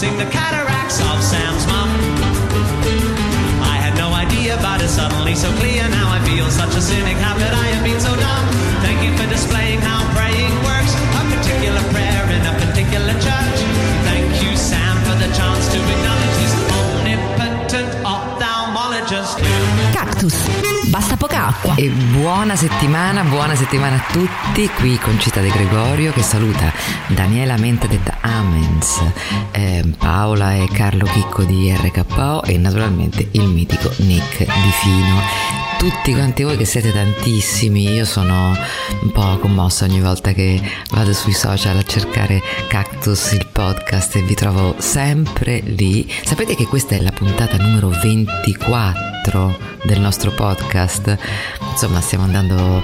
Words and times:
sing 0.00 0.16
the 0.16 0.24
cat 0.30 0.59
E 21.80 21.88
buona 21.88 22.56
settimana, 22.56 23.22
buona 23.22 23.54
settimana 23.54 23.96
a 23.96 24.12
tutti, 24.12 24.68
qui 24.68 24.98
Concita 24.98 25.40
De 25.40 25.48
Gregorio 25.48 26.12
che 26.12 26.20
saluta 26.20 26.70
Daniela 27.06 27.56
Mente 27.56 27.88
detta 27.88 28.18
Amens, 28.20 29.02
eh, 29.52 29.82
Paola 29.96 30.56
e 30.56 30.68
Carlo 30.70 31.06
Chicco 31.06 31.42
di 31.44 31.74
RKO 31.74 32.42
e 32.42 32.58
naturalmente 32.58 33.28
il 33.30 33.44
mitico 33.44 33.90
Nick 33.96 34.40
Di 34.40 34.70
Fino 34.82 35.59
tutti 35.80 36.12
quanti 36.12 36.42
voi 36.42 36.58
che 36.58 36.66
siete 36.66 36.92
tantissimi, 36.92 37.90
io 37.90 38.04
sono 38.04 38.54
un 39.00 39.10
po' 39.12 39.38
commossa 39.38 39.86
ogni 39.86 40.02
volta 40.02 40.32
che 40.32 40.60
vado 40.90 41.14
sui 41.14 41.32
social 41.32 41.74
a 41.74 41.82
cercare 41.82 42.42
Cactus 42.68 43.32
il 43.32 43.46
podcast 43.50 44.16
e 44.16 44.22
vi 44.22 44.34
trovo 44.34 44.74
sempre 44.76 45.60
lì. 45.60 46.06
Sapete 46.22 46.54
che 46.54 46.66
questa 46.66 46.96
è 46.96 47.00
la 47.00 47.12
puntata 47.12 47.56
numero 47.56 47.88
24 47.88 49.58
del 49.84 50.00
nostro 50.00 50.32
podcast? 50.32 51.16
Insomma, 51.70 52.02
stiamo 52.02 52.24
andando, 52.24 52.82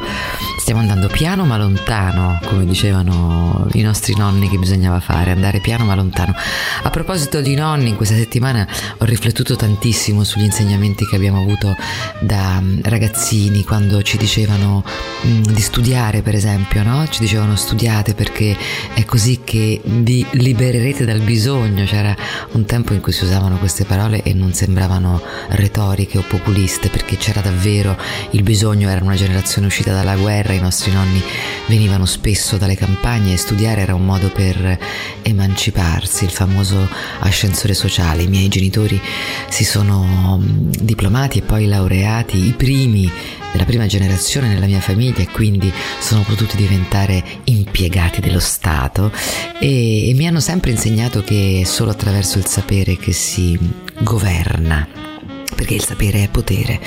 stiamo 0.66 0.82
andando 0.82 1.06
piano 1.06 1.44
ma 1.44 1.56
lontano, 1.56 2.40
come 2.42 2.64
dicevano 2.64 3.68
i 3.74 3.82
nostri 3.82 4.16
nonni 4.16 4.48
che 4.48 4.58
bisognava 4.58 4.98
fare, 4.98 5.30
andare 5.30 5.60
piano 5.60 5.84
ma 5.84 5.94
lontano. 5.94 6.34
A 6.82 6.90
proposito 6.90 7.40
di 7.40 7.54
nonni, 7.54 7.90
in 7.90 7.94
questa 7.94 8.16
settimana 8.16 8.66
ho 8.98 9.04
riflettuto 9.04 9.54
tantissimo 9.54 10.24
sugli 10.24 10.42
insegnamenti 10.42 11.06
che 11.06 11.14
abbiamo 11.14 11.40
avuto 11.40 11.72
da 12.18 12.60
ragazzini 12.82 13.62
quando 13.62 14.02
ci 14.02 14.16
dicevano 14.16 14.82
mh, 15.22 15.28
mm, 15.28 15.42
di 15.42 15.60
studiare 15.60 16.22
per 16.22 16.34
esempio, 16.34 16.82
no? 16.82 17.06
Ci 17.06 17.20
dicevano 17.20 17.54
studiate 17.54 18.14
perché 18.14 18.56
è 18.92 19.04
così 19.04 19.42
che 19.44 19.80
vi 19.84 20.26
libererete 20.32 21.04
dal 21.04 21.20
bisogno. 21.20 21.84
C'era 21.84 22.12
un 22.54 22.64
tempo 22.64 22.92
in 22.92 23.00
cui 23.00 23.12
si 23.12 23.22
usavano 23.22 23.56
queste 23.58 23.84
parole 23.84 24.24
e 24.24 24.34
non 24.34 24.52
sembravano 24.52 25.22
retoriche 25.50 26.18
o 26.18 26.24
populiste 26.26 26.88
perché 26.88 27.16
c'era 27.16 27.40
davvero 27.40 27.96
il 28.30 28.42
bisogno, 28.42 28.88
era 28.88 29.04
una 29.04 29.14
generazione 29.14 29.68
uscita 29.68 29.92
dalla 29.92 30.16
guerra, 30.16 30.54
i 30.56 30.60
nostri 30.60 30.92
nonni 30.92 31.22
venivano 31.66 32.06
spesso 32.06 32.56
dalle 32.56 32.76
campagne 32.76 33.32
e 33.32 33.36
studiare 33.36 33.82
era 33.82 33.94
un 33.94 34.04
modo 34.04 34.30
per 34.30 34.78
emanciparsi, 35.22 36.24
il 36.24 36.30
famoso 36.30 36.88
ascensore 37.20 37.74
sociale. 37.74 38.22
I 38.22 38.28
miei 38.28 38.48
genitori 38.48 39.00
si 39.48 39.64
sono 39.64 40.38
mm, 40.38 40.70
diplomati 40.80 41.38
e 41.38 41.42
poi 41.42 41.66
laureati, 41.66 42.46
i 42.46 42.52
primi 42.52 43.10
della 43.52 43.64
prima 43.64 43.86
generazione 43.86 44.48
nella 44.48 44.66
mia 44.66 44.80
famiglia 44.80 45.22
e 45.22 45.28
quindi 45.28 45.72
sono 45.98 46.22
potuti 46.22 46.56
diventare 46.56 47.22
impiegati 47.44 48.20
dello 48.20 48.40
Stato 48.40 49.10
e, 49.58 50.10
e 50.10 50.14
mi 50.14 50.26
hanno 50.26 50.40
sempre 50.40 50.70
insegnato 50.70 51.22
che 51.22 51.60
è 51.62 51.64
solo 51.64 51.90
attraverso 51.90 52.38
il 52.38 52.46
sapere 52.46 52.96
che 52.96 53.12
si 53.12 53.58
governa 54.00 55.15
perché 55.54 55.74
il 55.74 55.84
sapere 55.84 56.24
è 56.24 56.28
potere. 56.28 56.80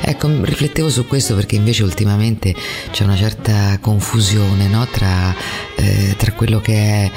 Ecco, 0.00 0.28
riflettevo 0.42 0.88
su 0.88 1.06
questo 1.06 1.34
perché 1.34 1.56
invece 1.56 1.82
ultimamente 1.82 2.54
c'è 2.90 3.04
una 3.04 3.16
certa 3.16 3.78
confusione 3.80 4.66
no? 4.68 4.86
tra, 4.86 5.34
eh, 5.76 6.14
tra 6.16 6.32
quello 6.32 6.60
che 6.60 6.74
è 6.74 7.10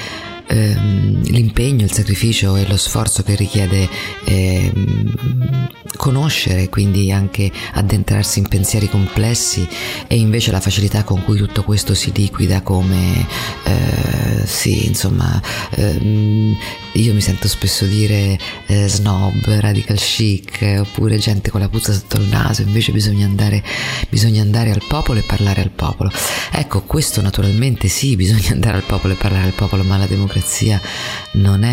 il 1.84 1.92
sacrificio 1.92 2.56
e 2.56 2.68
lo 2.68 2.78
sforzo 2.78 3.24
che 3.24 3.36
richiede 3.36 3.88
ehm, 4.26 5.72
conoscere, 5.96 6.70
quindi 6.70 7.12
anche 7.12 7.52
addentrarsi 7.74 8.40
in 8.40 8.48
pensieri 8.48 8.90
complessi 8.90 9.68
e 10.08 10.18
invece 10.18 10.52
la 10.52 10.60
facilità 10.60 11.04
con 11.04 11.24
cui 11.24 11.38
tutto 11.38 11.64
questo 11.64 11.94
si 11.94 12.12
liquida 12.14 12.62
come 12.62 13.26
eh, 13.64 14.46
sì, 14.46 14.88
insomma, 14.88 15.42
ehm, 15.72 16.56
io 16.94 17.14
mi 17.14 17.22
sento 17.22 17.48
spesso 17.48 17.86
dire 17.86 18.38
eh, 18.68 18.88
snob, 18.88 19.46
radical 19.60 19.98
chic, 19.98 20.78
oppure 20.80 21.18
gente 21.18 21.50
con 21.50 21.62
la 21.62 21.70
puzza 21.70 21.94
sotto 21.94 22.18
il 22.18 22.28
naso, 22.28 22.62
invece 22.62 22.92
bisogna 22.92 23.26
andare, 23.26 23.64
bisogna 24.10 24.42
andare 24.42 24.72
al 24.72 24.84
popolo 24.88 25.20
e 25.20 25.24
parlare 25.24 25.62
al 25.62 25.72
popolo. 25.72 26.12
Ecco, 26.52 26.82
questo 26.84 27.22
naturalmente 27.22 27.88
sì, 27.88 28.16
bisogna 28.16 28.52
andare 28.52 28.78
al 28.78 28.84
popolo 28.84 29.14
e 29.14 29.18
parlare 29.18 29.46
al 29.46 29.54
popolo, 29.54 29.84
ma 29.84 29.98
la 29.98 30.08
democrazia 30.08 30.80
non 31.34 31.64
è 31.64 31.73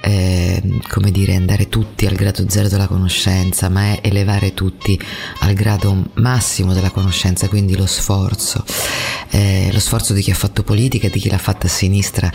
eh, 0.00 0.62
come 0.88 1.10
dire, 1.10 1.34
andare 1.34 1.68
tutti 1.68 2.06
al 2.06 2.14
grado 2.14 2.44
zero 2.48 2.68
della 2.68 2.86
conoscenza, 2.86 3.68
ma 3.68 3.92
è 3.92 4.00
elevare 4.02 4.54
tutti 4.54 4.98
al 5.40 5.54
grado 5.54 6.10
massimo 6.14 6.72
della 6.72 6.90
conoscenza, 6.90 7.48
quindi 7.48 7.76
lo 7.76 7.86
sforzo, 7.86 8.64
eh, 9.30 9.70
lo 9.72 9.80
sforzo 9.80 10.12
di 10.12 10.22
chi 10.22 10.30
ha 10.30 10.34
fatto 10.34 10.62
politica 10.62 11.06
e 11.06 11.10
di 11.10 11.18
chi 11.18 11.28
l'ha 11.28 11.38
fatta 11.38 11.66
a 11.66 11.70
sinistra 11.70 12.30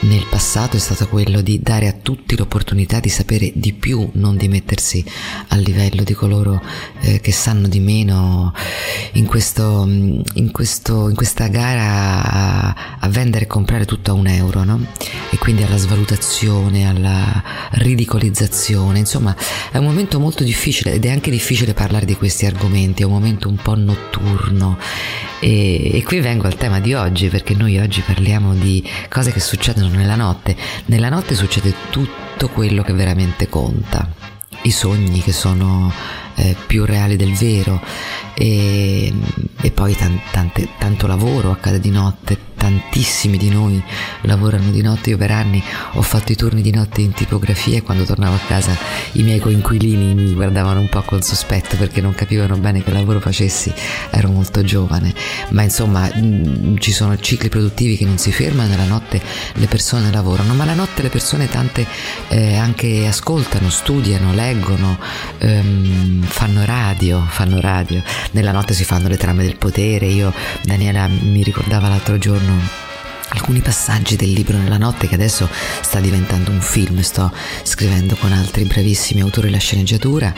nel 0.00 0.24
passato 0.30 0.76
è 0.76 0.78
stato 0.78 1.08
quello 1.08 1.40
di 1.40 1.60
dare 1.60 1.88
a 1.88 1.92
tutti 1.92 2.36
l'opportunità 2.36 3.00
di 3.00 3.08
sapere 3.08 3.50
di 3.54 3.72
più, 3.72 4.08
non 4.12 4.36
di 4.36 4.46
mettersi 4.46 5.04
al 5.48 5.60
livello 5.60 6.04
di 6.04 6.14
coloro 6.14 6.62
eh, 7.00 7.20
che 7.20 7.32
sanno 7.32 7.66
di 7.66 7.80
meno 7.80 8.52
in, 9.14 9.26
questo, 9.26 9.84
in, 9.88 10.50
questo, 10.52 11.08
in 11.08 11.16
questa 11.16 11.48
gara 11.48 12.22
a, 12.22 12.74
a, 13.00 13.08
vendere 13.08 13.44
e 13.44 13.48
comprare 13.48 13.86
tutto 13.86 14.12
a 14.12 14.14
un 14.14 14.28
euro, 14.28 14.62
no? 14.62 14.86
E 15.30 15.38
quindi 15.38 15.64
alla 15.64 15.76
svalutazione, 15.76 16.86
alla 16.86 16.97
ridicolizzazione, 17.70 18.98
insomma 18.98 19.34
è 19.70 19.76
un 19.78 19.84
momento 19.84 20.18
molto 20.18 20.42
difficile 20.42 20.92
ed 20.92 21.04
è 21.04 21.10
anche 21.10 21.30
difficile 21.30 21.74
parlare 21.74 22.04
di 22.04 22.16
questi 22.16 22.46
argomenti, 22.46 23.02
è 23.02 23.04
un 23.04 23.12
momento 23.12 23.48
un 23.48 23.56
po' 23.56 23.74
notturno 23.74 24.78
e, 25.40 25.96
e 25.96 26.02
qui 26.02 26.20
vengo 26.20 26.46
al 26.46 26.56
tema 26.56 26.80
di 26.80 26.94
oggi 26.94 27.28
perché 27.28 27.54
noi 27.54 27.78
oggi 27.78 28.00
parliamo 28.00 28.54
di 28.54 28.84
cose 29.08 29.32
che 29.32 29.40
succedono 29.40 29.88
nella 29.88 30.16
notte. 30.16 30.56
Nella 30.86 31.08
notte 31.08 31.34
succede 31.34 31.72
tutto 31.90 32.48
quello 32.48 32.82
che 32.82 32.92
veramente 32.92 33.48
conta. 33.48 34.10
I 34.62 34.70
sogni 34.72 35.20
che 35.20 35.32
sono 35.32 35.92
eh, 36.34 36.56
più 36.66 36.84
reali 36.84 37.16
del 37.16 37.32
vero 37.34 37.80
e, 38.34 39.12
e 39.60 39.70
poi 39.70 39.94
tan, 39.96 40.20
tante, 40.32 40.68
tanto 40.78 41.06
lavoro 41.06 41.52
accade 41.52 41.78
di 41.78 41.90
notte, 41.90 42.36
tantissimi 42.58 43.38
di 43.38 43.48
noi 43.48 43.82
lavorano 44.22 44.70
di 44.70 44.82
notte, 44.82 45.10
io 45.10 45.16
per 45.16 45.30
anni 45.30 45.62
ho 45.92 46.02
fatto 46.02 46.32
i 46.32 46.36
turni 46.36 46.60
di 46.60 46.72
notte 46.72 47.00
in 47.00 47.12
tipografia 47.12 47.78
e 47.78 47.82
quando 47.82 48.04
tornavo 48.04 48.34
a 48.34 48.40
casa 48.46 48.76
i 49.12 49.22
miei 49.22 49.38
coinquilini 49.38 50.14
mi 50.14 50.34
guardavano 50.34 50.80
un 50.80 50.88
po' 50.88 51.02
con 51.02 51.22
sospetto 51.22 51.76
perché 51.76 52.00
non 52.00 52.14
capivano 52.14 52.56
bene 52.56 52.82
che 52.82 52.90
lavoro 52.90 53.20
facessi, 53.20 53.72
ero 54.10 54.28
molto 54.28 54.62
giovane, 54.62 55.14
ma 55.50 55.62
insomma 55.62 56.10
mm, 56.14 56.76
ci 56.78 56.92
sono 56.92 57.16
cicli 57.18 57.48
produttivi 57.48 57.96
che 57.96 58.04
non 58.04 58.18
si 58.18 58.32
fermano, 58.32 58.68
nella 58.68 58.84
notte 58.84 59.22
le 59.54 59.66
persone 59.66 60.10
lavorano, 60.10 60.52
ma 60.54 60.64
la 60.64 60.74
notte 60.74 61.02
le 61.02 61.08
persone 61.08 61.48
tante 61.48 61.86
eh, 62.28 62.56
anche 62.56 63.06
ascoltano, 63.06 63.70
studiano, 63.70 64.34
leggono, 64.34 64.98
ehm, 65.38 66.22
fanno 66.22 66.64
radio, 66.64 67.24
fanno 67.28 67.60
radio, 67.60 68.02
nella 68.32 68.52
notte 68.52 68.74
si 68.74 68.84
fanno 68.84 69.08
le 69.08 69.16
trame 69.16 69.44
del 69.44 69.56
potere, 69.56 70.06
io 70.06 70.32
Daniela 70.62 71.06
mi 71.06 71.42
ricordava 71.42 71.88
l'altro 71.88 72.18
giorno 72.18 72.47
alcuni 73.30 73.60
passaggi 73.60 74.16
del 74.16 74.32
libro 74.32 74.56
nella 74.56 74.78
notte 74.78 75.06
che 75.06 75.14
adesso 75.14 75.48
sta 75.80 76.00
diventando 76.00 76.50
un 76.50 76.60
film, 76.60 77.00
sto 77.00 77.32
scrivendo 77.62 78.16
con 78.16 78.32
altri 78.32 78.64
bravissimi 78.64 79.20
autori 79.20 79.50
la 79.50 79.58
sceneggiatura 79.58 80.32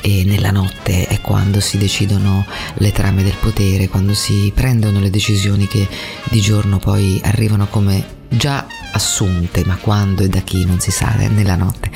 e 0.00 0.24
nella 0.24 0.50
notte 0.50 1.06
è 1.06 1.20
quando 1.20 1.60
si 1.60 1.78
decidono 1.78 2.46
le 2.74 2.92
trame 2.92 3.22
del 3.22 3.36
potere, 3.40 3.88
quando 3.88 4.14
si 4.14 4.52
prendono 4.54 5.00
le 5.00 5.10
decisioni 5.10 5.66
che 5.66 5.88
di 6.24 6.40
giorno 6.40 6.78
poi 6.78 7.20
arrivano 7.24 7.66
come 7.68 8.22
già 8.28 8.66
assunte, 8.94 9.64
ma 9.66 9.76
quando 9.76 10.22
e 10.22 10.28
da 10.28 10.40
chi 10.40 10.64
non 10.64 10.80
si 10.80 10.90
sa, 10.90 11.14
è 11.16 11.28
nella 11.28 11.56
notte. 11.56 11.90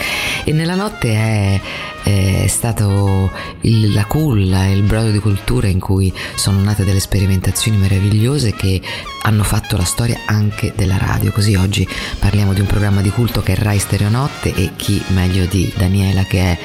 E 0.45 0.53
nella 0.53 0.75
notte 0.75 1.13
è, 1.13 1.61
è 2.03 2.47
stato 2.49 3.31
il, 3.63 3.93
la 3.93 4.05
culla, 4.05 4.67
il 4.67 4.83
brodo 4.83 5.11
di 5.11 5.19
cultura 5.19 5.69
in 5.69 5.79
cui 5.81 6.13
sono 6.35 6.61
nate 6.61 6.85
delle 6.85 7.01
sperimentazioni 7.01 7.77
meravigliose 7.77 8.55
che 8.55 8.81
hanno 9.23 9.43
fatto 9.43 9.77
la 9.77 9.85
storia 9.85 10.21
anche 10.27 10.73
della 10.75 10.97
radio. 10.97 11.33
Così 11.33 11.55
oggi 11.55 11.87
parliamo 12.19 12.53
di 12.53 12.61
un 12.61 12.67
programma 12.67 13.01
di 13.03 13.11
culto 13.11 13.43
che 13.43 13.53
è 13.53 13.57
Rai 13.57 13.79
Stereonotte 13.79 14.55
e 14.55 14.71
chi 14.77 15.03
meglio 15.09 15.45
di 15.47 15.71
Daniela 15.77 16.25
che 16.25 16.39
è 16.39 16.59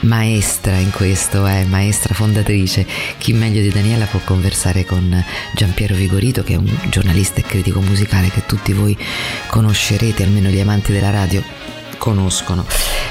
maestra 0.00 0.76
in 0.76 0.90
questo, 0.90 1.46
è 1.46 1.64
maestra 1.64 2.14
fondatrice, 2.14 2.86
chi 3.18 3.32
meglio 3.32 3.60
di 3.60 3.70
Daniela 3.70 4.06
può 4.06 4.20
conversare 4.24 4.84
con 4.84 5.24
Giampiero 5.54 5.94
Vigorito 5.94 6.42
che 6.42 6.54
è 6.54 6.56
un 6.56 6.74
giornalista 6.88 7.40
e 7.40 7.42
critico 7.42 7.80
musicale 7.80 8.30
che 8.30 8.46
tutti 8.46 8.72
voi 8.72 8.96
conoscerete, 9.76 10.22
almeno 10.22 10.48
gli 10.48 10.58
amanti 10.58 10.90
della 10.90 11.10
radio 11.10 11.42
conoscono. 11.98 12.64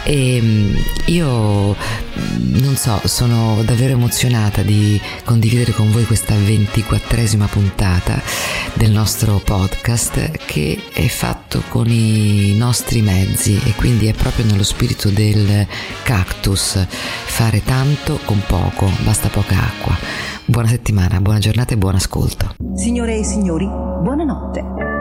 E 0.04 0.40
mm, 0.42 0.76
io 1.06 1.74
mm, 1.74 2.56
non 2.60 2.76
so, 2.76 3.00
sono 3.06 3.62
davvero 3.64 3.94
emozionata 3.94 4.62
di 4.64 5.00
condividere 5.24 5.72
con 5.72 5.92
voi 5.92 6.06
questa 6.06 6.36
ventiquattresima 6.36 7.48
puntata 7.48 8.22
del 8.74 8.92
nostro 8.92 9.42
podcast 9.44 10.32
che 10.46 10.80
è 10.94 11.08
fatto 11.08 11.64
con 11.70 11.88
i 11.88 12.56
nostri 12.56 13.02
mezzi 13.02 13.60
e 13.64 13.74
quindi 13.76 14.08
è 14.08 14.14
proprio 14.14 14.46
nello 14.46 14.64
spirito 14.64 15.10
del 15.10 15.66
cactus, 16.04 16.86
fare 16.88 17.64
tanto 17.64 18.20
con 18.26 18.42
poco, 18.46 18.92
basta 19.04 19.30
poca 19.30 19.56
acqua. 19.56 19.96
Buona 20.46 20.68
settimana, 20.68 21.22
buona 21.22 21.40
giornata 21.40 21.74
e 21.74 21.78
buon 21.78 21.96
ascolto. 21.96 22.56
Signore 22.76 23.18
e 23.18 23.24
signori, 23.24 23.66
buonanotte. 23.66 24.95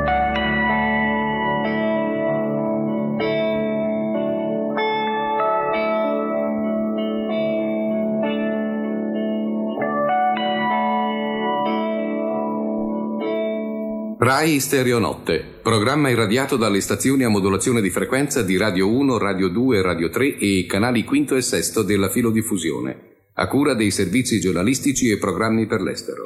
Rai 14.16 14.60
Stereonotte, 14.60 15.44
programma 15.60 16.08
irradiato 16.08 16.56
dalle 16.56 16.80
stazioni 16.80 17.24
a 17.24 17.28
modulazione 17.28 17.80
di 17.80 17.90
frequenza 17.90 18.42
di 18.42 18.56
Radio 18.56 18.88
1, 18.88 19.18
Radio 19.18 19.48
2, 19.48 19.82
Radio 19.82 20.08
3 20.08 20.38
e 20.38 20.46
i 20.58 20.66
canali 20.66 21.04
quinto 21.04 21.34
e 21.34 21.42
sesto 21.42 21.82
della 21.82 22.08
filodiffusione, 22.08 23.30
a 23.34 23.48
cura 23.48 23.74
dei 23.74 23.90
servizi 23.90 24.38
giornalistici 24.38 25.10
e 25.10 25.18
programmi 25.18 25.66
per 25.66 25.80
l'estero. 25.80 26.24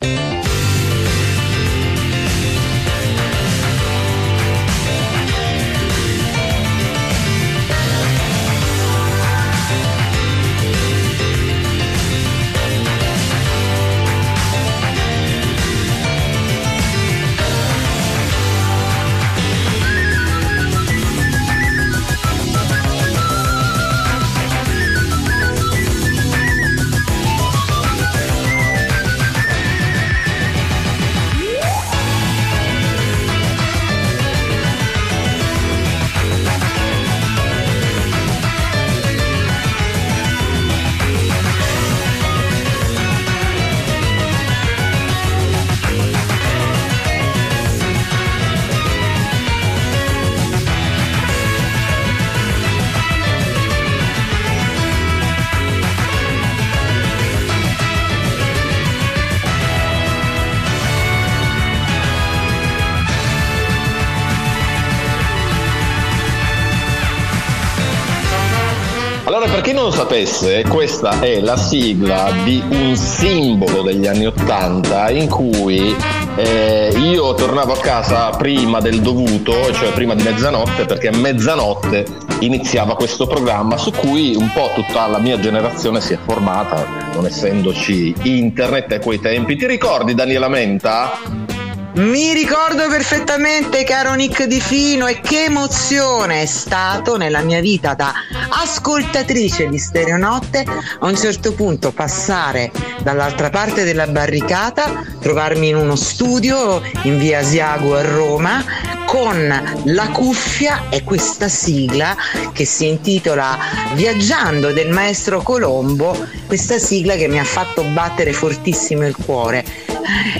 Lo 69.88 69.94
sapesse, 69.94 70.64
questa 70.69 71.19
è 71.20 71.40
la 71.40 71.56
sigla 71.56 72.31
di 72.44 72.62
un 72.69 72.94
simbolo 72.94 73.81
degli 73.81 74.06
anni 74.06 74.26
Ottanta 74.26 75.08
in 75.08 75.31
cui 75.31 75.96
eh, 76.37 76.93
io 76.94 77.32
tornavo 77.32 77.73
a 77.73 77.79
casa 77.79 78.29
prima 78.31 78.81
del 78.81 79.00
dovuto, 79.00 79.73
cioè 79.73 79.90
prima 79.93 80.14
di 80.14 80.23
mezzanotte, 80.23 80.85
perché 80.85 81.08
a 81.08 81.17
mezzanotte 81.17 82.05
iniziava 82.40 82.96
questo 82.96 83.26
programma 83.26 83.79
su 83.79 83.90
cui 83.93 84.37
un 84.37 84.50
po' 84.52 84.70
tutta 84.75 85.06
la 85.06 85.19
mia 85.20 85.40
generazione 85.40 86.02
si 86.02 86.12
è 86.12 86.19
formata, 86.23 87.11
non 87.14 87.25
essendoci 87.25 88.14
internet 88.25 88.93
a 88.93 88.99
quei 88.99 89.20
tempi. 89.20 89.56
Ti 89.56 89.67
ricordi 89.67 90.14
Daniela 90.14 90.49
Menta? 90.49 91.47
Mi 91.94 92.32
ricordo 92.32 92.87
perfettamente, 92.88 93.82
caro 93.82 94.14
Nick 94.14 94.44
Di 94.44 94.61
Fino, 94.61 95.06
e 95.06 95.20
che 95.20 95.44
emozione 95.44 96.43
è 96.43 96.46
stato 96.46 97.17
nella 97.17 97.40
mia 97.40 97.61
vita 97.61 97.94
da 97.94 98.12
ascoltatrice 98.50 99.69
di 99.69 99.79
Stereonotte 99.79 100.64
a 100.64 101.06
un 101.06 101.17
certo 101.17 101.55
punto 101.55 101.90
passare 101.90 102.70
dall'altra 103.02 103.50
parte 103.50 103.85
della 103.85 104.06
barricata, 104.06 105.02
trovarmi 105.19 105.70
in 105.70 105.76
uno 105.76 105.96
studio 105.96 106.81
in 107.02 107.19
via 107.19 107.38
Asiago 107.38 107.96
a 107.96 108.02
Roma 108.02 108.64
con 109.06 109.81
la 109.85 110.08
cuffia 110.08 110.90
e 110.90 111.02
questa 111.02 111.49
sigla 111.49 112.14
che 112.52 112.67
si 112.67 112.87
intitola 112.87 113.58
Viaggiando 113.94 114.73
del 114.73 114.90
maestro 114.90 115.40
Colombo, 115.40 116.14
questa 116.46 116.79
sigla 116.79 117.17
che 117.17 117.26
mi 117.26 117.40
ha 117.40 117.44
fatto 117.44 117.82
battere 117.82 118.32
fortissimo 118.35 119.06
il 119.06 119.17
cuore 119.17 119.64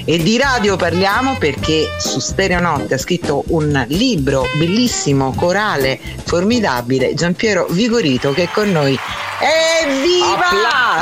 e 0.05 0.19
di 0.19 0.38
radio 0.38 0.76
parliamo 0.76 1.37
perché 1.37 1.88
su 1.99 2.19
Stereonotte 2.19 2.94
ha 2.94 2.99
scritto 2.99 3.44
un 3.49 3.85
libro 3.88 4.47
bellissimo, 4.55 5.35
corale, 5.35 5.99
formidabile, 6.25 7.15
Giampiero 7.15 7.67
Vigorito 7.70 8.32
che 8.32 8.44
è 8.44 8.49
con 8.50 8.70
noi. 8.70 8.99
Evviva! 9.82 11.00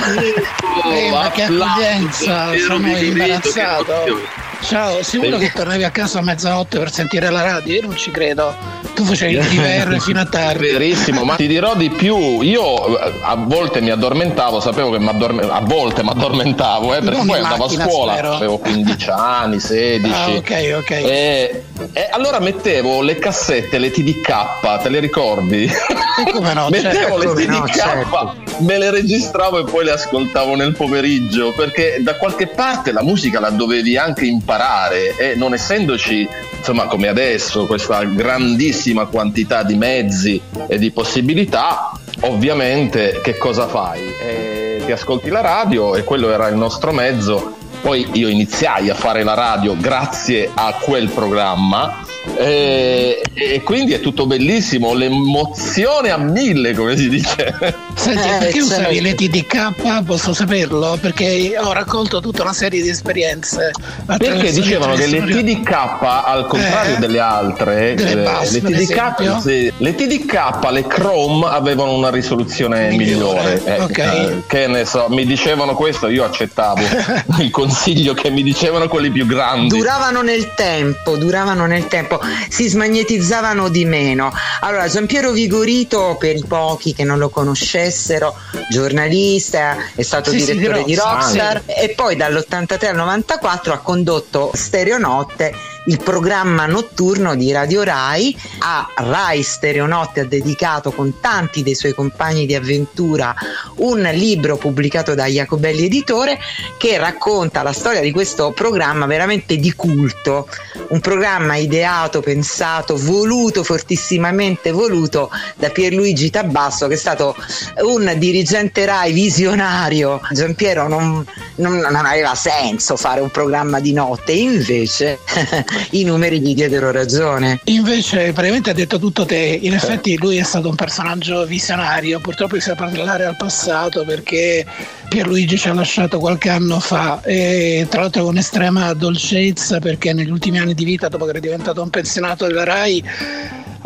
Eh, 0.85 1.11
ma 1.11 1.31
che 1.31 1.43
accoglienza, 1.45 2.57
sono 2.59 2.97
imbarazzato. 2.97 4.45
Ciao, 4.63 5.03
sicuro 5.03 5.39
che 5.39 5.53
tornavi 5.55 5.85
a 5.85 5.91
casa 5.91 6.19
a 6.19 6.23
mezzanotte 6.23 6.79
per 6.79 6.91
sentire 6.91 7.31
la 7.31 7.43
radio? 7.43 7.75
Io 7.75 7.83
non 7.83 7.97
ci 7.97 8.11
credo. 8.11 8.55
Tu 8.95 9.05
facevi 9.05 9.35
il 9.35 9.47
TVR 9.47 10.01
fino 10.01 10.21
a 10.21 10.25
tardi. 10.25 10.71
Verissimo, 10.71 11.25
ma 11.25 11.37
ti 11.37 11.47
dirò 11.47 11.75
di 11.75 11.91
più. 11.91 12.41
Io 12.41 12.99
eh, 12.99 13.13
a 13.23 13.37
volte 13.37 13.81
mi 13.81 13.91
addormentavo, 13.91 14.61
sapevo 14.61 14.91
che 14.91 14.97
a 14.97 15.61
volte 15.61 16.03
mi 16.03 16.11
addormentavo, 16.11 16.95
eh, 16.95 17.01
perché 17.01 17.17
non 17.17 17.27
poi 17.27 17.41
andavo 17.41 17.65
a 17.65 17.69
scuola, 17.69 18.13
spero. 18.13 18.35
avevo 18.35 18.59
15 18.59 19.11
anni, 19.11 19.61
16. 19.61 20.13
Ah, 20.13 20.29
ok, 20.31 20.75
ok. 20.79 20.91
E, 20.91 21.65
e, 21.93 22.09
allora 22.11 22.41
mettevo 22.41 23.03
le 23.03 23.19
cassette, 23.19 23.79
le 23.79 23.91
TDK, 23.91 24.81
te 24.83 24.89
le 24.89 25.01
ricordi? 25.01 25.65
E 25.65 26.31
come 26.33 26.55
no? 26.55 26.69
mettevo 26.71 27.21
certo, 27.21 27.35
le 27.35 27.45
TDK, 27.45 27.49
no, 27.49 27.67
certo. 27.69 28.46
Me 28.61 28.79
le 28.79 28.91
registravo 28.91 29.59
e 29.59 29.65
poi 29.65 29.85
le 29.85 29.93
ascoltavo 29.93 30.55
nel 30.55 30.73
pomeriggio, 30.73 31.53
perché 31.53 31.99
da 32.01 32.17
qualche 32.17 32.47
parte 32.47 32.93
la 32.93 33.03
musica 33.03 33.41
la 33.41 33.51
dovevi 33.51 33.97
anche 33.97 34.25
imparare 34.25 35.17
e 35.17 35.35
non 35.35 35.55
essendoci 35.55 36.29
insomma 36.57 36.87
come 36.87 37.09
adesso 37.09 37.67
questa 37.67 38.05
grandissima 38.05 39.07
quantità 39.07 39.63
di 39.63 39.77
mezzi 39.77 40.41
e 40.67 40.79
di 40.79 40.91
possibilità, 40.91 41.93
ovviamente 42.21 43.21
che 43.23 43.37
cosa 43.37 43.69
fai? 43.69 44.01
Eh, 44.21 44.83
ti 44.85 44.93
ascolti 44.93 45.31
la 45.31 45.41
radio 45.41 45.95
e 45.95 46.05
quello 46.05 46.31
era 46.31 46.49
il 46.49 46.57
nostro 46.57 46.93
mezzo. 46.93 47.57
Poi 47.83 48.09
io 48.15 48.29
iniziai 48.29 48.91
a 48.91 48.95
fare 48.95 49.23
la 49.23 49.35
radio 49.35 49.77
grazie 49.77 50.51
a 50.53 50.75
quel 50.81 51.09
programma 51.09 52.05
e, 52.35 53.23
e, 53.33 53.63
quindi 53.63 53.93
è 53.93 54.01
tutto 54.01 54.27
bellissimo, 54.27 54.95
l'emozione 54.95 56.11
a 56.11 56.19
mille, 56.19 56.75
come 56.75 56.97
si 56.97 57.09
dice. 57.09 57.55
Senti, 57.95 58.29
eh, 58.29 58.37
perché 58.39 58.61
usavi 58.61 58.83
certo. 58.83 59.03
le 59.03 59.15
TDK? 59.15 60.03
Posso 60.05 60.35
saperlo? 60.35 60.99
Perché 61.01 61.55
ho 61.59 61.73
raccolto 61.73 62.21
tutta 62.21 62.43
una 62.43 62.53
serie 62.53 62.83
di 62.83 62.89
esperienze. 62.89 63.71
Perché 64.05 64.53
dicevano 64.53 64.95
che 64.95 65.07
le 65.07 65.21
TDK, 65.21 65.73
al 66.03 66.47
contrario 66.47 66.97
eh, 66.97 66.99
delle 66.99 67.21
altre, 67.21 67.95
delle 67.95 68.23
bus, 68.23 68.53
le, 68.53 68.61
TDK, 68.61 69.41
sì, 69.41 69.73
le 69.77 69.95
TDK, 69.95 70.71
le 70.71 70.87
Chrome 70.87 71.47
avevano 71.47 71.95
una 71.95 72.11
risoluzione 72.11 72.91
migliore. 72.91 73.61
migliore. 73.61 73.65
Eh, 73.65 73.81
okay. 73.81 74.27
Eh, 74.27 74.43
che 74.47 74.67
ne 74.67 74.85
so, 74.85 75.07
mi 75.09 75.25
dicevano 75.25 75.75
questo, 75.75 76.09
io 76.09 76.25
accettavo 76.25 76.83
il 77.39 77.51
consiglio 77.51 78.15
che 78.15 78.31
mi 78.31 78.43
dicevano 78.43 78.89
quelli 78.89 79.11
più 79.11 79.27
grandi. 79.27 79.69
Duravano 79.69 80.23
nel 80.23 80.55
tempo, 80.55 81.17
duravano 81.17 81.67
nel 81.67 81.87
tempo 81.87 82.16
tempo 82.19 82.21
si 82.49 82.69
smagnetizzavano 82.69 83.69
di 83.69 83.85
meno. 83.85 84.33
Allora, 84.61 84.89
Giampiero 84.89 85.33
Vigorito, 85.33 86.17
per 86.19 86.37
i 86.37 86.45
pochi 86.47 86.95
che 86.95 87.05
non 87.05 87.19
lo 87.19 87.29
conoscessero, 87.29 88.35
giornalista, 88.71 89.77
è 89.95 90.03
stato 90.03 90.31
sì, 90.31 90.39
direttore 90.39 90.79
sì, 90.79 90.85
di 90.85 90.95
Rockstar 90.95 91.63
e 91.67 91.91
poi 91.91 92.17
dall'83 92.17 92.87
al 92.87 92.97
94 92.97 93.73
ha 93.73 93.79
condotto 93.79 94.51
Stereonotte 94.55 95.75
il 95.87 95.99
programma 96.03 96.67
notturno 96.67 97.35
di 97.35 97.53
Radio 97.53 97.83
Rai. 97.83 98.37
A 98.61 98.89
Rai 98.97 99.43
Stereonotte 99.43 100.21
ha 100.21 100.25
dedicato 100.25 100.93
con 100.93 101.21
tanti 101.21 101.63
dei 101.63 101.75
suoi 101.75 101.95
compagni 101.95 102.47
di 102.47 102.55
avventura 102.55 103.35
un 103.77 104.01
libro 104.13 104.57
pubblicato 104.57 105.15
da 105.15 105.27
Jacobelli 105.27 105.87
Editore 105.87 106.39
che 106.79 106.99
racconta 106.99 107.63
la 107.63 107.73
storia 107.73 108.01
di 108.01 108.13
questo 108.13 108.53
programma 108.53 109.07
veramente 109.07 109.57
di 109.57 109.73
culto. 109.75 110.49
un 110.89 111.01
programma 111.01 111.57
ideato, 111.57 112.21
pensato, 112.21 112.97
voluto, 112.97 113.65
fortissimamente 113.65 114.71
voluto 114.71 115.31
da 115.57 115.71
Pierluigi 115.71 116.31
Tabasso 116.31 116.87
che 116.87 116.95
è 116.95 116.99
stato 116.99 117.35
un 117.83 118.13
dirigente 118.17 118.85
RAI 118.85 119.13
visionario. 119.13 120.21
Giampiero 120.31 120.89
non, 120.89 121.25
non, 121.57 121.79
non 121.79 122.07
aveva 122.07 122.35
senso 122.35 122.97
fare 122.97 123.21
un 123.21 123.31
programma 123.31 123.81
di 123.81 123.93
notte, 123.93 124.33
invece 124.33 125.19
i 125.91 126.05
numeri 126.05 126.41
gli 126.41 126.55
diedero 126.55 126.91
ragione. 126.91 127.61
Invece 127.65 128.33
praticamente 128.33 128.71
ha 128.71 128.75
detto 128.75 128.99
tutto 128.99 129.25
te, 129.25 129.59
in 129.61 129.73
effetti 129.73 130.17
lui 130.19 130.37
è 130.37 130.43
stato 130.43 130.69
un 130.69 130.75
personaggio 130.75 131.45
visionario, 131.47 132.21
purtroppo 132.21 132.59
sa 132.61 132.75
parlare 132.75 133.25
al 133.25 133.37
passato 133.37 134.05
perché 134.05 134.65
Pierluigi 135.09 135.59
ci 135.59 135.69
ha 135.69 135.75
lasciato 135.75 136.19
qualche 136.19 136.49
anno 136.49 136.81
fa. 136.81 137.21
E 137.23 137.87
tra 137.89 138.03
l'altro 138.03 138.25
con 138.25 138.37
estrema 138.37 138.93
dolcezza 138.95 139.79
perché 139.79 140.13
negli 140.13 140.31
ultimi 140.31 140.59
anni 140.59 140.75
di 140.75 140.85
vita, 140.85 141.09
dopo 141.09 141.25
che 141.25 141.31
era 141.31 141.41
diventato 141.41 141.83
un 141.83 141.91
pensionato 141.91 142.47
della 142.47 142.65
RAI, 142.65 143.05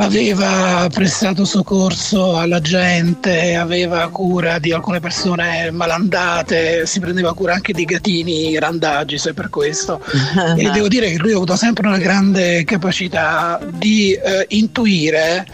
aveva 0.01 0.89
prestato 0.93 1.45
soccorso 1.45 2.37
alla 2.37 2.61
gente, 2.61 3.55
aveva 3.55 4.09
cura 4.09 4.59
di 4.59 4.73
alcune 4.73 5.01
persone 5.01 5.71
malandate, 5.71 6.87
si 6.87 7.01
prendeva 7.01 7.35
cura 7.35 7.55
anche 7.55 7.73
di 7.73 7.85
gatini 7.85 8.59
randaggi, 8.59 9.19
se 9.19 9.35
per 9.35 9.51
questo. 9.51 10.03
e 10.57 10.69
devo 10.73 10.89
dire 10.89 11.11
che 11.11 11.19
lui 11.19 11.33
ha 11.33 11.37
avuto 11.37 11.57
sempre 11.57 11.87
una 11.87 11.99
grande 11.99 12.65
capacità 12.65 13.61
di 13.79 14.13
eh, 14.13 14.47
intuire 14.49 15.47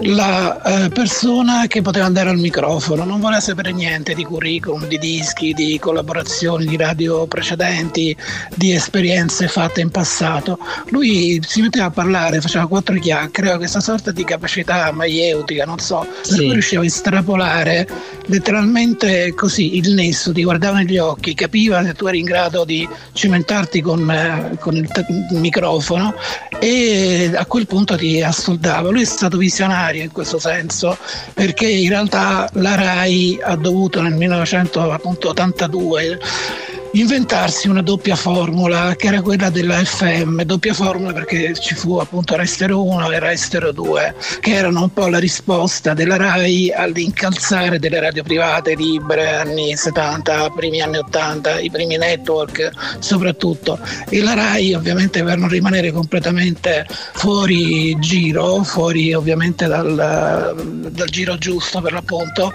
la 0.00 0.62
eh, 0.62 0.88
persona 0.88 1.66
che 1.66 1.82
poteva 1.82 2.06
andare 2.06 2.30
al 2.30 2.38
microfono, 2.38 3.04
non 3.04 3.20
voleva 3.20 3.40
sapere 3.40 3.72
niente 3.72 4.14
di 4.14 4.24
curriculum, 4.24 4.86
di 4.86 4.98
dischi, 4.98 5.52
di 5.52 5.78
collaborazioni 5.78 6.64
di 6.64 6.76
radio 6.76 7.26
precedenti, 7.26 8.16
di 8.54 8.72
esperienze 8.72 9.48
fatte 9.48 9.80
in 9.80 9.90
passato. 9.90 10.58
Lui 10.88 11.40
si 11.46 11.60
metteva 11.60 11.86
a 11.86 11.90
parlare, 11.90 12.40
faceva 12.40 12.66
quattro 12.66 12.98
chiacchiere, 12.98 13.48
aveva 13.48 13.58
questa 13.58 13.80
sorta 13.80 14.10
di 14.10 14.24
capacità 14.24 14.90
maieutica, 14.92 15.64
non 15.64 15.78
so, 15.78 16.06
sì. 16.22 16.50
riusciva 16.50 16.82
a 16.82 16.86
estrapolare 16.86 17.86
letteralmente 18.26 19.34
così 19.34 19.76
il 19.76 19.92
nesso, 19.92 20.32
ti 20.32 20.42
guardava 20.42 20.78
negli 20.78 20.98
occhi, 20.98 21.34
capiva 21.34 21.84
se 21.84 21.94
tu 21.94 22.06
eri 22.06 22.20
in 22.20 22.24
grado 22.24 22.64
di 22.64 22.88
cimentarti 23.12 23.80
con, 23.80 24.10
eh, 24.10 24.56
con 24.58 24.76
il, 24.76 24.88
t- 24.88 25.04
il 25.08 25.38
microfono 25.38 26.14
e 26.58 27.30
a 27.34 27.44
quel 27.46 27.66
punto 27.66 27.96
ti 27.96 28.22
assoldava. 28.22 28.90
Lui 28.90 29.02
è 29.02 29.06
stato 29.06 29.36
visionario 29.36 29.81
straordinaria 29.82 30.04
in 30.04 30.12
questo 30.12 30.38
senso 30.38 30.96
perché 31.34 31.66
in 31.66 31.88
realtà 31.88 32.48
la 32.54 32.74
RAI 32.74 33.40
ha 33.42 33.56
dovuto 33.56 34.00
nel 34.00 34.14
1982 34.14 36.20
inventarsi 36.94 37.68
una 37.68 37.80
doppia 37.80 38.16
formula 38.16 38.94
che 38.96 39.06
era 39.06 39.22
quella 39.22 39.48
della 39.48 39.82
FM, 39.82 40.42
doppia 40.42 40.74
formula 40.74 41.12
perché 41.12 41.54
ci 41.54 41.74
fu 41.74 41.96
appunto 41.96 42.36
Rai 42.36 42.48
1 42.58 43.10
e 43.10 43.18
Rai 43.18 43.38
2 43.72 44.14
che 44.40 44.52
erano 44.52 44.82
un 44.82 44.92
po' 44.92 45.08
la 45.08 45.18
risposta 45.18 45.94
della 45.94 46.16
RAI 46.16 46.70
all'incalzare 46.70 47.78
delle 47.78 47.98
radio 47.98 48.22
private 48.22 48.74
libere 48.74 49.30
anni 49.30 49.74
70, 49.74 50.50
primi 50.50 50.82
anni 50.82 50.98
80, 50.98 51.60
i 51.60 51.70
primi 51.70 51.96
network 51.96 52.70
soprattutto. 52.98 53.78
E 54.10 54.20
la 54.20 54.34
RAI 54.34 54.74
ovviamente 54.74 55.22
per 55.22 55.38
non 55.38 55.48
rimanere 55.48 55.92
completamente 55.92 56.86
fuori 56.88 57.98
giro, 58.00 58.62
fuori 58.64 59.14
ovviamente 59.14 59.66
dal, 59.66 60.54
dal 60.90 61.08
giro 61.08 61.36
giusto 61.38 61.80
per 61.80 61.92
l'appunto, 61.92 62.52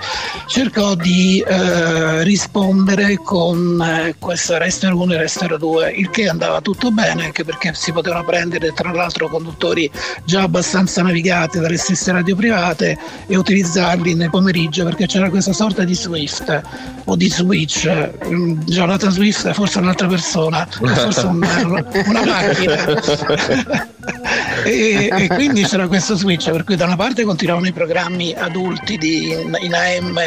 cercò 0.48 0.94
di 0.94 1.44
eh, 1.46 2.24
rispondere 2.24 3.18
con 3.24 3.82
eh, 3.82 4.16
questo 4.28 4.58
Rester 4.58 4.92
1 4.92 5.14
e 5.14 5.18
Rester 5.18 5.58
2, 5.58 5.90
il 5.92 6.10
che 6.10 6.28
andava 6.28 6.60
tutto 6.60 6.92
bene 6.92 7.24
anche 7.24 7.46
perché 7.46 7.74
si 7.74 7.94
potevano 7.94 8.26
prendere 8.26 8.74
tra 8.74 8.92
l'altro 8.92 9.30
conduttori 9.30 9.90
già 10.26 10.42
abbastanza 10.42 11.02
navigati 11.02 11.60
dalle 11.60 11.78
stesse 11.78 12.12
radio 12.12 12.36
private 12.36 12.98
e 13.26 13.38
utilizzarli 13.38 14.16
nel 14.16 14.30
pomeriggio 14.30 14.84
perché 14.84 15.06
c'era 15.06 15.30
questa 15.30 15.54
sorta 15.54 15.86
di 15.86 15.96
Swift 15.96 16.62
o 17.06 17.16
di 17.16 17.30
Switch. 17.30 17.90
Mm, 18.26 18.60
Jonathan 18.66 19.12
Swift 19.12 19.48
è 19.48 19.54
forse 19.54 19.80
un'altra 19.80 20.08
persona, 20.08 20.68
forse 20.70 21.26
una, 21.26 21.86
una 22.08 22.26
macchina. 22.26 23.96
e, 24.64 25.10
e, 25.12 25.28
quindi 25.28 25.64
c'era 25.64 25.88
questo 25.88 26.16
switch 26.16 26.50
per 26.52 26.64
cui 26.64 26.76
da 26.76 26.86
una 26.86 26.96
parte 26.96 27.24
continuavano 27.24 27.68
i 27.68 27.74
programmi 27.74 28.34
adulti 28.34 28.98
di, 28.98 29.32
in, 29.32 29.58
in 29.62 29.74
AM 29.74 30.20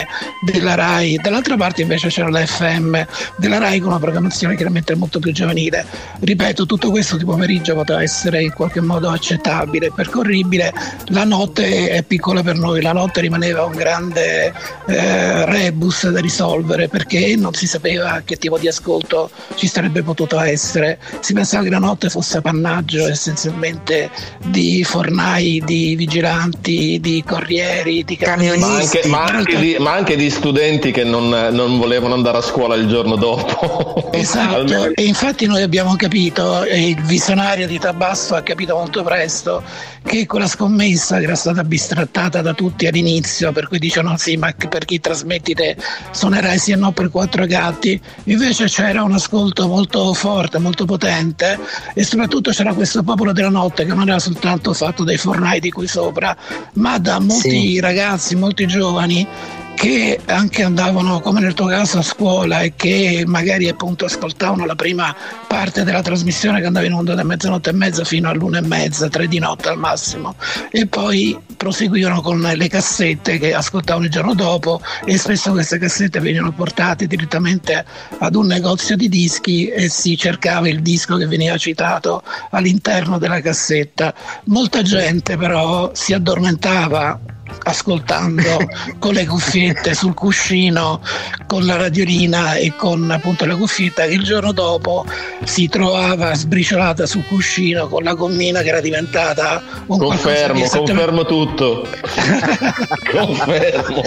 della 0.44 0.74
RAI 0.74 1.16
dall'altra 1.16 1.56
parte 1.56 1.82
invece 1.82 2.08
c'era 2.08 2.28
la 2.28 2.44
FM 2.44 3.02
della 3.36 3.58
RAI 3.58 3.80
una 3.90 3.98
programmazione 4.00 4.56
chiaramente 4.56 4.94
molto 4.94 5.18
più 5.18 5.32
giovanile 5.32 5.84
ripeto 6.20 6.66
tutto 6.66 6.90
questo 6.90 7.16
di 7.16 7.24
pomeriggio 7.24 7.74
poteva 7.74 8.02
essere 8.02 8.42
in 8.42 8.52
qualche 8.52 8.80
modo 8.80 9.08
accettabile 9.08 9.92
percorribile 9.94 10.72
la 11.06 11.24
notte 11.24 11.88
è 11.90 12.02
piccola 12.02 12.42
per 12.42 12.56
noi 12.56 12.80
la 12.82 12.92
notte 12.92 13.20
rimaneva 13.20 13.64
un 13.64 13.72
grande 13.72 14.52
eh, 14.86 15.44
rebus 15.46 16.08
da 16.08 16.20
risolvere 16.20 16.88
perché 16.88 17.36
non 17.36 17.52
si 17.54 17.66
sapeva 17.66 18.22
che 18.24 18.36
tipo 18.36 18.58
di 18.58 18.68
ascolto 18.68 19.30
ci 19.54 19.66
sarebbe 19.66 20.02
potuto 20.02 20.40
essere 20.40 20.98
si 21.20 21.32
pensava 21.32 21.64
che 21.64 21.70
la 21.70 21.78
notte 21.78 22.08
fosse 22.08 22.38
appannaggio 22.38 23.06
essenzialmente 23.06 24.10
di 24.46 24.84
fornai, 24.84 25.62
di 25.64 25.94
vigilanti, 25.94 26.98
di 27.00 27.22
corrieri, 27.26 28.04
di 28.04 28.16
camionisti. 28.16 28.66
Ma 28.66 28.78
anche, 28.78 29.08
ma 29.08 29.24
anche, 29.24 29.56
di, 29.56 29.76
ma 29.78 29.92
anche 29.92 30.16
di, 30.16 30.30
studenti 30.30 30.90
che 30.90 31.04
non, 31.04 31.28
non, 31.28 31.78
volevano 31.78 32.14
andare 32.14 32.38
a 32.38 32.40
scuola 32.40 32.74
il 32.74 32.88
giorno 32.88 33.16
dopo. 33.16 33.79
Esatto, 34.12 34.94
e 34.94 35.04
infatti 35.04 35.46
noi 35.46 35.62
abbiamo 35.62 35.96
capito, 35.96 36.64
e 36.64 36.88
il 36.88 37.02
visionario 37.02 37.66
di 37.66 37.78
Tabasso 37.78 38.34
ha 38.34 38.42
capito 38.42 38.74
molto 38.74 39.02
presto, 39.02 39.62
che 40.04 40.26
quella 40.26 40.46
scommessa 40.46 41.18
che 41.18 41.24
era 41.24 41.34
stata 41.34 41.64
bistrattata 41.64 42.42
da 42.42 42.52
tutti 42.52 42.86
all'inizio, 42.86 43.52
per 43.52 43.68
cui 43.68 43.78
dicono 43.78 44.16
sì, 44.16 44.36
ma 44.36 44.52
per 44.68 44.84
chi 44.84 45.00
trasmettite 45.00 45.76
suonerai 46.10 46.58
sì 46.58 46.72
e 46.72 46.76
no 46.76 46.92
per 46.92 47.10
quattro 47.10 47.46
gatti, 47.46 48.00
invece 48.24 48.66
c'era 48.66 49.02
un 49.02 49.12
ascolto 49.12 49.66
molto 49.66 50.12
forte, 50.12 50.58
molto 50.58 50.84
potente 50.84 51.58
e 51.94 52.04
soprattutto 52.04 52.50
c'era 52.50 52.74
questo 52.74 53.02
popolo 53.02 53.32
della 53.32 53.48
notte 53.48 53.84
che 53.84 53.94
non 53.94 54.08
era 54.08 54.18
soltanto 54.18 54.72
fatto 54.74 55.04
dai 55.04 55.16
fornai 55.16 55.60
di 55.60 55.70
qui 55.70 55.86
sopra, 55.86 56.36
ma 56.74 56.98
da 56.98 57.18
molti 57.20 57.72
sì. 57.72 57.80
ragazzi, 57.80 58.34
molti 58.36 58.66
giovani 58.66 59.26
che 59.74 60.20
anche 60.26 60.62
andavano 60.62 61.20
come 61.20 61.40
nel 61.40 61.54
tuo 61.54 61.66
caso 61.66 61.98
a 61.98 62.02
scuola 62.02 62.60
e 62.60 62.74
che 62.76 63.24
magari 63.26 63.68
appunto 63.68 64.04
ascoltavano 64.04 64.66
la 64.66 64.74
prima 64.74 65.14
parte 65.46 65.84
della 65.84 66.02
trasmissione 66.02 66.60
che 66.60 66.66
andava 66.66 66.86
in 66.86 66.92
onda 66.92 67.14
da 67.14 67.24
mezzanotte 67.24 67.70
e 67.70 67.72
mezza 67.72 68.04
fino 68.04 68.28
all'una 68.28 68.58
e 68.58 68.62
mezza, 68.62 69.08
tre 69.08 69.26
di 69.26 69.38
notte 69.38 69.68
al 69.68 69.78
massimo 69.78 70.34
e 70.70 70.86
poi 70.86 71.38
proseguivano 71.56 72.20
con 72.20 72.40
le 72.40 72.68
cassette 72.68 73.38
che 73.38 73.54
ascoltavano 73.54 74.04
il 74.04 74.10
giorno 74.10 74.34
dopo 74.34 74.80
e 75.04 75.18
spesso 75.18 75.50
queste 75.52 75.78
cassette 75.78 76.20
venivano 76.20 76.52
portate 76.52 77.06
direttamente 77.06 77.84
ad 78.18 78.34
un 78.34 78.46
negozio 78.46 78.96
di 78.96 79.08
dischi 79.08 79.68
e 79.68 79.88
si 79.88 80.16
cercava 80.16 80.68
il 80.68 80.82
disco 80.82 81.16
che 81.16 81.26
veniva 81.26 81.56
citato 81.56 82.22
all'interno 82.50 83.18
della 83.18 83.40
cassetta. 83.40 84.14
Molta 84.44 84.82
gente 84.82 85.36
però 85.36 85.90
si 85.94 86.12
addormentava 86.12 87.38
ascoltando 87.62 88.58
con 88.98 89.14
le 89.14 89.26
cuffiette 89.26 89.94
sul 89.94 90.14
cuscino 90.14 91.00
con 91.46 91.66
la 91.66 91.76
radiolina 91.76 92.54
e 92.54 92.74
con 92.76 93.10
appunto 93.10 93.44
la 93.44 93.56
cuffietta 93.56 94.04
il 94.04 94.22
giorno 94.22 94.52
dopo 94.52 95.04
si 95.44 95.68
trovava 95.68 96.34
sbriciolata 96.34 97.06
sul 97.06 97.26
cuscino 97.26 97.88
con 97.88 98.02
la 98.02 98.14
gommina 98.14 98.62
che 98.62 98.68
era 98.68 98.80
diventata 98.80 99.62
un 99.86 99.98
confermo 99.98 100.68
confermo 100.68 101.24
tutto. 101.24 101.86
Confermo. 103.10 104.02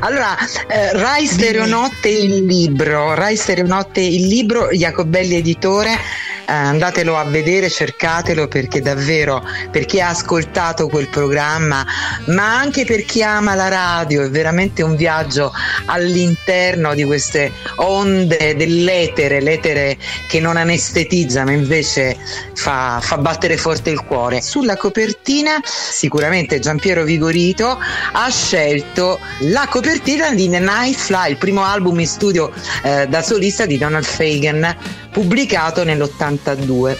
Allora 0.00 0.36
eh, 0.68 0.92
Rai 0.92 1.26
Stereonotte 1.26 2.08
il 2.08 2.44
libro 2.44 3.14
Rai 3.14 3.36
Stereonotte 3.36 4.00
il 4.00 4.26
libro 4.26 4.68
Jacobelli 4.70 5.36
editore 5.36 5.98
andatelo 6.46 7.16
a 7.16 7.24
vedere, 7.24 7.70
cercatelo 7.70 8.48
perché 8.48 8.80
davvero 8.80 9.44
per 9.70 9.84
chi 9.86 10.00
ha 10.00 10.08
ascoltato 10.08 10.88
quel 10.88 11.08
programma, 11.08 11.84
ma 12.26 12.58
anche 12.58 12.84
per 12.84 13.04
chi 13.04 13.22
ama 13.22 13.54
la 13.54 13.68
radio, 13.68 14.24
è 14.24 14.30
veramente 14.30 14.82
un 14.82 14.96
viaggio 14.96 15.52
all'interno 15.86 16.94
di 16.94 17.04
queste 17.04 17.52
onde 17.76 18.54
dell'etere, 18.56 19.40
l'etere 19.40 19.96
che 20.28 20.40
non 20.40 20.56
anestetizza 20.56 21.44
ma 21.44 21.52
invece 21.52 22.16
fa, 22.54 22.98
fa 23.00 23.18
battere 23.18 23.56
forte 23.56 23.90
il 23.90 24.02
cuore. 24.04 24.40
Sulla 24.40 24.76
copertina 24.76 25.60
sicuramente 25.64 26.58
Giampiero 26.58 27.04
Vigorito 27.04 27.78
ha 28.12 28.30
scelto 28.30 29.18
la 29.40 29.66
copertina 29.68 30.32
di 30.32 30.48
The 30.48 30.60
Night 30.60 30.96
Fly, 30.96 31.30
il 31.30 31.36
primo 31.36 31.64
album 31.64 32.00
in 32.00 32.06
studio 32.06 32.52
eh, 32.82 33.06
da 33.08 33.22
solista 33.22 33.66
di 33.66 33.78
Donald 33.78 34.04
Fagan 34.04 34.76
pubblicato 35.12 35.84
nell'82. 35.84 36.96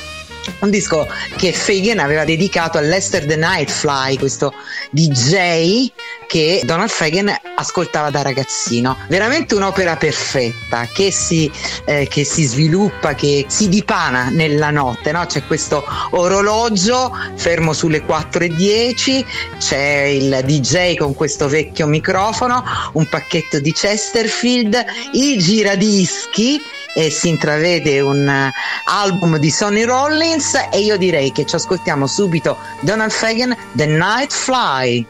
un 0.61 0.71
disco 0.71 1.09
che 1.37 1.53
Fagan 1.53 1.99
aveva 1.99 2.25
dedicato 2.25 2.77
a 2.77 2.81
Lester 2.81 3.25
the 3.27 3.37
Nightfly, 3.37 4.19
questo 4.19 4.53
DJ 4.91 5.91
che 6.27 6.63
Donald 6.65 6.89
Fagan 6.89 7.31
ascoltava 7.57 8.11
da 8.11 8.23
ragazzino. 8.23 8.97
Veramente 9.09 9.55
un'opera 9.55 9.97
perfetta 9.97 10.89
che 10.93 11.11
si, 11.11 11.51
eh, 11.85 12.09
che 12.09 12.25
si 12.25 12.45
sviluppa, 12.45 13.15
che 13.15 13.45
si 13.49 13.69
dipana 13.69 14.31
nella 14.31 14.71
notte. 14.71 15.13
No? 15.13 15.27
C'è 15.27 15.45
questo 15.47 15.85
orologio 16.11 17.15
fermo 17.37 17.73
sulle 17.73 18.05
4.10, 18.05 19.25
c'è 19.59 20.05
il 20.05 20.41
DJ 20.45 20.97
con 20.97 21.15
questo 21.15 21.49
vecchio 21.49 21.87
microfono, 21.87 22.65
un 22.95 23.07
pacchetto 23.09 23.61
di 23.61 23.73
Chesterfield, 23.73 24.85
i 25.13 25.39
giradischi 25.39 26.61
e 26.95 27.11
si 27.11 27.29
intravede 27.29 28.01
un 28.01 28.29
eh, 28.29 28.53
album 28.85 29.39
di 29.39 29.51
Sonny 29.51 29.85
Rollins 29.85 30.55
e 30.71 30.81
io 30.81 30.97
direi 30.97 31.33
che 31.33 31.47
ci 31.47 31.55
ascoltiamo 31.55 32.07
subito 32.07 32.59
Donald 32.81 33.11
Fagan 33.11 33.57
The 33.73 33.87
Night 33.87 34.33
Fly. 34.33 35.07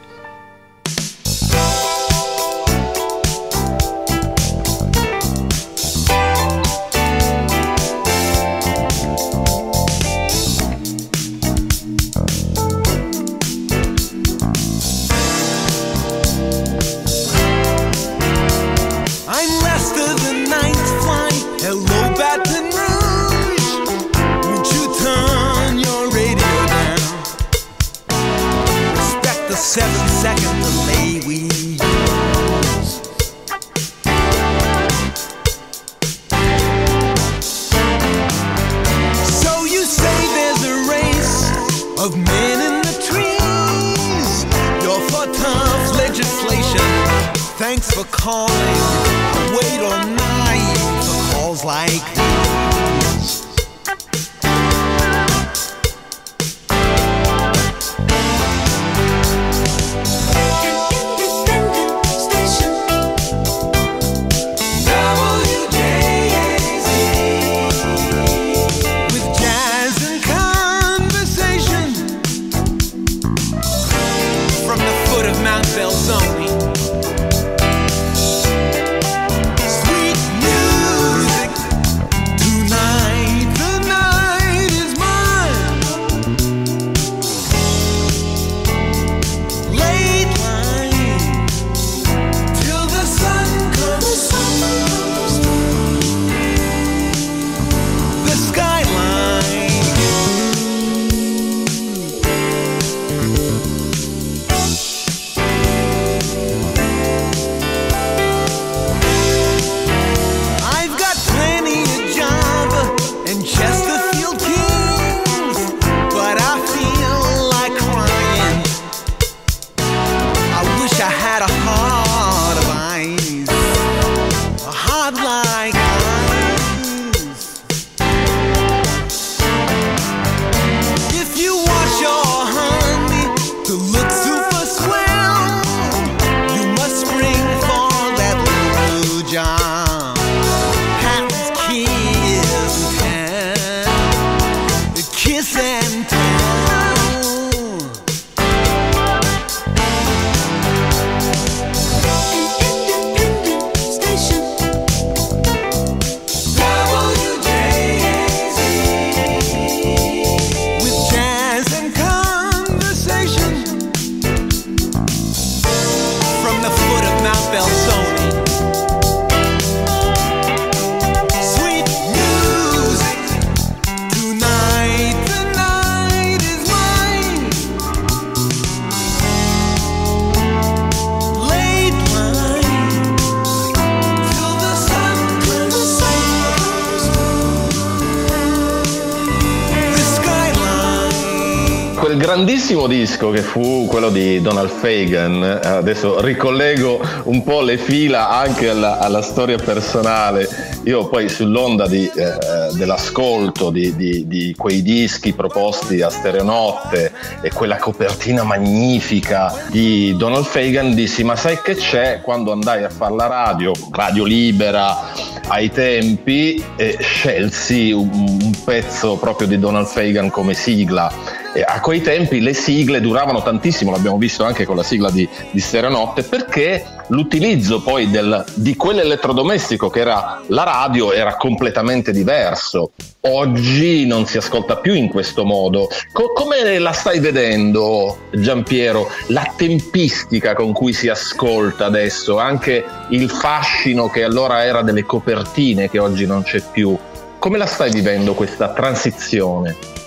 Grandissimo 192.73 192.87
disco 192.87 193.31
che 193.31 193.43
fu 193.43 193.87
quello 193.87 194.09
di 194.09 194.41
Donald 194.41 194.71
Fagan, 194.71 195.61
adesso 195.63 196.23
ricollego 196.23 197.01
un 197.25 197.43
po' 197.43 197.61
le 197.61 197.77
fila 197.77 198.31
anche 198.31 198.71
alla, 198.71 198.99
alla 198.99 199.21
storia 199.21 199.59
personale, 199.59 200.49
io 200.85 201.07
poi 201.09 201.29
sull'onda 201.29 201.87
di, 201.87 202.07
eh, 202.07 202.73
dell'ascolto 202.73 203.69
di, 203.69 203.95
di, 203.95 204.27
di, 204.27 204.55
quei 204.57 204.81
dischi 204.81 205.35
proposti 205.35 206.01
a 206.01 206.09
Stereonotte 206.09 207.13
e 207.43 207.51
quella 207.51 207.77
copertina 207.77 208.43
magnifica 208.43 209.53
di 209.71 210.15
Donald 210.17 210.47
Fagan 210.47 210.95
dissi 210.95 211.25
ma 211.25 211.37
sai 211.37 211.61
che 211.63 211.75
c'è? 211.75 212.21
Quando 212.23 212.53
andai 212.53 212.85
a 212.85 212.89
fare 212.89 213.15
la 213.15 213.27
radio, 213.27 213.73
radio 213.91 214.25
libera 214.25 215.11
ai 215.49 215.71
tempi 215.71 216.63
e 216.77 216.97
scelsi 216.99 217.93
un, 217.93 218.09
un 218.13 218.53
pezzo 218.65 219.17
proprio 219.17 219.47
di 219.47 219.59
Donald 219.59 219.87
Fagan 219.87 220.31
come 220.31 220.55
sigla 220.55 221.41
a 221.61 221.81
quei 221.81 222.01
tempi 222.01 222.41
le 222.41 222.55
sigle 222.55 223.01
duravano 223.01 223.43
tantissimo, 223.43 223.91
l'abbiamo 223.91 224.17
visto 224.17 224.45
anche 224.45 224.65
con 224.65 224.77
la 224.77 224.83
sigla 224.83 225.11
di, 225.11 225.29
di 225.51 225.61
Stereonotte, 225.61 226.23
perché 226.23 226.85
l'utilizzo 227.09 227.83
poi 227.83 228.11
del, 228.11 228.43
di 228.55 228.75
quell'elettrodomestico 228.75 229.91
che 229.91 230.01
era 230.01 230.41
la 230.47 230.62
radio 230.62 231.12
era 231.12 231.37
completamente 231.37 232.12
diverso. 232.12 232.93
Oggi 233.25 234.07
non 234.07 234.27
si 234.27 234.38
ascolta 234.38 234.77
più 234.77 234.95
in 234.95 235.09
questo 235.09 235.45
modo. 235.45 235.88
Co- 236.12 236.33
come 236.33 236.79
la 236.79 236.93
stai 236.93 237.21
vedendo, 237.21 238.29
Giampiero, 238.33 239.09
la 239.29 239.53
tempistica 239.55 240.55
con 240.55 240.73
cui 240.73 240.93
si 240.93 241.09
ascolta 241.09 241.85
adesso, 241.85 242.38
anche 242.38 242.85
il 243.11 243.29
fascino 243.29 244.09
che 244.09 244.25
allora 244.25 244.65
era 244.65 244.83
delle 244.83 245.05
copertine 245.05 245.91
che 245.91 245.99
oggi 245.99 246.27
non 246.27 246.43
c'è 246.43 246.62
più? 246.73 246.97
Come 247.38 247.59
la 247.59 247.67
stai 247.67 247.91
vivendo 247.91 248.35
questa 248.35 248.73
transizione? 248.73 250.02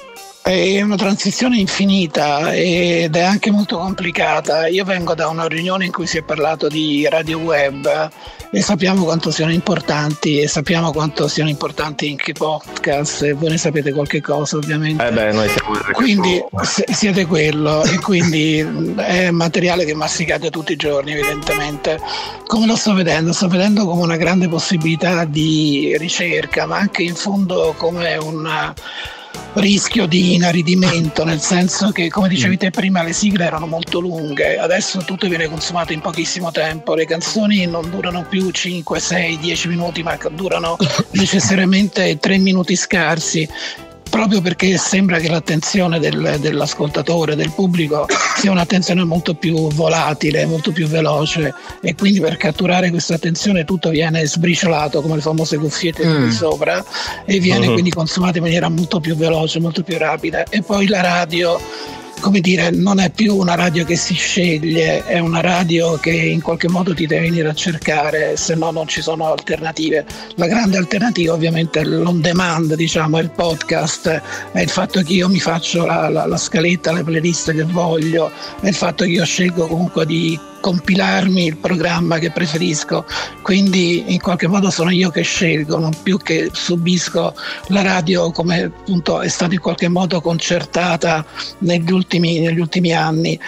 È 0.45 0.79
una 0.79 0.95
transizione 0.95 1.57
infinita 1.57 2.53
ed 2.53 3.15
è 3.15 3.21
anche 3.21 3.49
molto 3.49 3.79
complicata. 3.79 4.67
Io 4.67 4.85
vengo 4.85 5.15
da 5.15 5.27
una 5.27 5.47
riunione 5.47 5.85
in 5.85 5.91
cui 5.91 6.05
si 6.05 6.19
è 6.19 6.21
parlato 6.21 6.67
di 6.67 7.07
radio 7.09 7.39
web 7.39 8.11
e 8.51 8.61
sappiamo 8.61 9.05
quanto 9.05 9.31
siano 9.31 9.51
importanti 9.51 10.39
e 10.39 10.47
sappiamo 10.47 10.91
quanto 10.91 11.27
siano 11.27 11.49
importanti 11.49 12.07
anche 12.07 12.29
i 12.29 12.33
podcast 12.35 13.23
e 13.23 13.33
voi 13.33 13.49
ne 13.49 13.57
sapete 13.57 13.91
qualche 13.91 14.21
cosa 14.21 14.57
ovviamente. 14.57 15.07
Eh 15.07 15.11
beh, 15.11 15.31
noi 15.31 15.49
siamo 15.49 15.79
quindi 15.93 16.39
siete 16.61 17.25
quello 17.25 17.83
e 17.83 17.97
quindi 17.97 18.59
è 18.97 19.31
materiale 19.31 19.83
che 19.83 19.95
masticate 19.95 20.51
tutti 20.51 20.73
i 20.73 20.75
giorni 20.75 21.13
evidentemente. 21.13 21.99
Come 22.45 22.67
lo 22.67 22.75
sto 22.75 22.93
vedendo? 22.93 23.33
Sto 23.33 23.47
vedendo 23.47 23.87
come 23.87 24.03
una 24.03 24.15
grande 24.15 24.47
possibilità 24.47 25.25
di 25.25 25.95
ricerca 25.97 26.67
ma 26.67 26.77
anche 26.77 27.01
in 27.01 27.15
fondo 27.15 27.73
come 27.75 28.15
una 28.17 28.71
rischio 29.55 30.05
di 30.05 30.33
inaridimento, 30.33 31.23
nel 31.23 31.39
senso 31.39 31.91
che 31.91 32.09
come 32.09 32.27
dicevi 32.27 32.57
te 32.57 32.71
prima 32.71 33.03
le 33.03 33.13
sigle 33.13 33.45
erano 33.45 33.67
molto 33.67 33.99
lunghe, 33.99 34.57
adesso 34.57 34.99
tutto 34.99 35.27
viene 35.27 35.47
consumato 35.47 35.93
in 35.93 36.01
pochissimo 36.01 36.51
tempo, 36.51 36.93
le 36.93 37.05
canzoni 37.05 37.65
non 37.65 37.89
durano 37.89 38.25
più 38.27 38.51
5, 38.51 38.99
6, 38.99 39.37
10 39.39 39.67
minuti, 39.67 40.03
ma 40.03 40.17
durano 40.31 40.77
necessariamente 41.11 42.17
3 42.19 42.37
minuti 42.37 42.75
scarsi 42.75 43.47
proprio 44.09 44.41
perché 44.41 44.77
sembra 44.77 45.19
che 45.19 45.29
l'attenzione 45.29 45.99
del, 45.99 46.37
dell'ascoltatore, 46.39 47.35
del 47.35 47.51
pubblico, 47.51 48.07
sia 48.37 48.51
un'attenzione 48.51 49.03
molto 49.03 49.33
più 49.33 49.69
volatile, 49.69 50.45
molto 50.45 50.71
più 50.71 50.87
veloce 50.87 51.53
e 51.81 51.95
quindi 51.95 52.19
per 52.19 52.37
catturare 52.37 52.89
questa 52.89 53.15
attenzione 53.15 53.65
tutto 53.65 53.89
viene 53.89 54.25
sbriciolato 54.25 55.01
come 55.01 55.15
le 55.15 55.21
famose 55.21 55.57
cuffiette 55.57 56.05
mm. 56.05 56.23
di 56.25 56.31
sopra 56.31 56.83
e 57.25 57.39
viene 57.39 57.67
uh-huh. 57.67 57.73
quindi 57.73 57.91
consumato 57.91 58.37
in 58.37 58.43
maniera 58.43 58.69
molto 58.69 58.99
più 58.99 59.15
veloce, 59.15 59.59
molto 59.59 59.83
più 59.83 59.97
rapida. 59.97 60.43
E 60.45 60.61
poi 60.61 60.87
la 60.87 61.01
radio 61.01 61.59
come 62.19 62.39
dire, 62.39 62.71
non 62.71 62.99
è 62.99 63.09
più 63.09 63.35
una 63.35 63.55
radio 63.55 63.85
che 63.85 63.95
si 63.95 64.13
sceglie, 64.13 65.05
è 65.05 65.19
una 65.19 65.41
radio 65.41 65.97
che 65.97 66.11
in 66.11 66.41
qualche 66.41 66.67
modo 66.67 66.93
ti 66.93 67.05
deve 67.05 67.29
venire 67.29 67.49
a 67.49 67.53
cercare, 67.53 68.35
se 68.37 68.55
no 68.55 68.71
non 68.71 68.87
ci 68.87 69.01
sono 69.01 69.31
alternative. 69.31 70.05
La 70.35 70.47
grande 70.47 70.77
alternativa 70.77 71.33
ovviamente 71.33 71.81
è 71.81 71.83
l'on 71.83 72.21
demand, 72.21 72.73
diciamo, 72.75 73.19
è 73.19 73.21
il 73.21 73.29
podcast, 73.29 74.21
è 74.51 74.61
il 74.61 74.69
fatto 74.69 75.01
che 75.01 75.13
io 75.13 75.29
mi 75.29 75.39
faccio 75.39 75.85
la, 75.85 76.09
la, 76.09 76.25
la 76.25 76.37
scaletta, 76.37 76.91
le 76.91 77.03
playlist 77.03 77.53
che 77.53 77.63
voglio, 77.63 78.31
è 78.61 78.67
il 78.67 78.75
fatto 78.75 79.03
che 79.03 79.11
io 79.11 79.25
scelgo 79.25 79.67
comunque 79.67 80.05
di 80.05 80.37
compilarmi 80.65 81.45
il 81.45 81.57
programma 81.57 82.17
che 82.17 82.31
preferisco, 82.31 83.05
quindi 83.43 84.11
in 84.11 84.19
qualche 84.19 84.47
modo 84.47 84.71
sono 84.71 84.89
io 84.89 85.11
che 85.11 85.21
scelgo, 85.21 85.77
non 85.77 85.93
più 86.01 86.17
che 86.17 86.49
subisco 86.51 87.35
la 87.67 87.83
radio 87.83 88.31
come 88.31 88.63
appunto 88.63 89.21
è 89.21 89.27
stata 89.27 89.53
in 89.53 89.59
qualche 89.59 89.89
modo 89.89 90.21
concertata 90.21 91.23
negli 91.59 91.91
ultimi, 91.91 92.39
negli 92.39 92.59
ultimi 92.59 92.93
anni. 92.93 93.39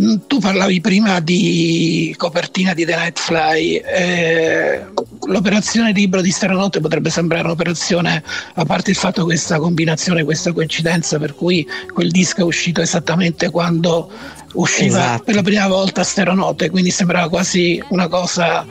Mm, 0.00 0.14
tu 0.26 0.38
parlavi 0.38 0.80
prima 0.80 1.20
di 1.20 2.14
copertina 2.16 2.72
di 2.72 2.86
The 2.86 2.96
Night 2.96 3.18
Fly. 3.18 3.74
Eh, 3.76 4.84
l'operazione 5.26 5.92
libro 5.92 6.22
di 6.22 6.30
Stranotte 6.30 6.80
potrebbe 6.80 7.10
sembrare 7.10 7.44
un'operazione, 7.44 8.22
a 8.54 8.64
parte 8.64 8.90
il 8.90 8.96
fatto 8.96 9.24
questa 9.24 9.58
combinazione, 9.58 10.24
questa 10.24 10.50
coincidenza 10.52 11.18
per 11.18 11.34
cui 11.34 11.68
quel 11.92 12.10
disco 12.10 12.40
è 12.40 12.44
uscito 12.44 12.80
esattamente 12.80 13.50
quando 13.50 14.10
usciva 14.54 14.98
esatto. 14.98 15.22
per 15.24 15.34
la 15.36 15.42
prima 15.42 15.68
volta 15.68 16.02
Steronote, 16.02 16.70
quindi 16.70 16.90
sembrava 16.90 17.28
quasi 17.28 17.82
una 17.88 18.08
cosa 18.08 18.66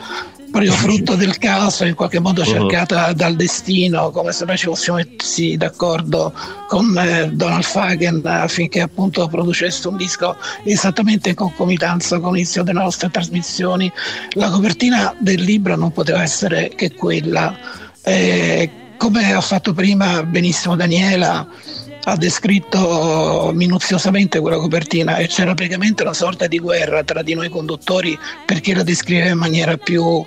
proprio 0.54 0.72
frutto 0.74 1.16
del 1.16 1.40
caso, 1.40 1.84
in 1.84 1.96
qualche 1.96 2.20
modo 2.20 2.42
uh-huh. 2.42 2.48
cercata 2.48 3.08
uh-huh. 3.08 3.14
dal 3.14 3.36
destino, 3.36 4.12
come 4.12 4.32
se 4.32 4.46
noi 4.46 4.56
ci 4.56 4.68
fossimo 4.68 4.98
messi 4.98 5.58
d'accordo 5.58 6.32
con 6.68 6.96
eh, 6.96 7.32
Donald 7.34 7.64
Fagen 7.64 8.22
affinché 8.24 8.82
appunto 8.82 9.28
producesse 9.28 9.88
un 9.88 9.98
disco 9.98 10.38
esattamente 10.64 11.30
in 11.30 11.36
concomitanza 11.36 12.20
con 12.20 12.34
l'inizio 12.34 12.62
delle 12.62 12.80
nostre 12.80 13.10
trasmissioni. 13.10 13.92
La 14.34 14.52
copertina 14.52 15.16
del 15.18 15.42
libro 15.42 15.76
non 15.76 15.92
poteva 15.92 16.22
essere 16.22 16.72
che 16.76 16.94
quella. 16.94 17.58
Eh, 18.04 18.70
come 18.98 19.34
ha 19.34 19.42
fatto 19.42 19.74
prima 19.74 20.24
benissimo 20.24 20.76
Daniela, 20.76 21.48
ha 22.06 22.18
descritto 22.18 23.52
minuziosamente 23.54 24.40
quella 24.40 24.58
copertina 24.58 25.18
e 25.18 25.28
c'era 25.28 25.54
praticamente 25.54 26.04
una 26.04 26.14
sorta 26.14 26.48
di 26.48 26.60
guerra 26.60 27.04
tra 27.04 27.22
di 27.22 27.34
noi 27.34 27.50
conduttori 27.50 28.18
perché 28.46 28.76
la 28.76 28.84
descriveva 28.84 29.30
in 29.30 29.38
maniera 29.38 29.78
più 29.78 30.26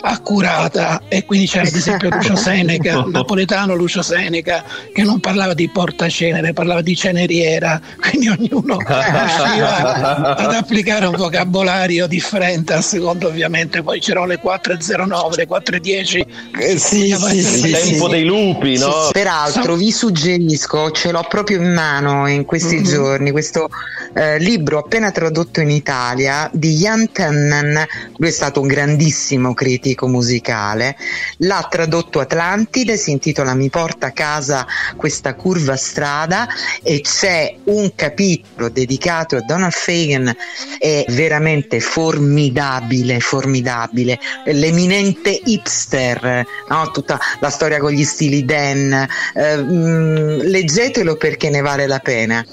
accurata. 0.00 1.02
E 1.08 1.24
quindi 1.24 1.46
c'era 1.46 1.66
ad 1.66 1.74
esempio 1.74 2.10
Lucio 2.10 2.36
Seneca, 2.36 3.04
napoletano 3.06 3.74
Lucio 3.74 4.02
Seneca, 4.02 4.64
che 4.92 5.02
non 5.02 5.20
parlava 5.20 5.54
di 5.54 5.68
portacenere, 5.68 6.52
parlava 6.52 6.82
di 6.82 6.96
ceneriera, 6.96 7.80
quindi 7.98 8.28
ognuno 8.28 8.78
riusciva 8.78 10.36
ad 10.36 10.54
applicare 10.54 11.06
un 11.06 11.16
vocabolario 11.16 12.06
differente 12.06 12.74
a 12.74 12.80
seconda 12.80 13.26
ovviamente, 13.26 13.82
poi 13.82 14.00
c'erano 14.00 14.26
le 14.26 14.40
4.09, 14.42 15.36
le 15.36 15.48
4.10, 15.48 16.26
eh, 16.60 16.78
sì, 16.78 17.14
sì, 17.14 17.42
sì, 17.42 17.66
il 17.66 17.78
tempo 17.78 18.08
dei 18.08 18.24
lupi, 18.24 18.78
no? 18.78 19.08
Peraltro 19.12 19.74
vi 19.74 19.90
suggerisco, 19.90 20.90
ce 20.90 21.10
l'ho 21.10 21.24
proprio 21.28 21.58
in 21.58 21.72
mano 21.72 22.26
in 22.28 22.44
questi 22.44 22.76
mm-hmm. 22.76 22.84
giorni, 22.84 23.30
questo 23.30 23.68
eh, 24.14 24.38
libro 24.38 24.78
appena 24.78 25.10
tradotto 25.10 25.60
in 25.60 25.70
Italia 25.70 26.48
di 26.52 26.76
Jan 26.76 27.10
Tennen, 27.10 27.86
lui 28.16 28.28
è 28.28 28.32
stato 28.32 28.60
un 28.60 28.66
grandissimo 28.66 29.54
critico 29.54 29.87
musicale, 30.06 30.96
l'ha 31.38 31.66
tradotto 31.70 32.20
Atlantide, 32.20 32.96
si 32.96 33.10
intitola 33.10 33.54
Mi 33.54 33.70
porta 33.70 34.08
a 34.08 34.12
casa 34.12 34.66
questa 34.96 35.34
curva 35.34 35.76
strada 35.76 36.48
e 36.82 37.00
c'è 37.00 37.54
un 37.64 37.92
capitolo 37.94 38.68
dedicato 38.68 39.36
a 39.36 39.40
Donald 39.42 39.72
Fagan, 39.72 40.34
è 40.78 41.04
veramente 41.08 41.80
formidabile, 41.80 43.20
formidabile, 43.20 44.18
l'eminente 44.46 45.30
hipster, 45.44 46.44
no? 46.68 46.90
tutta 46.90 47.18
la 47.40 47.50
storia 47.50 47.78
con 47.78 47.92
gli 47.92 48.04
stili 48.04 48.44
Dan, 48.44 49.06
eh, 49.34 49.56
mh, 49.56 49.72
mm, 49.72 50.40
leggetelo 50.40 51.16
perché 51.16 51.50
ne 51.50 51.60
vale 51.60 51.86
la 51.86 51.98
pena. 51.98 52.44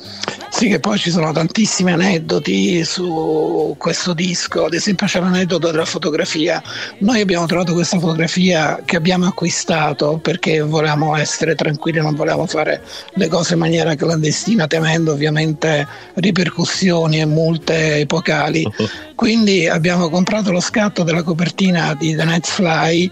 Sì, 0.49 0.69
che 0.69 0.79
poi 0.79 0.97
ci 0.97 1.11
sono 1.11 1.33
tantissimi 1.33 1.91
aneddoti 1.91 2.85
su 2.85 3.75
questo 3.77 4.13
disco, 4.13 4.63
ad 4.63 4.73
esempio 4.73 5.05
c'è 5.05 5.19
l'aneddoto 5.19 5.69
della 5.69 5.83
fotografia. 5.83 6.63
Noi 6.99 7.24
abbiamo 7.25 7.47
trovato 7.47 7.73
questa 7.73 7.99
fotografia 7.99 8.81
che 8.85 8.95
abbiamo 8.95 9.25
acquistato 9.25 10.19
perché 10.21 10.61
volevamo 10.61 11.15
essere 11.15 11.55
tranquilli, 11.55 11.99
non 11.99 12.13
volevamo 12.13 12.45
fare 12.45 12.83
le 13.15 13.27
cose 13.27 13.53
in 13.53 13.59
maniera 13.59 13.95
clandestina, 13.95 14.67
temendo 14.67 15.11
ovviamente 15.11 15.87
ripercussioni 16.13 17.19
e 17.19 17.25
multe 17.25 17.97
epocali. 17.97 18.63
Quindi 19.15 19.67
abbiamo 19.67 20.09
comprato 20.09 20.51
lo 20.51 20.59
scatto 20.59 21.01
della 21.01 21.23
copertina 21.23 21.95
di 21.95 22.15
The 22.15 22.25
Night 22.25 22.45
Fly 22.45 23.11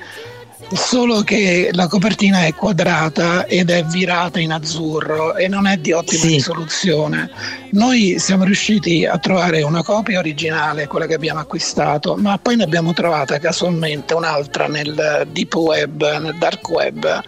solo 0.71 1.21
che 1.21 1.69
la 1.73 1.87
copertina 1.87 2.45
è 2.45 2.53
quadrata 2.53 3.45
ed 3.45 3.69
è 3.69 3.83
virata 3.83 4.39
in 4.39 4.51
azzurro 4.51 5.35
e 5.35 5.47
non 5.47 5.67
è 5.67 5.77
di 5.77 5.91
ottima 5.91 6.21
sì. 6.21 6.27
risoluzione. 6.27 7.29
Noi 7.71 8.15
siamo 8.19 8.43
riusciti 8.43 9.05
a 9.05 9.17
trovare 9.17 9.61
una 9.61 9.83
copia 9.83 10.19
originale, 10.19 10.87
quella 10.87 11.05
che 11.05 11.15
abbiamo 11.15 11.39
acquistato, 11.39 12.15
ma 12.15 12.37
poi 12.37 12.55
ne 12.55 12.63
abbiamo 12.63 12.93
trovata 12.93 13.39
casualmente 13.39 14.13
un'altra 14.13 14.67
nel 14.67 15.27
deep 15.31 15.53
web, 15.55 16.19
nel 16.19 16.35
dark 16.37 16.69
web 16.69 17.23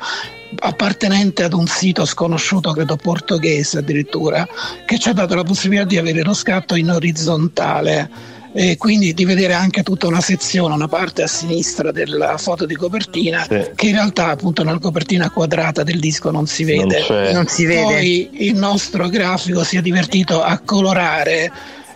appartenente 0.58 1.43
ad 1.43 1.54
un 1.54 1.67
sito 1.67 2.06
sconosciuto, 2.06 2.71
credo 2.71 2.95
portoghese 2.95 3.80
addirittura, 3.80 4.48
che 4.86 4.98
ci 4.98 5.10
ha 5.10 5.13
dato 5.13 5.36
la 5.36 5.43
possibilità 5.43 5.86
di 5.86 5.98
avere 5.98 6.24
lo 6.24 6.34
scatto 6.34 6.76
in 6.76 6.91
orizzontale 6.91 8.34
e 8.58 8.78
quindi 8.78 9.13
di 9.13 9.26
vedere 9.26 9.52
anche 9.52 9.84
tutta 9.84 10.08
una 10.08 10.22
sezione, 10.22 10.74
una 10.74 10.88
parte 10.88 11.24
a 11.24 11.28
sinistra 11.28 11.91
della 11.91 12.38
foto 12.38 12.65
di 12.65 12.74
copertina 12.76 13.44
sì. 13.44 13.72
che 13.76 13.88
in 13.88 13.96
realtà 13.96 14.30
appunto 14.30 14.63
nella 14.63 14.80
copertina 14.80 15.30
quadrata 15.30 15.84
del 15.84 16.00
disco 16.00 16.32
non 16.32 16.48
si 16.48 16.63
vede. 16.63 17.06
Non, 17.10 17.32
non 17.34 17.48
si 17.48 17.65
vede. 17.65 17.82
Poi 17.82 18.30
il 18.32 18.56
nostro 18.56 19.10
grafico 19.10 19.62
si 19.65 19.76
è 19.76 19.82
divertito 19.82 20.41
a 20.41 20.58
colorare 20.63 21.52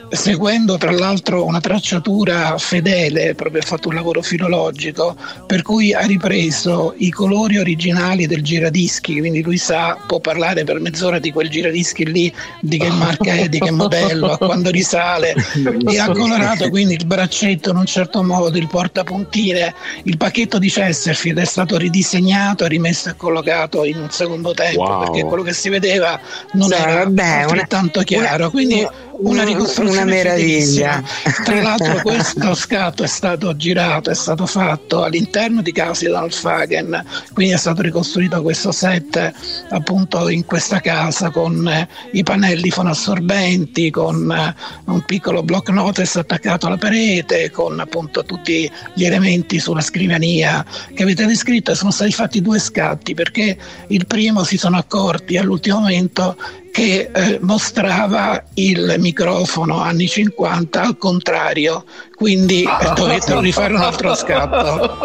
seguendo 0.09 0.77
tra 0.77 0.91
l'altro 0.91 1.45
una 1.45 1.59
tracciatura 1.59 2.57
fedele, 2.57 3.35
proprio 3.35 3.61
ha 3.61 3.65
fatto 3.65 3.89
un 3.89 3.95
lavoro 3.95 4.21
filologico, 4.21 5.15
per 5.45 5.61
cui 5.61 5.93
ha 5.93 6.01
ripreso 6.01 6.93
i 6.97 7.09
colori 7.09 7.57
originali 7.57 8.25
del 8.25 8.43
giradischi, 8.43 9.19
quindi 9.19 9.41
lui 9.41 9.57
sa, 9.57 9.97
può 10.07 10.19
parlare 10.19 10.63
per 10.63 10.79
mezz'ora 10.79 11.19
di 11.19 11.31
quel 11.31 11.49
giradischi 11.49 12.05
lì, 12.05 12.33
di 12.61 12.77
che 12.77 12.89
marca 12.89 13.33
è, 13.33 13.49
di 13.49 13.59
che 13.59 13.71
modello, 13.71 14.31
a 14.31 14.37
quando 14.37 14.69
risale, 14.69 15.35
e 15.87 15.99
ha 15.99 16.09
colorato 16.11 16.69
quindi 16.69 16.95
il 16.95 17.05
braccetto 17.05 17.69
in 17.71 17.77
un 17.77 17.85
certo 17.85 18.23
modo, 18.23 18.57
il 18.57 18.67
portapuntine, 18.67 19.73
il 20.03 20.17
pacchetto 20.17 20.57
di 20.57 20.69
Chesterfield 20.69 21.39
è 21.39 21.45
stato 21.45 21.77
ridisegnato 21.77 22.65
rimesso 22.65 23.09
e 23.09 23.15
collocato 23.15 23.85
in 23.85 23.97
un 23.97 24.09
secondo 24.09 24.53
tempo, 24.53 24.81
wow. 24.81 24.99
perché 24.99 25.23
quello 25.23 25.43
che 25.43 25.53
si 25.53 25.69
vedeva 25.69 26.19
non 26.53 26.69
sì, 26.69 26.73
era 26.73 27.03
vabbè, 27.03 27.41
altrettanto 27.41 28.01
chiaro. 28.01 28.49
Quindi 28.49 28.79
una 28.79 29.08
ricostruzione 29.43 29.89
una 29.89 30.05
meraviglia. 30.05 31.03
Tra 31.43 31.61
l'altro 31.61 32.01
questo 32.01 32.53
scatto 32.55 33.03
è 33.03 33.07
stato 33.07 33.55
girato, 33.55 34.09
è 34.09 34.15
stato 34.15 34.45
fatto 34.45 35.03
all'interno 35.03 35.61
di 35.61 35.71
Casi 35.71 36.07
d'Alfagen, 36.07 37.03
quindi 37.33 37.53
è 37.53 37.57
stato 37.57 37.81
ricostruito 37.81 38.41
questo 38.41 38.71
set 38.71 39.33
appunto 39.69 40.29
in 40.29 40.45
questa 40.45 40.79
casa 40.79 41.29
con 41.29 41.67
eh, 41.67 41.87
i 42.13 42.23
pannelli 42.23 42.69
fonassorbenti, 42.69 43.89
con 43.89 44.31
eh, 44.31 44.55
un 44.85 45.03
piccolo 45.05 45.43
block 45.43 45.69
notice 45.69 46.19
attaccato 46.19 46.67
alla 46.67 46.77
parete, 46.77 47.51
con 47.51 47.79
appunto 47.79 48.23
tutti 48.23 48.69
gli 48.93 49.03
elementi 49.03 49.59
sulla 49.59 49.81
scrivania 49.81 50.65
che 50.93 51.03
avete 51.03 51.25
descritto. 51.25 51.71
E 51.71 51.75
sono 51.75 51.91
stati 51.91 52.11
fatti 52.11 52.41
due 52.41 52.59
scatti 52.59 53.13
perché 53.13 53.57
il 53.87 54.05
primo 54.07 54.43
si 54.43 54.57
sono 54.57 54.77
accorti 54.77 55.37
all'ultimo 55.37 55.79
momento 55.79 56.37
che 56.79 57.09
eh, 57.13 57.39
mostrava 57.41 58.41
il 58.53 58.95
microfono 58.99 59.81
anni 59.81 60.07
50 60.07 60.81
al 60.81 60.97
contrario, 60.97 61.83
quindi 62.19 62.63
eh, 62.63 62.93
dovettero 62.95 63.39
rifare 63.39 63.73
un 63.73 63.79
altro 63.81 64.13
scatto. 64.13 64.99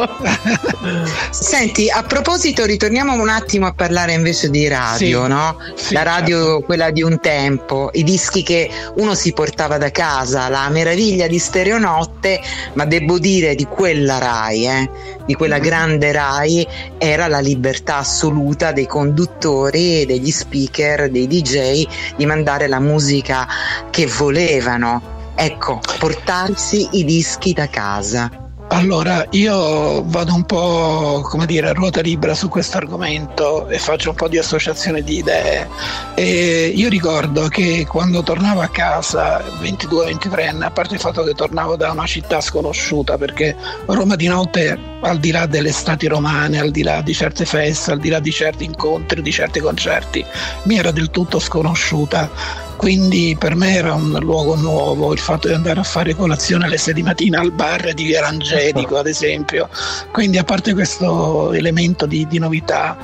Senti, 1.31 1.89
a 1.89 2.03
proposito, 2.03 2.65
ritorniamo 2.65 3.13
un 3.13 3.29
attimo 3.29 3.67
a 3.67 3.73
parlare 3.73 4.13
invece 4.15 4.51
di 4.51 4.67
radio, 4.67 5.23
Sì, 5.23 5.29
no? 5.29 5.57
sì, 5.77 5.95
la 5.95 6.03
radio, 6.03 6.37
certo. 6.39 6.61
quella 6.63 6.91
di 6.91 7.03
un 7.03 7.21
tempo, 7.21 7.91
i 7.93 8.03
dischi 8.03 8.43
che 8.43 8.69
uno 8.97 9.15
si 9.15 9.33
portava 9.33 9.79
da 9.79 9.91
casa, 9.91 10.49
la 10.49 10.69
meraviglia 10.71 11.29
di 11.29 11.39
Stereonotte, 11.39 12.41
ma 12.73 12.85
devo 12.85 13.21
dire 13.21 13.55
di 13.55 13.65
quella 13.65 14.19
Rai, 14.19 14.67
eh, 14.67 14.91
di 15.25 15.35
quella 15.35 15.53
Mm-hmm. 15.55 15.65
grande 15.65 16.11
Rai, 16.13 16.67
era 16.99 17.29
la 17.29 17.39
libertà 17.39 17.99
assoluta 17.99 18.73
dei 18.73 18.87
conduttori, 18.89 20.05
degli 20.05 20.33
speaker, 20.33 21.09
dei 21.11 21.29
DJ 21.29 21.87
di 22.17 22.27
mandare 22.27 22.67
la 22.67 22.81
musica 22.81 23.47
che 23.91 24.07
volevano. 24.07 25.13
Ecco, 25.37 25.81
portarsi 25.99 26.89
i 26.93 27.05
dischi 27.05 27.53
da 27.53 27.69
casa. 27.69 28.31
Allora, 28.69 29.25
io 29.31 30.03
vado 30.05 30.35
un 30.35 30.45
po' 30.45 31.21
come 31.23 31.47
dire 31.47 31.69
a 31.69 31.73
ruota 31.73 32.01
libera 32.01 32.35
su 32.35 32.49
questo 32.49 32.77
argomento 32.77 33.69
e 33.69 33.79
faccio 33.79 34.11
un 34.11 34.17
po' 34.17 34.27
di 34.27 34.39
associazione 34.39 35.03
di 35.03 35.19
idee. 35.19 35.69
E 36.15 36.73
io 36.75 36.89
ricordo 36.89 37.47
che 37.49 37.87
quando 37.89 38.23
tornavo 38.23 38.63
a 38.63 38.69
casa 38.69 39.41
22-23 39.61 40.49
anni, 40.49 40.65
a 40.65 40.71
parte 40.71 40.95
il 40.95 41.01
fatto 41.01 41.23
che 41.23 41.35
tornavo 41.35 41.77
da 41.77 41.93
una 41.93 42.07
città 42.07 42.41
sconosciuta, 42.41 43.17
perché 43.17 43.55
Roma 43.87 44.17
di 44.17 44.27
notte, 44.27 44.77
al 45.03 45.19
di 45.19 45.31
là 45.31 45.47
delle 45.47 45.69
estati 45.69 46.09
romane, 46.09 46.59
al 46.59 46.71
di 46.71 46.83
là 46.83 47.01
di 47.01 47.15
certe 47.15 47.45
feste, 47.45 47.93
al 47.93 48.01
di 48.01 48.09
là 48.09 48.19
di 48.19 48.33
certi 48.33 48.65
incontri, 48.65 49.23
di 49.23 49.31
certi 49.31 49.61
concerti, 49.61 50.25
mi 50.65 50.79
era 50.79 50.91
del 50.91 51.11
tutto 51.11 51.39
sconosciuta. 51.39 52.29
Quindi 52.77 53.37
per 53.39 53.55
me 53.55 53.75
era 53.75 53.95
un 53.95 54.19
luogo 54.21 54.57
nuovo 54.57 55.13
il 55.13 55.19
fatto 55.19 55.49
di 55.49 55.55
andare 55.55 55.81
a 55.81 55.85
fare 55.85 56.15
colazione 56.15 56.67
alle 56.67 56.77
6 56.77 56.95
di 56.95 57.03
mattina 57.03 57.41
al 57.41 57.53
bar 57.53 57.95
di 57.95 58.05
Via 58.05 58.21
Rangelico, 58.21 58.97
ad 58.97 59.07
esempio. 59.07 59.69
Quindi 60.13 60.39
a 60.39 60.45
parte 60.45 60.75
questo 60.75 61.53
elemento 61.53 62.07
di, 62.07 62.27
di 62.27 62.39
novità, 62.39 62.97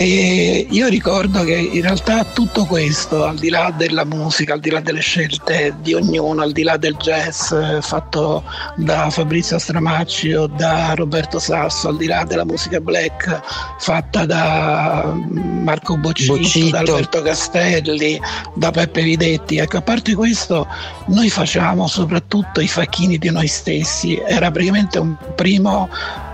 e 0.00 0.64
io 0.70 0.86
ricordo 0.86 1.42
che 1.42 1.56
in 1.56 1.82
realtà 1.82 2.22
tutto 2.22 2.66
questo, 2.66 3.24
al 3.24 3.36
di 3.36 3.48
là 3.48 3.74
della 3.76 4.04
musica, 4.04 4.52
al 4.52 4.60
di 4.60 4.70
là 4.70 4.78
delle 4.78 5.00
scelte 5.00 5.74
di 5.80 5.92
ognuno, 5.92 6.40
al 6.40 6.52
di 6.52 6.62
là 6.62 6.76
del 6.76 6.94
jazz 6.94 7.50
eh, 7.50 7.80
fatto 7.82 8.44
da 8.76 9.10
Fabrizio 9.10 9.58
Stramacci 9.58 10.34
o 10.34 10.46
da 10.46 10.94
Roberto 10.94 11.40
Sasso, 11.40 11.88
al 11.88 11.96
di 11.96 12.06
là 12.06 12.22
della 12.22 12.44
musica 12.44 12.78
black 12.78 13.40
fatta 13.80 14.24
da 14.24 15.02
mm, 15.04 15.64
Marco 15.64 15.96
Boccito, 15.96 16.36
Boccito. 16.36 16.70
da 16.70 16.78
Alberto 16.78 17.20
Castelli, 17.20 18.20
da 18.54 18.70
Peppe 18.70 19.02
Videtti. 19.08 19.56
Ecco, 19.56 19.78
a 19.78 19.82
parte 19.82 20.14
questo, 20.14 20.66
noi 21.06 21.30
facciamo 21.30 21.86
soprattutto 21.86 22.60
i 22.60 22.68
facchini 22.68 23.16
di 23.16 23.30
noi 23.30 23.46
stessi. 23.46 24.16
Era 24.16 24.50
praticamente 24.50 24.98
un 24.98 25.16
primo 25.34 25.88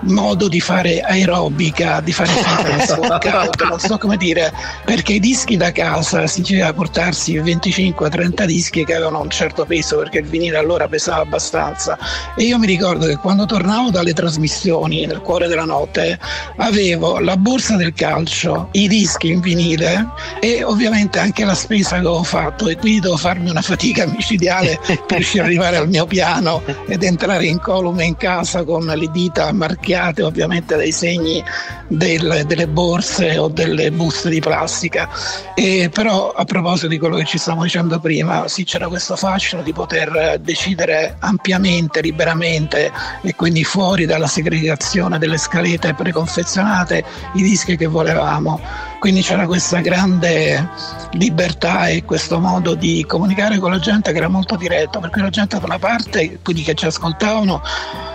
modo 0.06 0.48
di 0.48 0.60
fare 0.60 1.00
aerobica, 1.00 2.00
di 2.00 2.12
fare 2.12 2.30
fitness, 2.32 2.96
workout, 2.96 3.68
non 3.68 3.78
so 3.78 3.98
come 3.98 4.16
dire, 4.16 4.52
perché 4.84 5.14
i 5.14 5.20
dischi 5.20 5.56
da 5.56 5.72
casa 5.72 6.26
si 6.26 6.40
diceva 6.42 6.72
portarsi 6.72 7.38
25-30 7.38 8.44
dischi 8.44 8.84
che 8.84 8.94
avevano 8.94 9.20
un 9.20 9.30
certo 9.30 9.64
peso 9.64 9.98
perché 9.98 10.18
il 10.18 10.26
vinile 10.26 10.58
allora 10.58 10.88
pesava 10.88 11.22
abbastanza. 11.22 11.98
E 12.36 12.44
io 12.44 12.58
mi 12.58 12.66
ricordo 12.66 13.06
che 13.06 13.16
quando 13.16 13.46
tornavo 13.46 13.90
dalle 13.90 14.12
trasmissioni 14.12 15.06
nel 15.06 15.20
cuore 15.20 15.48
della 15.48 15.64
notte 15.64 16.18
avevo 16.56 17.18
la 17.18 17.36
borsa 17.36 17.76
del 17.76 17.94
calcio, 17.94 18.68
i 18.72 18.88
dischi 18.88 19.30
in 19.30 19.40
vinile 19.40 20.08
e 20.40 20.62
ovviamente 20.64 21.18
anche 21.18 21.44
la 21.44 21.54
spesa 21.54 21.90
che 21.90 21.96
avevo 21.96 22.22
fatto 22.22 22.68
e 22.68 22.76
quindi 22.76 23.00
devo 23.00 23.16
farmi 23.16 23.50
una 23.50 23.62
fatica 23.62 24.06
micidiale 24.06 24.78
per 24.84 25.16
riuscire 25.16 25.42
ad 25.42 25.48
arrivare 25.48 25.76
al 25.76 25.88
mio 25.88 26.06
piano 26.06 26.62
ed 26.86 27.02
entrare 27.02 27.46
incolume 27.46 28.04
in 28.04 28.16
casa 28.16 28.64
con 28.64 28.84
le 28.84 29.10
dita 29.10 29.50
marchiate 29.52 29.93
ovviamente 30.22 30.76
dai 30.76 30.92
segni 30.92 31.42
del- 31.88 32.44
delle 32.46 32.66
borse 32.68 33.38
o 33.38 33.48
delle 33.48 33.90
buste 33.90 34.28
di 34.28 34.40
plastica. 34.40 35.08
E 35.54 35.90
però 35.92 36.32
a 36.32 36.44
proposito 36.44 36.88
di 36.88 36.98
quello 36.98 37.16
che 37.16 37.24
ci 37.24 37.38
stavamo 37.38 37.62
dicendo 37.64 37.98
prima, 37.98 38.48
sì 38.48 38.64
c'era 38.64 38.88
questo 38.88 39.16
fascino 39.16 39.62
di 39.62 39.72
poter 39.72 40.38
decidere 40.40 41.16
ampiamente, 41.20 42.00
liberamente 42.00 42.90
e 43.22 43.34
quindi 43.34 43.64
fuori 43.64 44.06
dalla 44.06 44.26
segregazione 44.26 45.18
delle 45.18 45.38
scalette 45.38 45.94
preconfezionate 45.94 47.04
i 47.34 47.42
dischi 47.42 47.76
che 47.76 47.86
volevamo. 47.86 48.92
Quindi 49.04 49.20
c'era 49.20 49.44
questa 49.44 49.80
grande 49.80 50.66
libertà 51.12 51.88
e 51.88 52.04
questo 52.04 52.40
modo 52.40 52.74
di 52.74 53.04
comunicare 53.06 53.58
con 53.58 53.70
la 53.70 53.78
gente 53.78 54.12
che 54.12 54.16
era 54.16 54.28
molto 54.28 54.56
diretto, 54.56 54.98
perché 54.98 55.20
la 55.20 55.28
gente 55.28 55.58
da 55.58 55.64
una 55.66 55.78
parte, 55.78 56.38
quelli 56.42 56.62
che 56.62 56.72
ci 56.72 56.86
ascoltavano, 56.86 57.60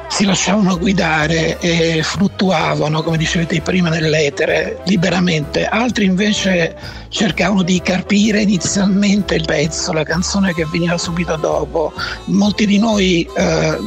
si 0.08 0.25
lasciavano 0.25 0.80
guidare 0.80 1.60
e 1.60 2.02
fluttuavano, 2.02 3.04
come 3.04 3.17
dicevete 3.17 3.62
prima, 3.62 3.89
nell'etere 3.89 4.82
liberamente, 4.86 5.67
altri 5.67 6.06
invece 6.06 6.75
cercavano 7.10 7.62
di 7.62 7.80
capire 7.82 8.41
inizialmente 8.41 9.36
il 9.36 9.45
pezzo, 9.45 9.93
la 9.93 10.02
canzone 10.02 10.56
che 10.56 10.65
veniva 10.65 10.97
subito 10.97 11.36
dopo. 11.36 11.93
Molti 12.25 12.65
di 12.65 12.80
noi 12.80 13.30
eh, 13.38 13.78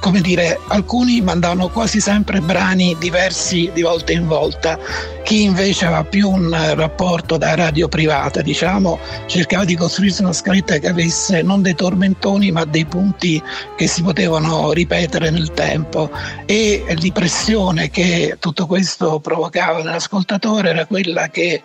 come 0.00 0.20
dire, 0.22 0.58
alcuni 0.68 1.20
mandavano 1.20 1.68
quasi 1.68 2.00
sempre 2.00 2.40
brani 2.40 2.96
diversi 2.98 3.70
di 3.72 3.82
volta 3.82 4.12
in 4.12 4.26
volta, 4.26 4.78
chi 5.22 5.42
invece 5.42 5.84
aveva 5.84 6.04
più 6.04 6.30
un 6.30 6.74
rapporto 6.74 7.36
da 7.36 7.54
radio 7.54 7.86
privata, 7.86 8.40
diciamo, 8.40 8.98
cercava 9.26 9.64
di 9.64 9.76
costruirsi 9.76 10.22
una 10.22 10.32
scaletta 10.32 10.78
che 10.78 10.88
avesse 10.88 11.42
non 11.42 11.62
dei 11.62 11.74
tormentoni 11.74 12.50
ma 12.50 12.64
dei 12.64 12.86
punti 12.86 13.40
che 13.76 13.86
si 13.86 14.02
potevano 14.02 14.72
ripetere 14.72 15.30
nel 15.30 15.52
tempo. 15.52 16.10
E 16.46 16.84
l'impressione 16.98 17.90
che 17.90 18.36
tutto 18.40 18.66
questo 18.66 19.20
provocava 19.20 19.82
nell'ascoltatore 19.82 20.70
era 20.70 20.86
quella 20.86 21.28
che 21.28 21.62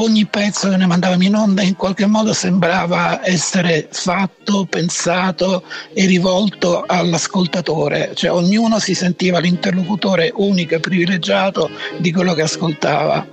ogni 0.00 0.26
pezzo 0.26 0.68
che 0.70 0.76
ne 0.76 0.86
mandavamo 0.86 1.22
in 1.22 1.34
onda 1.34 1.62
in 1.62 1.76
qualche 1.76 2.06
modo 2.06 2.32
sembrava 2.32 3.24
essere 3.26 3.88
fatto, 3.90 4.64
pensato 4.64 5.62
e 5.92 6.06
rivolto 6.06 6.84
all'ascoltatore, 6.86 8.12
cioè 8.14 8.32
ognuno 8.32 8.78
si 8.78 8.94
sentiva 8.94 9.38
l'interlocutore 9.38 10.32
unico 10.34 10.74
e 10.74 10.80
privilegiato 10.80 11.70
di 11.98 12.12
quello 12.12 12.34
che 12.34 12.42
ascoltava. 12.42 13.26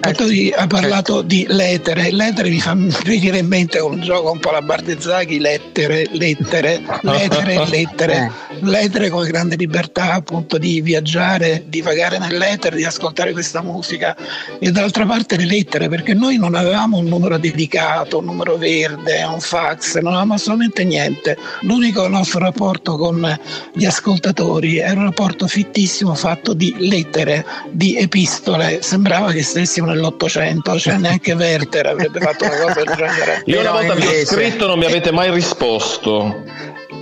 Poi 0.00 0.52
ha 0.54 0.66
parlato 0.66 1.22
di 1.22 1.46
lettere, 1.48 2.10
lettere 2.10 2.50
mi 2.50 2.60
fa 2.60 2.74
venire 3.04 3.38
in 3.38 3.46
mente 3.46 3.78
un 3.78 4.00
gioco 4.00 4.32
un 4.32 4.38
po' 4.38 4.50
alla 4.50 4.60
Bardezzaghi, 4.60 5.38
lettere, 5.38 6.06
lettere, 6.12 6.82
lettere, 7.02 7.64
lettere, 7.70 8.30
lettere 8.60 9.08
come 9.08 9.26
grande 9.26 9.56
libertà 9.56 10.12
appunto 10.12 10.58
di 10.58 10.80
viaggiare, 10.80 11.64
di 11.66 11.80
vagare 11.80 12.18
nell'etere, 12.18 12.76
di 12.76 12.84
ascoltare 12.84 13.32
questa 13.32 13.62
musica. 13.62 14.16
E 14.58 14.70
dall'altra 14.70 15.06
parte 15.06 15.36
le 15.36 15.46
lettere 15.46 15.83
perché 15.88 16.14
noi 16.14 16.36
non 16.36 16.54
avevamo 16.54 16.98
un 16.98 17.06
numero 17.06 17.38
dedicato, 17.38 18.18
un 18.18 18.24
numero 18.26 18.56
verde, 18.56 19.22
un 19.24 19.40
fax, 19.40 19.94
non 19.96 20.12
avevamo 20.12 20.34
assolutamente 20.34 20.84
niente. 20.84 21.36
L'unico 21.60 22.06
nostro 22.08 22.40
rapporto 22.40 22.96
con 22.96 23.38
gli 23.72 23.84
ascoltatori 23.84 24.78
era 24.78 24.98
un 24.98 25.04
rapporto 25.04 25.46
fittissimo 25.46 26.14
fatto 26.14 26.54
di 26.54 26.74
lettere, 26.78 27.44
di 27.70 27.96
epistole. 27.96 28.80
Sembrava 28.82 29.32
che 29.32 29.42
stessimo 29.42 29.86
nell'Ottocento, 29.86 30.78
cioè 30.78 30.96
neanche 30.96 31.32
Werther 31.32 31.86
avrebbe 31.86 32.20
fatto 32.20 32.44
una 32.44 32.56
cosa 32.56 32.82
del 32.82 32.94
genere. 32.96 33.42
Io 33.46 33.60
una 33.60 33.72
volta 33.72 33.94
vi 33.94 34.06
ho 34.06 34.24
scritto 34.24 34.66
non 34.66 34.78
mi 34.78 34.84
avete 34.84 35.10
mai 35.12 35.30
risposto. 35.32 36.42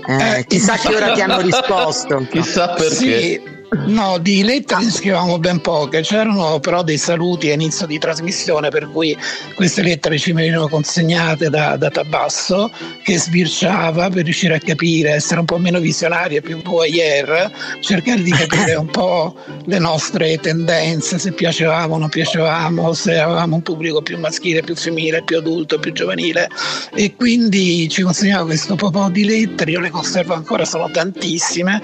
Eh, 0.06 0.38
Eh, 0.38 0.44
chissà 0.46 0.76
che 0.76 0.94
ora 0.94 1.12
ti 1.12 1.20
hanno 1.20 1.40
risposto. 1.40 2.26
Chissà 2.30 2.68
perché. 2.70 2.94
Sì, 2.94 3.42
No, 3.74 4.18
di 4.18 4.42
lettere 4.42 4.84
ne 4.84 4.90
scrivevamo 4.90 5.38
ben 5.38 5.62
poche, 5.62 6.02
c'erano 6.02 6.60
però 6.60 6.82
dei 6.82 6.98
saluti 6.98 7.48
a 7.48 7.54
inizio 7.54 7.86
di 7.86 7.98
trasmissione 7.98 8.68
per 8.68 8.90
cui 8.90 9.16
queste 9.54 9.82
lettere 9.82 10.18
ci 10.18 10.32
venivano 10.32 10.68
consegnate 10.68 11.48
da, 11.48 11.76
da 11.78 11.88
Tabasso 11.88 12.70
che 13.02 13.18
sbirciava 13.18 14.10
per 14.10 14.24
riuscire 14.24 14.56
a 14.56 14.58
capire, 14.58 15.12
essere 15.12 15.40
un 15.40 15.46
po' 15.46 15.56
meno 15.56 15.80
visionario 15.80 16.38
e 16.38 16.42
più 16.42 16.60
voyeur, 16.60 17.50
cercare 17.80 18.22
di 18.22 18.30
capire 18.30 18.74
un 18.74 18.90
po' 18.90 19.34
le 19.64 19.78
nostre 19.78 20.36
tendenze, 20.36 21.18
se 21.18 21.32
piacevamo 21.32 21.94
o 21.94 21.98
non 21.98 22.10
piacevamo, 22.10 22.92
se 22.92 23.18
avevamo 23.18 23.56
un 23.56 23.62
pubblico 23.62 24.02
più 24.02 24.18
maschile, 24.18 24.60
più 24.60 24.76
femminile, 24.76 25.24
più 25.24 25.38
adulto, 25.38 25.78
più 25.78 25.92
giovanile. 25.92 26.46
E 26.94 27.14
quindi 27.16 27.88
ci 27.88 28.02
consegnava 28.02 28.44
questo 28.44 28.74
po' 28.74 28.90
di 29.10 29.24
lettere, 29.24 29.70
io 29.70 29.80
le 29.80 29.88
conservo 29.88 30.34
ancora, 30.34 30.66
sono 30.66 30.90
tantissime 30.90 31.80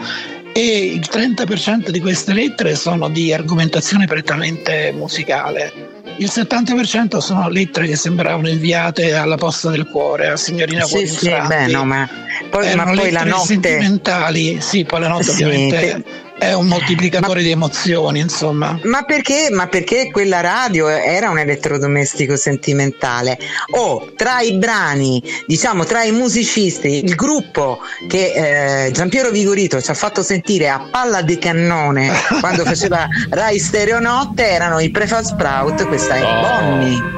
e 0.52 0.86
il 0.86 1.08
30% 1.10 1.90
di 1.90 2.00
queste 2.00 2.32
lettere 2.32 2.74
sono 2.74 3.08
di 3.08 3.32
argomentazione 3.32 4.06
prettamente 4.06 4.92
musicale. 4.94 5.96
Il 6.16 6.30
70% 6.32 7.18
sono 7.18 7.48
lettere 7.48 7.86
che 7.86 7.96
sembravano 7.96 8.48
inviate 8.48 9.14
alla 9.14 9.36
posta 9.36 9.70
del 9.70 9.86
cuore, 9.86 10.28
a 10.28 10.36
signorina 10.36 10.84
Sì, 10.84 11.06
sì, 11.06 11.28
beh, 11.28 11.66
no, 11.68 11.84
ma 11.84 12.08
poi, 12.50 12.74
ma 12.74 12.84
poi 12.84 13.10
la 13.12 13.22
notte 13.24 13.46
sentimentali, 13.46 14.60
sì, 14.60 14.84
poi 14.84 15.00
la 15.00 15.08
notte 15.08 15.24
Sì, 15.24 15.44
ovviamente 15.44 15.78
te- 15.78 16.27
è 16.38 16.52
un 16.52 16.66
moltiplicatore 16.66 17.42
di 17.42 17.50
emozioni, 17.50 18.20
insomma. 18.20 18.78
Ma 18.84 19.02
perché, 19.02 19.48
ma 19.50 19.66
perché 19.66 20.10
quella 20.10 20.40
radio 20.40 20.88
era 20.88 21.30
un 21.30 21.38
elettrodomestico 21.38 22.36
sentimentale? 22.36 23.38
O 23.76 24.12
tra 24.14 24.40
i 24.40 24.54
brani, 24.54 25.22
diciamo 25.46 25.84
tra 25.84 26.04
i 26.04 26.12
musicisti, 26.12 27.04
il 27.04 27.14
gruppo 27.14 27.80
che 28.06 28.86
eh, 28.86 28.90
Giampiero 28.92 29.30
Vigorito 29.30 29.80
ci 29.80 29.90
ha 29.90 29.94
fatto 29.94 30.22
sentire 30.22 30.68
a 30.68 30.88
palla 30.90 31.22
di 31.22 31.38
cannone 31.38 32.10
quando 32.40 32.64
faceva 32.66 33.06
Rai 33.30 33.58
Stereo 33.58 33.98
Notte 33.98 34.46
erano 34.48 34.78
i 34.78 34.90
Prefab 34.90 35.24
Sprout, 35.24 35.86
questa 35.86 36.14
è 36.14 36.26
Oh. 36.28 36.40
Bonnie. 36.40 37.17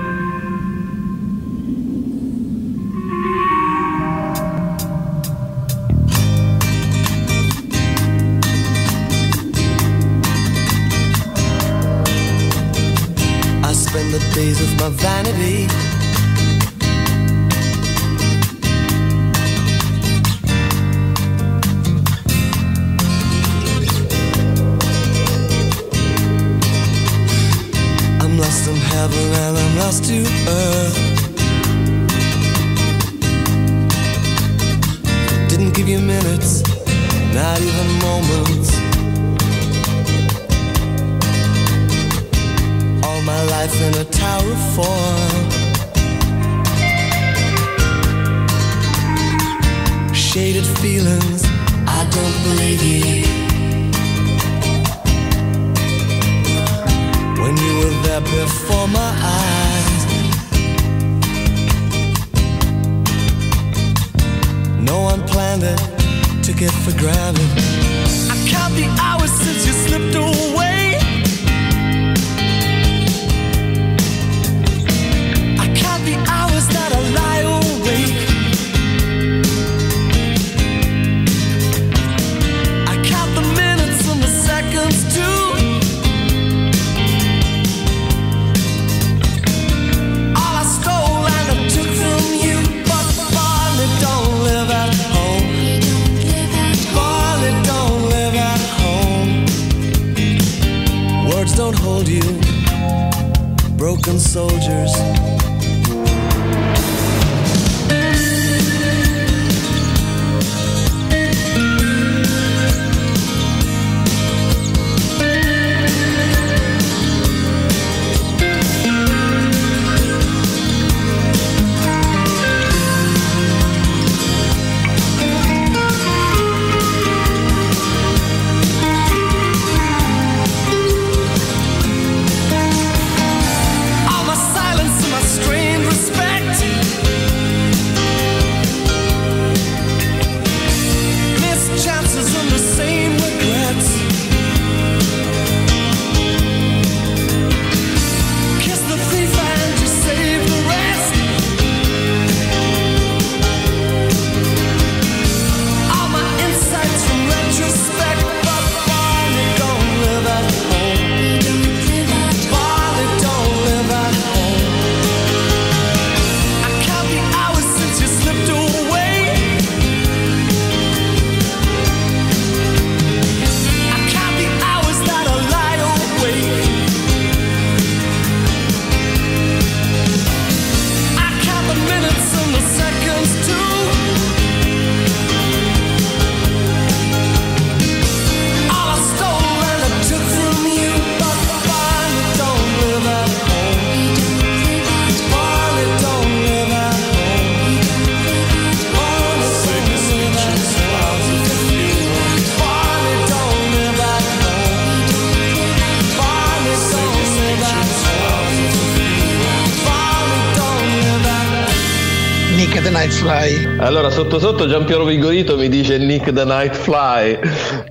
Sotto 214.21 214.39
sotto 214.39 214.69
Giampiero 214.69 215.05
Vigorito 215.05 215.57
mi 215.57 215.71
dice 215.71 215.97
Nick 215.97 216.31
the 216.35 216.45
Nightfly. 216.45 217.39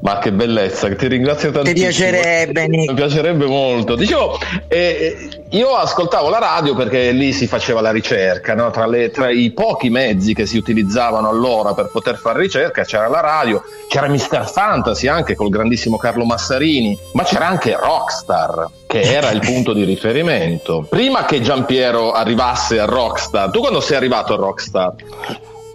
Ma 0.01 0.19
che 0.19 0.31
bellezza, 0.31 0.87
ti 0.93 1.07
ringrazio 1.07 1.49
Ti 1.49 1.55
tantissimo. 1.55 1.87
piacerebbe, 1.87 2.67
Mi 2.67 2.77
Nick? 2.77 2.93
piacerebbe 2.93 3.45
molto. 3.47 3.95
Dicevo, 3.95 4.37
eh, 4.67 5.17
Io 5.53 5.69
ascoltavo 5.75 6.29
la 6.29 6.37
radio 6.37 6.75
perché 6.75 7.09
lì 7.09 7.33
si 7.33 7.47
faceva 7.47 7.81
la 7.81 7.89
ricerca, 7.89 8.53
no? 8.53 8.69
tra, 8.69 8.85
le- 8.85 9.09
tra 9.09 9.31
i 9.31 9.49
pochi 9.51 9.89
mezzi 9.89 10.35
che 10.35 10.45
si 10.45 10.57
utilizzavano 10.57 11.27
allora 11.27 11.73
per 11.73 11.89
poter 11.91 12.17
fare 12.17 12.39
ricerca 12.41 12.83
c'era 12.83 13.07
la 13.07 13.19
radio, 13.21 13.63
c'era 13.87 14.07
Mr. 14.07 14.47
Fantasy 14.47 15.07
anche 15.07 15.33
col 15.33 15.49
grandissimo 15.49 15.97
Carlo 15.97 16.23
Massarini, 16.25 16.95
ma 17.13 17.23
c'era 17.23 17.47
anche 17.47 17.75
Rockstar 17.75 18.69
che 18.85 19.01
era 19.01 19.31
il 19.31 19.39
punto 19.39 19.73
di 19.73 19.83
riferimento. 19.83 20.85
Prima 20.87 21.25
che 21.25 21.41
Giampiero 21.41 22.11
arrivasse 22.11 22.79
a 22.79 22.85
Rockstar, 22.85 23.49
tu 23.49 23.59
quando 23.61 23.79
sei 23.81 23.97
arrivato 23.97 24.33
a 24.33 24.37
Rockstar? 24.37 24.93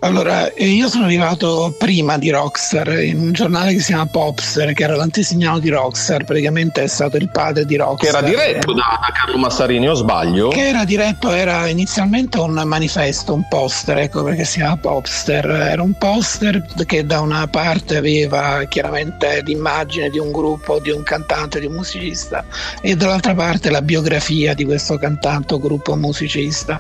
Allora, 0.05 0.53
eh, 0.53 0.67
io 0.67 0.87
sono 0.89 1.07
arrivato 1.07 1.75
prima 1.79 2.19
di 2.19 2.29
Rockstar 2.29 3.03
in 3.05 3.21
un 3.21 3.33
giornale 3.33 3.73
che 3.73 3.81
si 3.81 3.87
chiama 3.87 4.05
Popster, 4.05 4.75
che 4.75 4.83
era 4.83 4.97
l'antesignano 4.97 5.59
di 5.59 5.71
Rockstar, 5.71 6.25
praticamente 6.25 6.83
è 6.83 6.87
stato 6.87 7.17
il 7.17 7.31
padre 7.31 7.65
di 7.65 7.75
Che 7.75 7.83
Rockstar. 7.83 8.23
era 8.23 8.29
diretto 8.29 8.75
da, 8.75 8.99
da 9.01 9.13
Carlo 9.15 9.39
Massarini, 9.39 9.89
o 9.89 9.95
sbaglio? 9.95 10.49
Che 10.51 10.69
era 10.69 10.85
diretto, 10.85 11.31
era 11.31 11.69
inizialmente 11.69 12.39
un 12.39 12.61
manifesto, 12.67 13.33
un 13.33 13.49
poster, 13.49 13.97
ecco 13.97 14.23
perché 14.23 14.45
si 14.45 14.59
chiama 14.59 14.77
Popster. 14.77 15.47
Era 15.47 15.83
un 15.83 15.95
poster 15.95 16.63
che 16.85 17.07
da 17.07 17.21
una 17.21 17.47
parte 17.47 17.97
aveva 17.97 18.63
chiaramente 18.69 19.41
l'immagine 19.43 20.11
di 20.11 20.19
un 20.19 20.33
gruppo, 20.33 20.81
di 20.81 20.91
un 20.91 21.03
cantante, 21.03 21.61
di 21.61 21.67
un 21.67 21.77
musicista, 21.77 22.45
e 22.83 22.95
dall'altra 22.95 23.35
parte 23.35 23.71
la 23.71 23.81
biografia 23.81 24.53
di 24.53 24.67
questo 24.67 24.99
cantante 24.99 25.59
gruppo 25.59 25.97
musicista. 25.97 26.79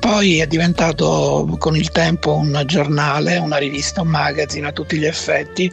Poi 0.00 0.40
è 0.40 0.46
diventato 0.48 1.54
con 1.58 1.76
il 1.76 1.92
tempo 1.92 2.34
un 2.34 2.63
giornale, 2.64 3.36
una 3.38 3.56
rivista, 3.56 4.02
un 4.02 4.08
magazine 4.08 4.68
a 4.68 4.72
tutti 4.72 4.96
gli 4.98 5.06
effetti. 5.06 5.70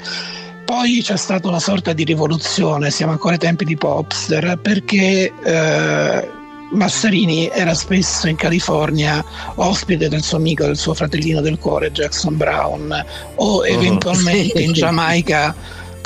Poi 0.66 1.02
c'è 1.02 1.18
stata 1.18 1.48
una 1.48 1.60
sorta 1.60 1.94
di 1.94 2.04
rivoluzione, 2.04 2.92
siamo 2.92 3.12
ancora 3.12 3.34
ai 3.34 3.40
tempi 3.40 3.66
di 3.66 3.76
Popster, 3.76 4.58
perché 4.62 5.32
eh, 5.44 6.30
Massarini 6.72 7.50
era 7.50 7.74
spesso 7.74 8.28
in 8.28 8.36
California 8.36 9.24
ospite 9.56 10.08
del 10.08 10.24
suo 10.24 10.38
amico, 10.38 10.66
del 10.66 10.78
suo 10.78 10.94
fratellino 10.94 11.42
del 11.42 11.58
cuore, 11.58 11.92
Jackson 11.92 12.38
Brown, 12.38 13.06
o 13.36 13.66
eventualmente 13.66 14.62
in 14.62 14.72
Giamaica 14.72 15.54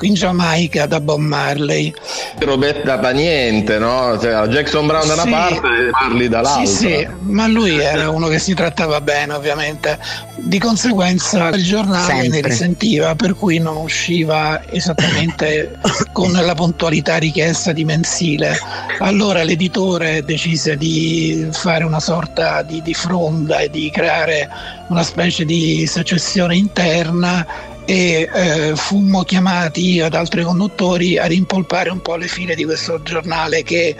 in 0.01 0.13
Giamaica 0.13 0.85
da 0.85 0.99
Bob 0.99 1.19
Marley. 1.19 1.93
Robetta 2.39 2.95
da 2.97 3.11
niente, 3.11 3.77
no? 3.79 4.17
Cioè, 4.19 4.47
Jackson 4.47 4.87
Brown 4.87 5.07
da 5.07 5.13
una 5.13 5.23
Sì. 5.23 5.29
parte 5.29 5.67
e 5.67 5.89
parli 5.91 6.27
dall'altra. 6.27 6.65
Sì, 6.65 6.75
sì, 6.75 7.07
ma 7.21 7.47
lui 7.47 7.77
era 7.79 8.09
uno 8.09 8.27
che 8.27 8.39
si 8.39 8.53
trattava 8.53 8.99
bene, 9.01 9.33
ovviamente. 9.33 9.97
Di 10.35 10.59
conseguenza 10.59 11.47
il 11.49 11.63
giornale 11.63 12.13
ne 12.13 12.21
Sempre. 12.23 12.41
risentiva, 12.41 13.15
per 13.15 13.35
cui 13.35 13.57
non 13.57 13.77
usciva 13.77 14.61
esattamente 14.69 15.79
con 16.11 16.31
la 16.31 16.53
puntualità 16.53 17.17
richiesta 17.17 17.71
di 17.71 17.83
mensile. 17.85 18.57
Allora 18.99 19.43
l'editore 19.43 20.23
decise 20.23 20.75
di 20.77 21.47
fare 21.51 21.83
una 21.83 21.99
sorta 21.99 22.61
di, 22.61 22.81
di 22.81 22.93
fronda 22.93 23.57
e 23.59 23.69
di 23.69 23.89
creare 23.91 24.49
una 24.89 25.03
specie 25.03 25.45
di 25.45 25.85
secessione 25.87 26.55
interna 26.55 27.45
e 27.85 28.29
eh, 28.33 28.75
fummo 28.75 29.23
chiamati 29.23 29.93
io 29.93 30.07
ed 30.07 30.15
altri 30.15 30.43
conduttori 30.43 31.17
a 31.17 31.25
rimpolpare 31.25 31.89
un 31.89 32.01
po' 32.01 32.15
le 32.15 32.27
file 32.27 32.55
di 32.55 32.65
questo 32.65 33.01
giornale 33.03 33.63
che 33.63 33.95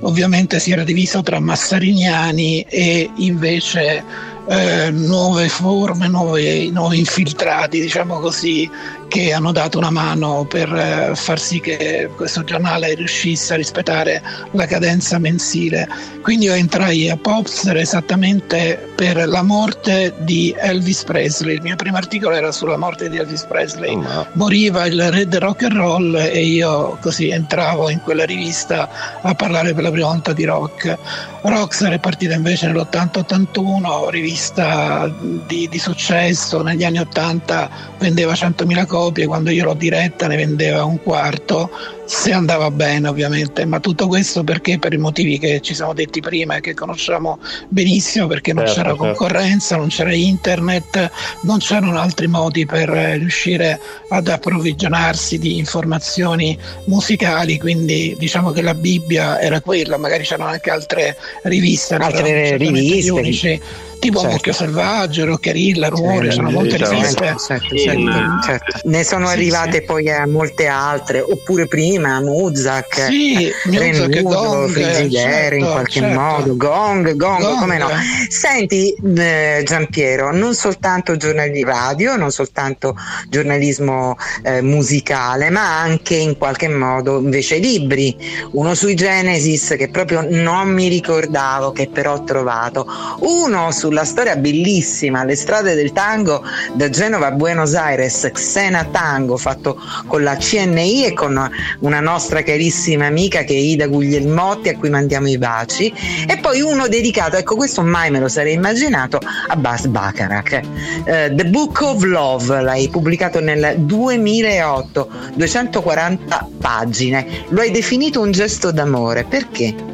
ovviamente 0.00 0.60
si 0.60 0.72
era 0.72 0.84
diviso 0.84 1.22
tra 1.22 1.40
massariniani 1.40 2.62
e 2.68 3.10
invece 3.16 4.04
eh, 4.48 4.90
nuove 4.90 5.48
forme, 5.48 6.08
nuovi, 6.08 6.70
nuovi 6.70 6.98
infiltrati, 6.98 7.80
diciamo 7.80 8.18
così, 8.18 8.68
che 9.10 9.32
hanno 9.32 9.50
dato 9.50 9.76
una 9.76 9.90
mano 9.90 10.46
per 10.48 10.72
eh, 10.72 11.16
far 11.16 11.40
sì 11.40 11.58
che 11.58 12.08
questo 12.14 12.44
giornale 12.44 12.94
riuscisse 12.94 13.54
a 13.54 13.56
rispettare 13.56 14.22
la 14.52 14.66
cadenza 14.66 15.18
mensile. 15.18 15.88
Quindi 16.22 16.44
io 16.44 16.52
entrai 16.54 17.10
a 17.10 17.16
Popster 17.16 17.76
esattamente 17.76 18.92
per 18.94 19.26
la 19.26 19.42
morte 19.42 20.14
di 20.18 20.54
Elvis 20.56 21.02
Presley. 21.02 21.56
Il 21.56 21.62
mio 21.62 21.74
primo 21.74 21.96
articolo 21.96 22.36
era 22.36 22.52
sulla 22.52 22.76
morte 22.76 23.10
di 23.10 23.16
Elvis 23.16 23.42
Presley. 23.46 23.98
Moriva 24.34 24.86
il 24.86 25.10
re 25.10 25.26
del 25.26 25.40
rock 25.40 25.64
and 25.64 25.72
roll 25.72 26.14
e 26.14 26.44
io 26.44 26.96
così 27.00 27.30
entravo 27.30 27.90
in 27.90 28.00
quella 28.02 28.24
rivista 28.24 28.88
a 29.22 29.34
parlare 29.34 29.74
per 29.74 29.82
la 29.82 29.90
prima 29.90 30.06
volta 30.06 30.32
di 30.32 30.44
rock. 30.44 30.96
Rockstar 31.42 31.92
è 31.92 31.98
partita 31.98 32.34
invece 32.34 32.66
nell'80-81, 32.66 34.10
rivista 34.10 35.10
di, 35.46 35.66
di 35.68 35.78
successo, 35.78 36.62
negli 36.62 36.84
anni 36.84 36.98
80 36.98 37.70
vendeva 37.98 38.34
100.000 38.34 38.86
copie, 38.86 38.99
quando 39.26 39.50
io 39.50 39.64
l'ho 39.64 39.74
diretta 39.74 40.26
ne 40.26 40.36
vendeva 40.36 40.84
un 40.84 41.02
quarto, 41.02 41.70
se 42.10 42.32
andava 42.32 42.72
bene 42.72 43.06
ovviamente, 43.06 43.64
ma 43.64 43.78
tutto 43.78 44.08
questo 44.08 44.42
perché 44.42 44.80
per 44.80 44.92
i 44.92 44.96
motivi 44.98 45.38
che 45.38 45.60
ci 45.60 45.74
siamo 45.76 45.94
detti 45.94 46.18
prima 46.20 46.56
e 46.56 46.60
che 46.60 46.74
conosciamo 46.74 47.38
benissimo, 47.68 48.26
perché 48.26 48.52
non 48.52 48.64
Certo, 48.66 48.80
c'era 48.80 48.96
certo. 48.96 49.04
concorrenza, 49.04 49.76
non 49.76 49.86
c'era 49.88 50.12
internet, 50.12 51.08
non 51.42 51.58
c'erano 51.58 52.00
altri 52.00 52.26
modi 52.26 52.66
per 52.66 52.90
eh, 52.90 53.16
riuscire 53.16 53.78
ad 54.08 54.26
approvvigionarsi 54.26 55.38
di 55.38 55.56
informazioni 55.58 56.58
musicali, 56.86 57.58
quindi 57.60 58.16
diciamo 58.18 58.50
che 58.50 58.62
la 58.62 58.74
Bibbia 58.74 59.40
era 59.40 59.60
quella, 59.60 59.96
magari 59.96 60.24
c'erano 60.24 60.50
anche 60.50 60.68
altre 60.70 61.16
riviste, 61.44 61.94
Altre 61.94 62.56
riviste. 62.56 63.10
unici, 63.12 63.60
tipo 64.00 64.18
Certo. 64.18 64.34
Mucchio 64.34 64.52
Selvaggio, 64.52 65.24
Roccherilla, 65.26 65.88
Rumore, 65.88 66.30
Sì, 66.30 66.36
sono 66.36 66.50
molte 66.50 66.76
certo. 66.76 66.92
riviste. 66.92 67.36
Certo, 67.38 67.74
In- 67.76 68.38
certo, 68.40 68.46
certo. 68.46 68.88
Ne 68.88 69.04
sono 69.04 69.26
Sì, 69.26 69.32
arrivate 69.32 69.78
sì. 69.78 69.82
poi 69.84 70.10
a 70.10 70.26
molte 70.26 70.66
altre, 70.66 71.20
oppure 71.20 71.66
prima 71.68 71.99
Muzak, 72.20 73.06
Sì, 73.06 73.50
Muzak 73.64 73.74
e 73.74 73.78
Renudo, 73.78 74.22
Gong, 74.22 74.70
Frigidaire 74.70 75.56
in 75.56 75.60
certo, 75.62 75.72
qualche 75.72 76.00
certo. 76.00 76.20
modo, 76.20 76.56
Gong, 76.56 77.16
Gong, 77.16 77.42
Gong. 77.42 77.58
come 77.58 77.78
no. 77.78 77.88
Senti 78.28 78.94
eh, 79.16 79.62
Giampiero, 79.64 80.32
non 80.32 80.54
soltanto 80.54 81.16
giornali 81.16 81.62
radio, 81.62 82.16
non 82.16 82.30
soltanto 82.30 82.96
giornalismo 83.28 84.16
eh, 84.42 84.62
musicale, 84.62 85.50
ma 85.50 85.80
anche 85.80 86.14
in 86.14 86.36
qualche 86.36 86.68
modo 86.68 87.18
invece 87.20 87.58
libri. 87.58 88.16
Uno 88.52 88.74
sui 88.74 88.94
Genesis 88.94 89.74
che 89.76 89.88
proprio 89.88 90.24
non 90.28 90.68
mi 90.72 90.88
ricordavo, 90.88 91.72
che 91.72 91.88
però 91.88 92.14
ho 92.14 92.24
trovato. 92.24 92.86
Uno 93.20 93.70
sulla 93.72 94.04
storia 94.04 94.36
bellissima, 94.36 95.24
le 95.24 95.36
strade 95.36 95.74
del 95.74 95.92
tango 95.92 96.42
da 96.74 96.88
Genova 96.88 97.28
a 97.28 97.32
Buenos 97.32 97.74
Aires, 97.74 98.28
Xena 98.32 98.84
Tango, 98.90 99.36
fatto 99.36 99.78
con 100.06 100.22
la 100.22 100.36
CNI 100.36 101.06
e 101.06 101.12
con 101.12 101.50
una 101.80 102.00
nostra 102.00 102.42
carissima 102.42 103.06
amica 103.06 103.42
che 103.42 103.54
è 103.54 103.58
Ida 103.58 103.86
Guglielmotti, 103.86 104.68
a 104.68 104.76
cui 104.76 104.90
mandiamo 104.90 105.28
i 105.28 105.38
baci. 105.38 105.92
E 106.26 106.38
poi 106.38 106.60
uno 106.60 106.88
dedicato, 106.88 107.36
ecco 107.36 107.56
questo 107.56 107.82
mai 107.82 108.10
me 108.10 108.20
lo 108.20 108.28
sarei 108.28 108.54
immaginato, 108.54 109.18
a 109.48 109.56
Bas 109.56 109.86
Bacharach. 109.86 110.60
Eh, 111.04 111.32
The 111.34 111.44
Book 111.46 111.80
of 111.82 112.02
Love, 112.02 112.62
l'hai 112.62 112.88
pubblicato 112.88 113.40
nel 113.40 113.74
2008, 113.78 115.10
240 115.34 116.48
pagine. 116.58 117.44
Lo 117.48 117.60
hai 117.60 117.70
definito 117.70 118.20
un 118.20 118.30
gesto 118.30 118.70
d'amore, 118.70 119.24
perché? 119.24 119.89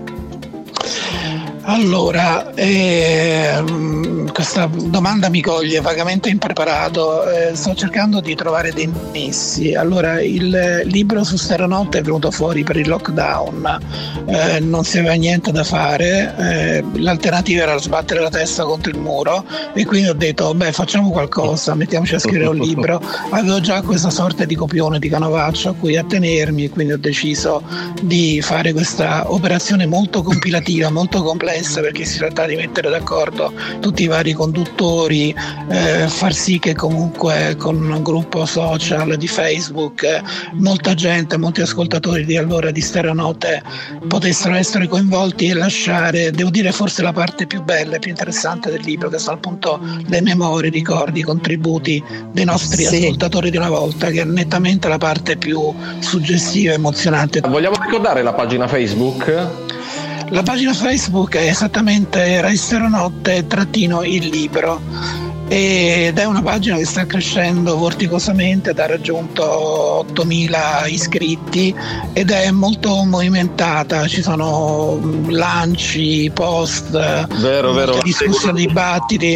Allora, 1.69 2.55
ehm, 2.55 4.31
questa 4.33 4.71
domanda 4.73 5.29
mi 5.29 5.43
coglie 5.43 5.81
vagamente 5.81 6.29
impreparato, 6.29 7.29
eh, 7.29 7.57
sto 7.57 7.75
cercando 7.75 8.21
di 8.21 8.37
trovare 8.37 8.73
dei 8.73 8.89
nessi. 9.13 9.75
Allora, 9.75 10.23
il 10.23 10.83
libro 10.85 11.25
su 11.25 11.37
Steranotte 11.37 11.99
è 11.99 12.03
venuto 12.03 12.31
fuori 12.31 12.63
per 12.63 12.77
il 12.77 12.87
lockdown, 12.87 13.79
eh, 14.27 14.61
non 14.61 14.85
si 14.85 14.99
aveva 14.99 15.15
niente 15.15 15.51
da 15.51 15.65
fare, 15.65 16.35
eh, 16.39 16.85
l'alternativa 17.01 17.65
era 17.65 17.77
sbattere 17.79 18.21
la 18.21 18.31
testa 18.31 18.63
contro 18.63 18.93
il 18.93 18.99
muro 19.01 19.45
e 19.75 19.85
quindi 19.85 20.09
ho 20.09 20.15
detto, 20.15 20.55
beh, 20.55 20.71
facciamo 20.71 21.11
qualcosa, 21.11 21.75
mettiamoci 21.75 22.15
a 22.15 22.21
scrivere 22.21 22.47
un 22.47 22.59
libro. 22.59 23.03
Avevo 23.31 23.59
già 23.59 23.83
questa 23.83 24.11
sorta 24.11 24.45
di 24.45 24.55
copione 24.55 25.01
di 25.01 25.09
canovaccio 25.09 25.71
a 25.71 25.75
cui 25.75 25.97
attenermi 25.97 26.65
e 26.65 26.71
quindi 26.71 26.93
ho 26.93 26.99
deciso 26.99 27.61
di 28.03 28.41
fare 28.41 28.73
questa 28.73 29.33
operazione 29.33 29.87
molto 29.87 30.23
compilativa, 30.23 30.91
molto 30.91 31.25
complessa 31.25 31.55
perché 31.81 32.05
si 32.05 32.19
tratta 32.19 32.47
di 32.47 32.55
mettere 32.57 32.91
d'accordo 32.91 33.53
tutti 33.81 34.03
i 34.03 34.07
vari 34.07 34.33
conduttori, 34.33 35.35
eh, 35.69 36.07
far 36.09 36.35
sì 36.35 36.59
che 36.59 36.75
comunque 36.75 37.55
con 37.59 37.77
un 37.91 38.03
gruppo 38.03 38.45
social 38.47 39.17
di 39.17 39.27
Facebook 39.27 40.03
eh, 40.03 40.23
molta 40.53 40.95
gente, 40.95 41.37
molti 41.37 41.61
ascoltatori 41.63 42.25
di 42.25 42.37
allora 42.37 42.71
di 42.71 42.81
Steranote 42.81 43.63
potessero 44.07 44.55
essere 44.55 44.87
coinvolti 44.89 45.47
e 45.49 45.55
lasciare, 45.55 46.31
devo 46.31 46.51
dire 46.51 46.73
forse 46.73 47.03
la 47.03 47.13
parte 47.13 47.47
più 47.47 47.63
bella 47.63 47.97
e 47.97 47.99
più 47.99 48.11
interessante 48.11 48.71
del 48.71 48.83
libro 48.83 49.09
che 49.09 49.19
sono 49.19 49.37
appunto 49.37 49.81
le 50.07 50.21
memorie, 50.21 50.69
i 50.69 50.73
ricordi, 50.73 51.21
i 51.21 51.23
contributi 51.23 52.03
dei 52.33 52.45
nostri 52.45 52.85
Sì. 52.85 52.97
ascoltatori 52.97 53.51
di 53.51 53.57
una 53.57 53.69
volta 53.71 54.11
che 54.11 54.21
è 54.21 54.25
nettamente 54.25 54.89
la 54.89 54.99
parte 54.99 55.37
più 55.37 55.73
suggestiva 56.01 56.73
e 56.73 56.75
emozionante. 56.75 57.41
Vogliamo 57.41 57.77
ricordare 57.83 58.23
la 58.23 58.33
pagina 58.33 58.67
Facebook? 58.69 59.66
La 60.31 60.43
pagina 60.43 60.73
Facebook 60.73 61.37
è 61.37 61.49
esattamente 61.49 62.41
Resteronotte 62.41 63.47
trattino 63.47 64.03
il 64.03 64.27
libro 64.27 64.81
ed 65.49 66.19
è 66.19 66.25
una 66.25 66.43
pagina 66.43 66.77
che 66.77 66.85
sta 66.85 67.07
crescendo 67.07 67.77
vorticosamente, 67.77 68.71
ha 68.71 68.87
raggiunto 68.87 70.05
8.000 70.13 70.91
iscritti 70.91 71.73
ed 72.13 72.33
è 72.33 72.51
molto 72.51 73.05
movimentata, 73.05 74.09
ci 74.09 74.23
sono 74.23 74.99
mm, 75.01 75.31
lanci, 75.31 76.29
post, 76.35 76.91
Vero, 77.39 77.73
vero, 77.73 78.01
discussioni, 78.03 78.67
dibattiti 78.67 79.35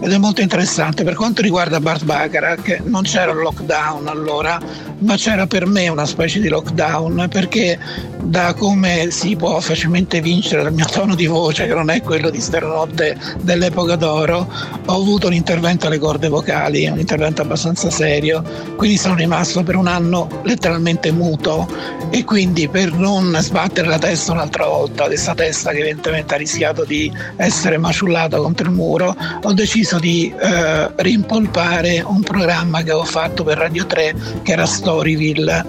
ed 0.00 0.12
è 0.12 0.18
molto 0.18 0.40
interessante. 0.40 1.04
Per 1.04 1.14
quanto 1.14 1.42
riguarda 1.42 1.78
Bart 1.78 2.04
Bacharach, 2.04 2.80
non 2.84 3.02
c'era 3.04 3.30
il 3.30 3.38
lockdown 3.38 4.08
allora, 4.08 4.60
ma 4.98 5.16
c'era 5.16 5.46
per 5.46 5.66
me 5.66 5.88
una 5.88 6.06
specie 6.06 6.40
di 6.40 6.48
lockdown 6.48 7.28
perché 7.30 7.78
da 8.24 8.54
come 8.54 9.08
si 9.10 9.36
può 9.36 9.60
facilmente 9.60 10.20
vincere 10.20 10.62
dal 10.62 10.72
mio 10.72 10.86
tono 10.86 11.14
di 11.14 11.26
voce, 11.26 11.66
che 11.66 11.74
non 11.74 11.90
è 11.90 12.00
quello 12.02 12.30
di 12.30 12.40
Stereonotte 12.40 13.16
dell'epoca 13.40 13.96
d'oro, 13.96 14.48
ho 14.86 14.94
avuto 14.94 15.26
un 15.26 15.34
intervento 15.34 15.86
alle 15.86 15.98
corde 15.98 16.28
vocali, 16.28 16.86
un 16.86 16.98
intervento 16.98 17.42
abbastanza 17.42 17.90
serio, 17.90 18.42
quindi 18.76 18.96
sono 18.96 19.14
rimasto 19.14 19.62
per 19.62 19.76
un 19.76 19.86
anno 19.86 20.28
letteralmente 20.44 21.12
muto. 21.12 22.02
E 22.10 22.22
quindi 22.24 22.68
per 22.68 22.92
non 22.92 23.36
sbattere 23.40 23.88
la 23.88 23.98
testa 23.98 24.32
un'altra 24.32 24.66
volta, 24.66 25.06
questa 25.06 25.34
testa 25.34 25.72
che 25.72 25.78
evidentemente 25.78 26.34
ha 26.34 26.36
rischiato 26.36 26.84
di 26.84 27.12
essere 27.36 27.76
maciullata 27.76 28.36
contro 28.36 28.66
il 28.68 28.72
muro, 28.72 29.16
ho 29.42 29.52
deciso 29.52 29.98
di 29.98 30.32
eh, 30.38 30.90
rimpolpare 30.94 32.04
un 32.06 32.22
programma 32.22 32.82
che 32.82 32.90
avevo 32.90 33.04
fatto 33.04 33.42
per 33.42 33.58
Radio 33.58 33.84
3 33.86 34.14
che 34.42 34.52
era 34.52 34.64
Storyville. 34.84 35.64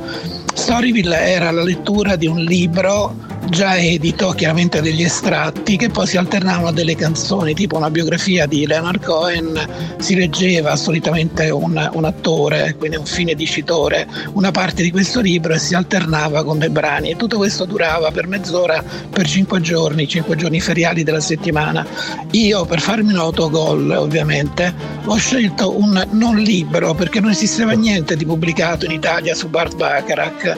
Storyville 0.53 1.15
era 1.15 1.49
la 1.49 1.63
lettura 1.63 2.17
di 2.17 2.27
un 2.27 2.41
libro 2.41 3.15
già 3.49 3.77
edito, 3.77 4.29
chiaramente 4.31 4.81
degli 4.81 5.03
estratti, 5.03 5.77
che 5.77 5.89
poi 5.89 6.07
si 6.07 6.17
alternavano 6.17 6.67
a 6.67 6.71
delle 6.71 6.95
canzoni, 6.95 7.53
tipo 7.53 7.77
una 7.77 7.89
biografia 7.89 8.45
di 8.45 8.65
Leonard 8.65 9.03
Cohen, 9.03 9.59
si 9.97 10.15
leggeva 10.15 10.75
solitamente 10.75 11.49
un, 11.49 11.89
un 11.93 12.05
attore, 12.05 12.75
quindi 12.77 12.97
un 12.97 13.05
fine 13.05 13.33
dicitore, 13.33 14.07
una 14.33 14.51
parte 14.51 14.83
di 14.83 14.91
questo 14.91 15.21
libro 15.21 15.53
e 15.53 15.59
si 15.59 15.75
alternava 15.75 16.43
con 16.43 16.59
dei 16.59 16.69
brani 16.69 17.11
e 17.11 17.15
tutto 17.15 17.37
questo 17.37 17.65
durava 17.65 18.11
per 18.11 18.27
mezz'ora, 18.27 18.83
per 19.09 19.27
cinque 19.27 19.61
giorni, 19.61 20.07
cinque 20.07 20.35
giorni 20.35 20.59
feriali 20.59 21.03
della 21.03 21.19
settimana. 21.19 21.85
Io 22.31 22.65
per 22.65 22.79
farmi 22.79 23.13
un 23.13 23.19
autogol 23.19 23.89
ovviamente 23.91 24.73
ho 25.05 25.15
scelto 25.17 25.77
un 25.77 26.03
non 26.11 26.37
libro 26.37 26.93
perché 26.93 27.19
non 27.19 27.29
esisteva 27.31 27.73
niente 27.73 28.15
di 28.15 28.25
pubblicato 28.25 28.85
in 28.85 28.91
Italia 28.91 29.35
su 29.35 29.49
Bart 29.49 29.75
Bacharach 29.75 30.57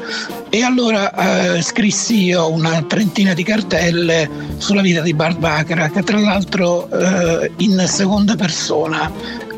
e 0.50 0.62
allora 0.64 1.56
eh, 1.56 1.62
scrissi 1.62 2.24
io 2.24 2.50
una 2.50 2.77
trentina 2.84 3.34
di 3.34 3.44
cartelle 3.44 4.30
sulla 4.58 4.82
vita 4.82 5.02
di 5.02 5.14
Bart 5.14 5.38
Bacharach, 5.38 6.04
tra 6.04 6.20
l'altro 6.20 6.90
eh, 6.90 7.52
in 7.58 7.84
seconda 7.88 8.36
persona, 8.36 9.12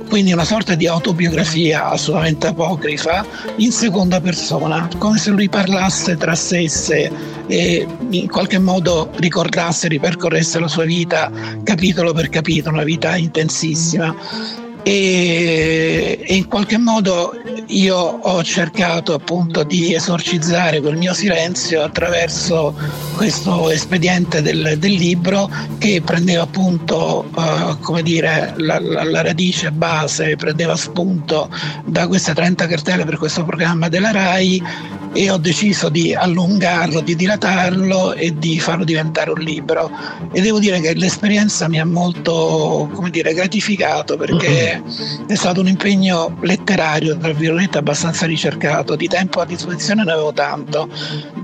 quindi 0.10 0.34
una 0.34 0.44
sorta 0.44 0.74
di 0.74 0.88
autobiografia 0.88 1.90
assolutamente 1.90 2.48
apocrifa 2.48 3.26
in 3.58 3.72
seconda 3.72 4.20
persona, 4.20 4.90
come 4.98 5.20
se 5.20 5.30
lui 5.30 5.48
parlasse 5.48 6.18
tra 6.18 6.34
sé 6.34 6.62
e 6.62 6.70
sé 6.70 7.12
e 7.48 7.88
in 8.10 8.28
qualche 8.28 8.58
modo 8.58 9.12
ricordasse, 9.18 9.88
ripercorresse 9.88 10.60
la 10.60 10.68
sua 10.68 10.86
vita 10.86 11.32
capitolo 11.64 12.12
per 12.14 12.30
capitolo, 12.30 12.76
una 12.76 12.84
vita 12.84 13.16
intensissima 13.16 14.16
e, 14.84 16.24
in 16.28 16.48
qualche 16.48 16.78
modo 16.78 17.34
io 17.68 17.96
ho 17.98 18.44
cercato 18.44 19.14
appunto 19.14 19.64
di 19.64 19.94
esorcizzare 19.94 20.82
quel 20.82 20.98
mio 20.98 21.14
silenzio 21.14 21.84
attraverso 21.84 22.74
questo 23.16 23.70
espediente 23.70 24.42
del, 24.42 24.76
del 24.78 24.94
libro 24.94 25.50
che 25.78 26.02
prendeva 26.04 26.44
appunto 26.44 27.26
eh, 27.38 27.78
come 27.82 28.02
dire 28.02 28.54
la, 28.58 28.80
la- 28.80 29.04
la 29.04 29.22
radice 29.22 29.72
base, 29.72 30.36
prendeva 30.36 30.76
spunto 30.76 31.50
da 31.86 32.08
queste 32.08 32.34
30 32.34 32.68
cartelle 32.68 33.06
per 33.06 33.18
questo 33.18 33.44
programma 33.44 33.90
della 33.90 34.12
RAI 34.12 34.64
e 35.14 35.30
ho 35.30 35.38
deciso 35.38 35.90
di 35.90 36.14
allungarlo, 36.14 37.02
di 37.02 37.16
dilatarlo 37.16 38.14
e 38.14 38.38
di 38.38 38.60
farlo 38.60 38.84
diventare 38.84 39.32
un 39.32 39.40
libro. 39.40 39.90
E 40.32 40.42
devo 40.42 40.60
dire 40.60 40.80
che 40.80 40.94
l'esperienza 40.94 41.68
mi 41.68 41.80
ha 41.80 41.86
molto 41.86 42.90
dire, 43.10 43.34
gratificato 43.34 44.18
perché 44.18 44.82
è 45.28 45.36
stato 45.36 45.62
un 45.62 45.68
impegno 45.68 46.38
letterario, 46.42 47.18
tra 47.18 47.34
virgolette, 47.34 47.78
abbastanza 47.78 48.26
ricercato. 48.26 48.96
Di 48.96 49.08
tempo 49.08 49.40
a 49.42 49.46
disposizione 49.46 50.04
ne 50.04 50.12
avevo 50.12 50.34
tanto, 50.34 50.90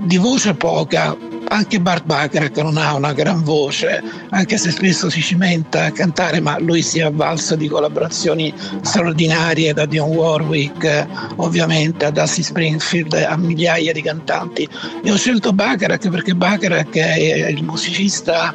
di 0.04 0.16
voce 0.16 0.54
poca. 0.54 1.34
Anche 1.48 1.80
Bart 1.80 2.04
Bacharach 2.04 2.56
non 2.58 2.76
ha 2.76 2.94
una 2.94 3.12
gran 3.12 3.42
voce, 3.42 4.02
anche 4.30 4.58
se 4.58 4.70
spesso 4.70 5.08
si 5.08 5.20
cimenta 5.20 5.84
a 5.84 5.90
cantare, 5.90 6.40
ma 6.40 6.58
lui 6.58 6.82
si 6.82 6.98
è 6.98 7.02
avvalso 7.02 7.54
di 7.54 7.68
collaborazioni 7.68 8.52
straordinarie 8.82 9.72
da 9.72 9.86
Dion 9.86 10.10
Warwick, 10.10 11.06
ovviamente 11.36 12.04
a 12.04 12.10
Dusty 12.10 12.42
Springfield, 12.42 13.12
a 13.14 13.36
migliaia 13.36 13.92
di 13.92 14.02
cantanti. 14.02 14.68
E 15.02 15.10
ho 15.10 15.16
scelto 15.16 15.52
Bacharach 15.52 16.08
perché 16.08 16.34
Bacharach 16.34 16.96
è 16.96 17.48
il 17.48 17.62
musicista 17.62 18.54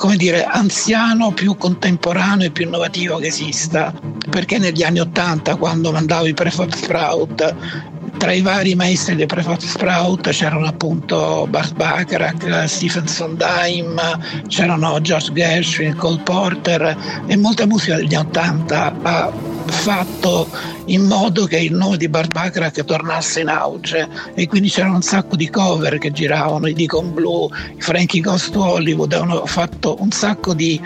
come 0.00 0.16
dire, 0.16 0.44
anziano, 0.44 1.30
più 1.30 1.56
contemporaneo 1.56 2.46
e 2.46 2.50
più 2.50 2.64
innovativo 2.64 3.18
che 3.18 3.26
esista. 3.26 3.92
Perché 4.30 4.56
negli 4.56 4.82
anni 4.82 4.98
Ottanta, 4.98 5.56
quando 5.56 5.92
mandavo 5.92 6.24
i 6.24 6.32
Prefab 6.32 6.72
Sprout, 6.72 7.54
tra 8.20 8.32
i 8.34 8.42
vari 8.42 8.74
maestri 8.74 9.16
dei 9.16 9.24
Prefab 9.24 9.58
Sprout 9.58 10.28
c'erano 10.28 10.66
appunto 10.66 11.46
Bart 11.48 11.74
Bacharach, 11.74 12.68
Stephen 12.68 13.08
Sondheim, 13.08 13.98
c'erano 14.46 15.00
George 15.00 15.32
Gershwin, 15.32 15.96
Cole 15.96 16.20
Porter 16.22 16.96
e 17.26 17.36
molta 17.38 17.66
musica 17.66 17.96
degli 17.96 18.14
anni 18.14 18.26
Ottanta 18.26 18.94
ha 19.00 19.32
fatto 19.70 20.48
in 20.86 21.02
modo 21.02 21.46
che 21.46 21.58
il 21.58 21.74
nome 21.74 21.96
di 21.96 22.08
Bart 22.08 22.32
Bacharach 22.32 22.84
tornasse 22.84 23.40
in 23.40 23.48
auge 23.48 24.08
e 24.34 24.46
quindi 24.46 24.68
c'erano 24.68 24.96
un 24.96 25.02
sacco 25.02 25.36
di 25.36 25.48
cover 25.48 25.98
che 25.98 26.10
giravano, 26.10 26.66
i 26.66 26.74
Deacon 26.74 27.12
Blue, 27.12 27.48
i 27.76 27.80
Frankie 27.80 28.20
Ghost 28.20 28.54
Hollywood, 28.54 29.12
hanno 29.12 29.46
fatto 29.46 29.96
un 30.00 30.10
sacco 30.10 30.54
di 30.54 30.80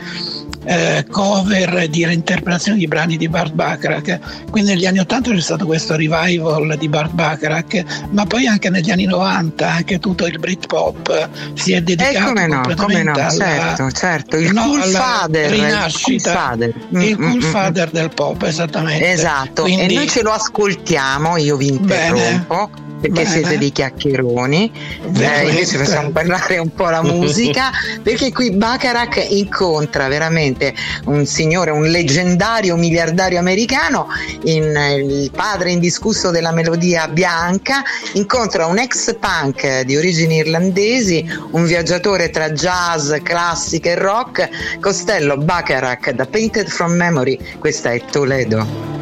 eh, 0.65 1.05
cover 1.11 1.89
di 1.89 2.05
reinterpretazioni 2.05 2.79
di 2.79 2.87
brani 2.87 3.17
di 3.17 3.29
Bart 3.29 3.53
Bacharach. 3.53 4.19
Quindi 4.51 4.71
negli 4.71 4.87
anni 4.87 4.99
80 4.99 5.31
c'è 5.31 5.41
stato 5.41 5.67
questo 5.67 5.97
revival 5.97 6.77
di 6.79 6.89
Bart 6.89 7.13
Bacharach, 7.13 7.85
ma 8.11 8.25
poi 8.27 8.47
anche 8.47 8.71
negli 8.71 8.91
anni 8.91 9.05
90 9.05 9.71
anche 9.71 9.99
tutto 9.99 10.27
il 10.27 10.39
Britpop 10.39 11.29
si 11.55 11.73
è 11.73 11.77
E 11.77 11.83
dedicato 11.83 12.33
come 12.33 12.47
no, 12.47 12.63
come 12.77 13.03
no, 13.03 13.13
alla, 13.13 13.31
certo, 13.31 13.91
certo, 13.91 14.37
il 14.37 14.53
no, 14.53 14.63
cool 14.63 14.83
father, 14.83 15.51
rinascita, 15.51 16.13
il 16.13 16.23
cool 16.23 16.35
father. 16.35 16.69
il 16.69 16.83
Mm, 16.95 17.15
cool 17.15 17.27
mm, 17.27 17.37
mm, 17.37 17.41
father 17.41 17.91
del 17.91 18.11
pop, 18.15 18.43
esattamente. 18.43 18.74
Esatto, 19.01 19.63
Quindi- 19.63 19.95
e 19.95 19.97
noi 19.97 20.09
ce 20.09 20.23
lo 20.23 20.33
ascoltiamo, 20.33 21.37
io 21.37 21.57
vi 21.57 21.69
interrompo. 21.69 22.71
Perché 23.05 23.25
Bene. 23.25 23.29
siete 23.29 23.59
dei 23.59 23.71
chiacchieroni, 23.71 24.73
eh, 25.19 25.49
invece 25.51 25.77
facciamo 25.77 26.09
parlare 26.09 26.57
un 26.57 26.73
po' 26.73 26.89
la 26.89 27.03
musica, 27.05 27.71
perché 28.03 28.33
qui 28.33 28.51
Bacharach 28.51 29.27
incontra 29.29 30.09
veramente 30.09 30.75
un 31.05 31.27
signore, 31.27 31.71
un 31.71 31.85
leggendario 31.85 32.77
miliardario 32.77 33.39
americano, 33.39 34.07
in- 34.45 34.75
il 34.97 35.31
padre 35.31 35.73
indiscusso 35.73 36.31
della 36.31 36.53
melodia 36.53 37.07
bianca, 37.09 37.83
incontra 38.15 38.65
un 38.65 38.79
ex 38.79 39.15
punk 39.19 39.83
di 39.83 39.99
origini 39.99 40.37
irlandesi, 40.37 41.29
un 41.51 41.67
viaggiatore 41.67 42.31
tra 42.31 42.53
jazz, 42.53 43.13
classica 43.23 43.91
e 43.91 43.97
rock, 43.97 44.49
Costello 44.81 45.37
Bacharach 45.37 46.11
da 46.13 46.25
Painted 46.25 46.69
from 46.69 46.93
Memory, 46.93 47.39
questa 47.59 47.93
è 47.93 48.03
Toledo. 48.11 48.94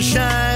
Sunshine 0.00 0.47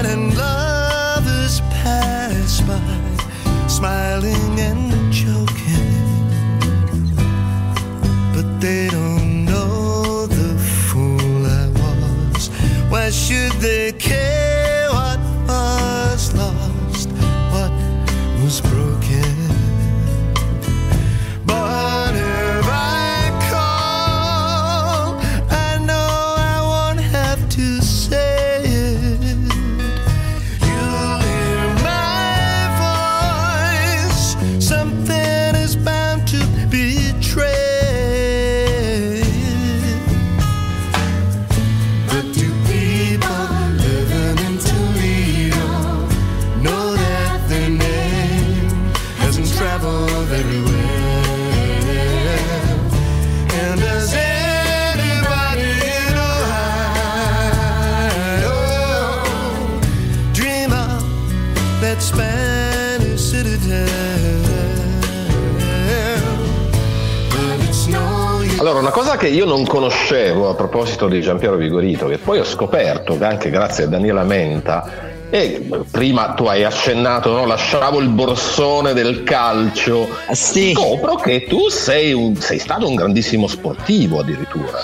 che 69.23 69.29
io 69.29 69.45
non 69.45 69.65
conoscevo 69.65 70.49
a 70.49 70.53
proposito 70.53 71.07
di 71.07 71.21
Giampiero 71.21 71.55
Vigorito, 71.55 72.07
che 72.07 72.17
poi 72.17 72.39
ho 72.39 72.43
scoperto 72.43 73.17
anche 73.21 73.49
grazie 73.49 73.85
a 73.85 73.87
Daniela 73.87 74.23
Menta, 74.23 74.83
e 75.29 75.65
prima 75.89 76.33
tu 76.33 76.43
hai 76.43 76.65
accennato, 76.65 77.31
no? 77.31 77.45
lasciavo 77.45 77.99
il 77.99 78.09
borsone 78.09 78.91
del 78.91 79.23
calcio, 79.23 80.09
Sì. 80.33 80.73
scopro 80.73 81.15
che 81.15 81.45
tu 81.47 81.69
sei, 81.69 82.11
un- 82.11 82.35
sei 82.35 82.59
stato 82.59 82.85
un 82.85 82.95
grandissimo 82.95 83.47
sportivo 83.47 84.19
addirittura. 84.19 84.77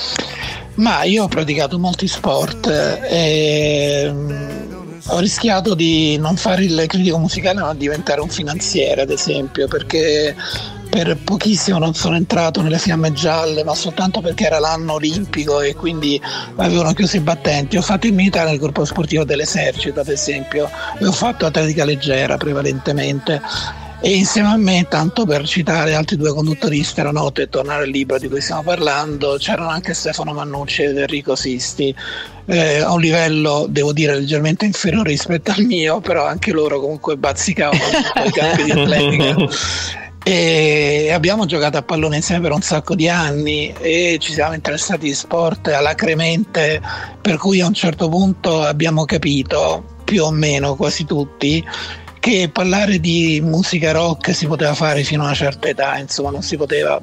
Ma 0.76 1.04
io 1.04 1.24
ho 1.24 1.28
praticato 1.28 1.78
molti 1.78 2.08
sport 2.08 2.68
e 3.10 4.10
mm, 4.10 4.32
ho 5.08 5.20
rischiato 5.20 5.74
di 5.76 6.16
non 6.18 6.38
fare 6.38 6.64
il 6.64 6.86
critico 6.88 7.18
musicale 7.18 7.60
ma 7.60 7.74
diventare 7.74 8.22
un 8.22 8.30
finanziere 8.30 9.02
ad 9.02 9.10
esempio 9.10 9.68
perché 9.68 10.34
per 10.90 11.16
pochissimo 11.24 11.78
non 11.78 11.94
sono 11.94 12.16
entrato 12.16 12.62
nelle 12.62 12.80
fiamme 12.80 13.14
gialle 13.14 13.64
ma 13.64 13.76
soltanto 13.76 14.22
perché 14.22 14.46
era 14.46 14.60
l'anno 14.60 14.94
olimpico 14.94 15.62
e 15.62 15.76
quindi 15.76 16.20
avevano 16.56 16.94
chiuso 16.94 17.18
i 17.18 17.22
battenti. 17.22 17.78
Ho 17.78 17.82
fatto 17.82 18.08
il 18.08 18.14
militare 18.14 18.50
nel 18.50 18.60
corpo 18.60 18.84
sportivo 18.84 19.24
dell'esercito 19.24 20.00
ad 20.00 20.08
esempio 20.08 20.70
e 20.98 21.06
ho 21.06 21.12
fatto 21.12 21.46
atletica 21.46 21.86
leggera 21.86 22.38
prevalentemente. 22.38 23.42
E 24.02 24.16
insieme 24.16 24.48
a 24.48 24.56
me, 24.56 24.86
tanto 24.90 25.26
per 25.26 25.46
citare 25.46 25.94
altri 25.94 26.16
due 26.16 26.34
conduttori 26.34 26.82
stereonote 26.84 27.42
e 27.42 27.50
tornare 27.50 27.84
al 27.84 27.90
libro 27.90 28.18
di 28.18 28.30
cui 28.30 28.40
stiamo 28.40 28.64
parlando, 28.64 29.36
c'erano 29.38 29.68
anche 29.68 29.94
Stefano 29.94 30.32
Mannucci 30.32 30.84
ed 30.84 30.98
Enrico 30.98 31.36
Sisti, 31.36 31.94
eh, 32.46 32.80
a 32.80 32.94
un 32.94 33.02
livello, 33.02 33.66
devo 33.68 33.92
dire, 33.92 34.16
leggermente 34.16 34.64
inferiore 34.64 35.10
rispetto 35.10 35.52
al 35.52 35.64
mio, 35.64 36.00
però 36.00 36.26
anche 36.26 36.54
loro 36.54 36.80
comunque 36.80 37.18
bazzicavano 37.18 37.84
i 38.26 38.32
campi 38.32 38.64
di 38.64 38.72
atletica. 38.72 39.36
E 40.24 41.09
abbiamo 41.11 41.45
giocato 41.45 41.78
a 41.78 41.82
pallone 41.82 42.17
insieme 42.17 42.41
per 42.41 42.51
un 42.51 42.61
sacco 42.61 42.93
di 42.93 43.07
anni 43.09 43.74
e 43.80 44.17
ci 44.20 44.34
siamo 44.34 44.53
interessati 44.53 45.07
di 45.07 45.13
sport 45.13 45.67
alacremente, 45.70 46.82
per 47.22 47.38
cui 47.38 47.61
a 47.61 47.67
un 47.67 47.74
certo 47.74 48.09
punto 48.09 48.61
abbiamo 48.61 49.05
capito, 49.05 49.97
più 50.03 50.24
o 50.24 50.32
meno 50.32 50.76
quasi 50.76 51.05
tutti, 51.05 51.65
che 52.20 52.49
parlare 52.51 52.99
di 52.99 53.39
musica 53.41 53.91
rock 53.91 54.34
si 54.34 54.45
poteva 54.45 54.74
fare 54.74 55.03
fino 55.03 55.24
a 55.24 55.28
una 55.28 55.34
certa 55.34 55.70
età, 55.70 55.97
insomma 55.97 56.32
non 56.32 56.41
si 56.41 56.57
poteva, 56.57 57.01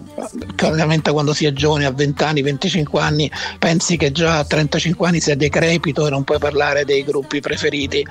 ovviamente 0.63 1.11
quando 1.11 1.33
si 1.33 1.47
è 1.47 1.53
giovane 1.53 1.87
a 1.87 1.91
20 1.91 2.23
anni, 2.23 2.43
25 2.43 3.01
anni, 3.01 3.31
pensi 3.59 3.97
che 3.97 4.13
già 4.13 4.39
a 4.39 4.45
35 4.45 5.09
anni 5.09 5.21
sei 5.21 5.37
decrepito 5.37 6.07
e 6.07 6.11
non 6.11 6.25
puoi 6.25 6.39
parlare 6.39 6.85
dei 6.85 7.03
gruppi 7.03 7.41
preferiti. 7.41 8.07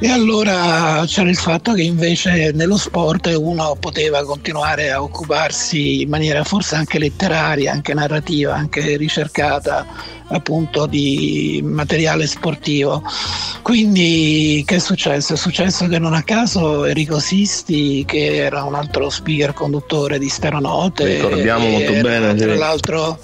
E 0.00 0.10
allora 0.10 1.04
c'era 1.06 1.28
il 1.28 1.36
fatto 1.36 1.72
che 1.72 1.82
invece 1.82 2.50
nello 2.52 2.76
sport 2.76 3.32
uno 3.38 3.76
poteva 3.78 4.24
continuare 4.24 4.90
a 4.90 5.02
occuparsi 5.02 6.02
in 6.02 6.08
maniera 6.08 6.42
forse 6.42 6.74
anche 6.74 6.98
letteraria, 6.98 7.72
anche 7.72 7.94
narrativa, 7.94 8.54
anche 8.54 8.96
ricercata 8.96 9.86
appunto 10.28 10.86
di 10.86 11.60
materiale 11.64 12.26
sportivo. 12.26 13.02
Quindi 13.62 14.62
che 14.66 14.76
è 14.76 14.78
successo? 14.78 15.34
È 15.34 15.36
successo 15.36 15.86
che 15.86 15.98
non 15.98 16.14
a 16.14 16.22
caso 16.22 16.84
Enrico 16.84 17.18
Sisti, 17.18 18.04
che 18.06 18.36
era 18.36 18.64
un 18.64 18.74
altro 18.74 19.10
speaker 19.10 19.52
conduttore 19.52 20.18
di 20.18 20.28
Stereonote, 20.28 21.14
Ricordiamo 21.16 21.66
e 21.66 21.70
molto 21.70 21.92
bene, 22.00 22.34
tra 22.34 22.54
l'altro 22.54 23.18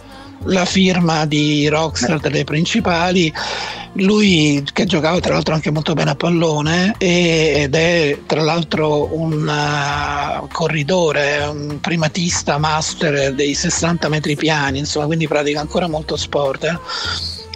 la 0.44 0.64
firma 0.64 1.26
di 1.26 1.68
Rockstar 1.68 2.18
delle 2.18 2.44
principali 2.44 3.32
lui 3.94 4.64
che 4.72 4.84
giocava 4.84 5.18
tra 5.18 5.34
l'altro 5.34 5.54
anche 5.54 5.70
molto 5.70 5.94
bene 5.94 6.10
a 6.10 6.14
pallone 6.14 6.94
ed 6.98 7.74
è 7.74 8.18
tra 8.26 8.42
l'altro 8.42 9.08
un 9.16 9.48
uh, 9.48 10.46
corridore, 10.52 11.44
un 11.50 11.78
primatista 11.80 12.58
master 12.58 13.34
dei 13.34 13.54
60 13.54 14.08
metri 14.08 14.36
piani, 14.36 14.78
insomma, 14.78 15.06
quindi 15.06 15.26
pratica 15.26 15.60
ancora 15.60 15.88
molto 15.88 16.16
sport. 16.16 16.64
eh. 16.64 16.78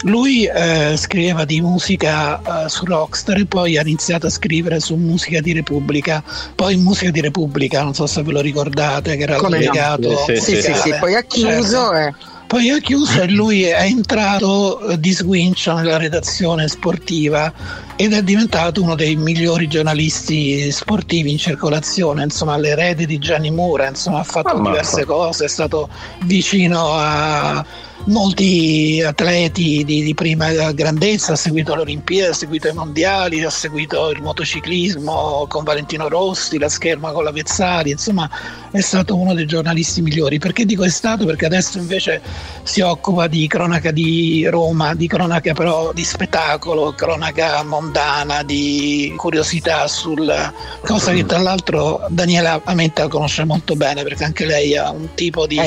Lui 0.02 0.44
eh, 0.44 0.96
scriveva 0.98 1.46
di 1.46 1.62
musica 1.62 2.64
eh, 2.64 2.68
su 2.68 2.84
Rockstar 2.84 3.38
e 3.38 3.46
poi 3.46 3.78
ha 3.78 3.80
iniziato 3.80 4.26
a 4.26 4.30
scrivere 4.30 4.78
su 4.80 4.96
musica 4.96 5.40
di 5.40 5.54
Repubblica. 5.54 6.22
Poi 6.54 6.76
musica 6.76 7.10
di 7.10 7.22
Repubblica, 7.22 7.82
non 7.82 7.94
so 7.94 8.06
se 8.06 8.22
ve 8.22 8.32
lo 8.32 8.42
ricordate, 8.42 9.16
che 9.16 9.22
era 9.22 9.36
Come 9.36 9.60
no? 9.64 10.24
Sì, 10.26 10.36
Sì, 10.36 10.60
sì, 10.60 10.74
sì, 10.74 10.94
poi 11.00 11.14
ha 11.14 11.22
chiuso 11.22 11.90
Certo. 11.94 12.26
e 12.28 12.33
Poi 12.54 12.70
ha 12.70 12.78
chiuso 12.78 13.20
e 13.20 13.28
lui 13.28 13.64
è 13.64 13.82
entrato 13.82 14.78
eh, 14.78 15.00
di 15.00 15.12
sguincio 15.12 15.74
nella 15.74 15.96
redazione 15.96 16.68
sportiva 16.68 17.52
ed 17.96 18.12
è 18.12 18.22
diventato 18.22 18.80
uno 18.80 18.94
dei 18.94 19.16
migliori 19.16 19.66
giornalisti 19.66 20.70
sportivi 20.70 21.32
in 21.32 21.38
circolazione, 21.38 22.22
insomma 22.22 22.56
l'erede 22.56 23.06
di 23.06 23.18
Gianni 23.18 23.50
Mura, 23.50 23.88
insomma 23.88 24.20
ha 24.20 24.22
fatto 24.22 24.50
Ammazza. 24.50 24.70
diverse 24.70 25.04
cose, 25.04 25.44
è 25.46 25.48
stato 25.48 25.88
vicino 26.26 26.92
a 26.92 27.66
molti 28.06 29.02
atleti 29.04 29.84
di, 29.84 30.02
di 30.02 30.14
prima 30.14 30.72
grandezza, 30.72 31.32
ha 31.32 31.36
seguito 31.36 31.74
le 31.74 31.82
Olimpiadi, 31.82 32.30
ha 32.30 32.34
seguito 32.34 32.68
i 32.68 32.72
mondiali, 32.72 33.42
ha 33.44 33.50
seguito 33.50 34.10
il 34.10 34.20
motociclismo 34.22 35.46
con 35.48 35.64
Valentino 35.64 36.08
Rossi, 36.08 36.58
la 36.58 36.68
scherma 36.68 37.12
con 37.12 37.24
la 37.24 37.30
Vezzali, 37.30 37.90
insomma 37.90 38.28
è 38.70 38.80
stato 38.80 39.16
uno 39.16 39.34
dei 39.34 39.46
giornalisti 39.46 40.02
migliori. 40.02 40.38
Perché 40.38 40.64
dico 40.64 40.84
è 40.84 40.90
stato? 40.90 41.24
Perché 41.24 41.46
adesso 41.46 41.78
invece 41.78 42.20
si 42.62 42.80
occupa 42.80 43.26
di 43.26 43.46
cronaca 43.46 43.90
di 43.90 44.46
Roma, 44.48 44.94
di 44.94 45.06
cronaca 45.06 45.52
però 45.52 45.92
di 45.92 46.04
spettacolo, 46.04 46.92
cronaca 46.92 47.62
mondana, 47.62 48.42
di 48.42 49.12
curiosità 49.16 49.86
sul 49.86 50.52
cosa 50.84 51.12
che 51.12 51.24
tra 51.24 51.38
l'altro 51.38 52.04
Daniela 52.08 52.60
Amenta 52.64 53.08
conosce 53.08 53.44
molto 53.44 53.74
bene 53.74 54.02
perché 54.02 54.24
anche 54.24 54.44
lei 54.44 54.76
ha 54.76 54.90
un 54.90 55.14
tipo 55.14 55.46
di, 55.46 55.58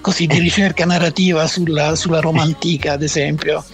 così, 0.00 0.26
di 0.26 0.38
ricerca 0.38 0.84
narrativa 0.84 1.46
sulla, 1.46 1.83
sulla 1.94 2.20
Roma 2.20 2.42
antica 2.42 2.92
ad 2.92 3.02
esempio. 3.02 3.64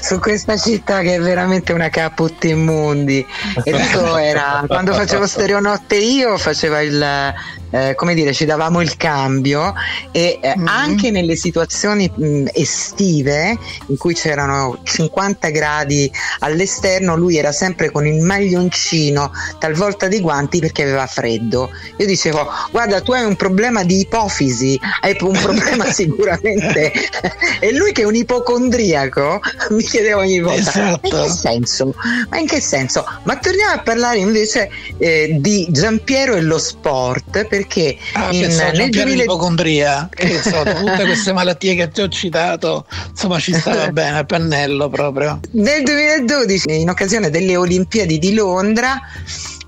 su 0.00 0.18
questa 0.18 0.56
città 0.56 1.00
che 1.00 1.14
è 1.14 1.20
veramente 1.20 1.72
una 1.72 1.88
caput 1.88 2.44
immundi. 2.44 3.24
E 3.64 3.72
dico, 3.72 4.16
era 4.16 4.64
quando 4.66 4.92
facevo 4.92 5.26
stereonotte 5.26 5.96
io 5.96 6.36
faceva 6.38 6.80
il 6.80 7.34
eh, 7.72 7.94
come 7.96 8.14
dire, 8.14 8.32
ci 8.32 8.44
davamo 8.44 8.80
il 8.80 8.96
cambio 8.96 9.74
e 10.12 10.38
eh, 10.40 10.54
Mhm. 10.56 10.66
anche 10.68 11.10
nelle 11.10 11.34
situazioni 11.36 12.10
mh, 12.14 12.44
estive 12.52 13.56
in 13.86 13.96
cui 13.96 14.14
c'erano 14.14 14.78
50 14.82 15.48
gradi 15.50 16.10
all'esterno, 16.40 17.16
lui 17.16 17.36
era 17.36 17.52
sempre 17.52 17.90
con 17.90 18.06
il 18.06 18.20
maglioncino, 18.22 19.30
talvolta 19.58 20.08
dei 20.08 20.20
guanti 20.20 20.60
perché 20.60 20.82
aveva 20.82 21.06
freddo. 21.06 21.70
Io 21.96 22.06
dicevo, 22.06 22.46
guarda, 22.70 23.00
tu 23.00 23.12
hai 23.12 23.24
un 23.24 23.36
problema 23.36 23.82
di 23.84 24.00
ipofisi, 24.00 24.78
hai 25.00 25.16
un 25.20 25.38
problema 25.40 25.84
sicuramente. 25.92 26.92
e 27.60 27.72
lui 27.72 27.92
che 27.92 28.02
è 28.02 28.04
un 28.04 28.14
ipocondriaco 28.14 29.40
mi 29.70 29.82
chiedeva 29.82 30.18
ogni 30.20 30.40
volta, 30.40 30.60
Esatto. 30.60 31.08
ma 31.10 31.18
in 31.18 31.24
che 31.24 31.30
senso? 31.30 31.94
Ma 32.28 32.38
in 32.38 32.46
che 32.46 32.60
senso? 32.60 33.04
Ma 33.24 33.36
torniamo 33.38 33.72
a 33.72 33.78
parlare 33.80 34.18
invece 34.18 34.70
eh, 34.98 35.36
di 35.40 35.66
Giampiero 35.70 36.34
e 36.34 36.40
lo 36.42 36.58
sport, 36.58 37.46
perché 37.62 37.96
Ah, 38.14 38.32
in, 38.32 38.40
nel 38.40 38.50
Giampiero 38.50 38.90
2000 38.90 39.14
l'ipocondria, 39.14 40.08
che 40.12 40.40
so, 40.42 40.62
tutte 40.66 41.04
queste 41.04 41.32
malattie 41.32 41.74
che 41.74 41.88
ti 41.90 42.02
ho 42.02 42.08
citato, 42.08 42.86
insomma 43.10 43.38
ci 43.38 43.54
stava 43.54 43.88
bene 43.92 44.18
a 44.18 44.24
pennello 44.24 44.88
proprio. 44.88 45.40
Nel 45.52 45.82
2012, 45.82 46.80
in 46.80 46.90
occasione 46.90 47.30
delle 47.30 47.56
Olimpiadi 47.56 48.18
di 48.18 48.34
Londra, 48.34 49.00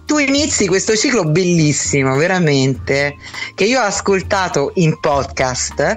tu 0.06 0.18
inizi 0.18 0.66
questo 0.66 0.94
ciclo 0.96 1.24
bellissimo, 1.24 2.14
veramente, 2.16 3.16
che 3.54 3.64
io 3.64 3.80
ho 3.80 3.84
ascoltato 3.84 4.72
in 4.74 4.98
podcast 5.00 5.96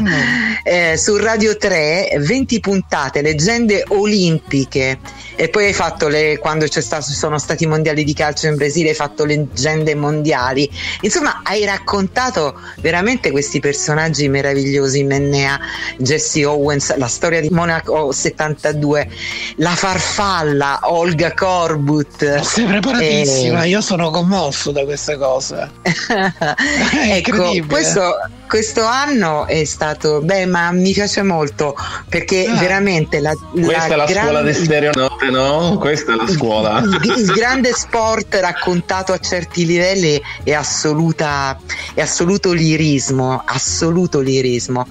eh, 0.64 0.96
su 0.96 1.16
Radio 1.16 1.56
3, 1.56 2.16
20 2.20 2.60
puntate, 2.60 3.20
leggende 3.20 3.84
olimpiche. 3.88 4.98
E 5.36 5.48
poi 5.48 5.66
hai 5.66 5.72
fatto 5.72 6.08
le, 6.08 6.38
quando 6.38 6.66
c'è 6.66 6.80
stato, 6.80 7.04
ci 7.06 7.14
sono 7.14 7.38
stati 7.38 7.64
i 7.64 7.66
mondiali 7.66 8.04
di 8.04 8.14
calcio 8.14 8.46
in 8.46 8.56
Brasile, 8.56 8.90
hai 8.90 8.94
fatto 8.94 9.24
leggende 9.24 9.94
mondiali. 9.94 10.70
Insomma, 11.00 11.40
hai 11.42 11.64
raccontato 11.64 12.58
veramente 12.78 13.30
questi 13.30 13.60
personaggi 13.60 14.28
meravigliosi, 14.28 15.02
Mennea, 15.04 15.58
Jesse 15.98 16.44
Owens, 16.44 16.96
la 16.96 17.08
storia 17.08 17.40
di 17.40 17.50
Monaco 17.50 18.12
72, 18.12 19.08
la 19.56 19.74
farfalla, 19.74 20.80
Olga 20.82 21.32
Corbut. 21.34 22.40
Sei 22.40 22.64
preparatissima, 22.64 23.64
Eh, 23.64 23.68
io 23.68 23.80
sono 23.80 24.10
commosso 24.10 24.70
da 24.70 24.84
queste 24.84 25.16
cose. 25.16 25.70
È 25.82 27.16
ecco, 27.16 27.30
incredibile. 27.30 27.66
questo, 27.66 28.14
questo 28.48 28.84
anno 28.84 29.46
è 29.46 29.64
stato, 29.64 30.20
beh, 30.20 30.46
ma 30.46 30.70
mi 30.72 30.92
piace 30.92 31.22
molto 31.22 31.74
perché 32.08 32.46
Ah. 32.46 32.54
veramente 32.58 33.20
la, 33.20 33.32
Questa 33.52 33.86
è 33.86 33.96
la 33.96 34.06
scuola 34.06 34.30
grande- 34.42 34.52
di 34.52 34.64
stereonotte, 34.64 35.30
no? 35.30 35.76
Questa 35.78 36.12
è 36.12 36.16
la 36.16 36.28
scuola. 36.28 36.78
il, 36.80 37.14
il 37.18 37.32
grande 37.32 37.72
sport 37.72 38.34
raccontato 38.36 39.12
a 39.12 39.18
certi 39.18 39.64
livelli 39.66 40.20
è 40.42 40.52
assoluta 40.52 41.58
è 41.94 42.00
assoluto 42.00 42.52
lirismo 42.52 43.42
assoluto 43.44 44.20
lirismo 44.20 44.86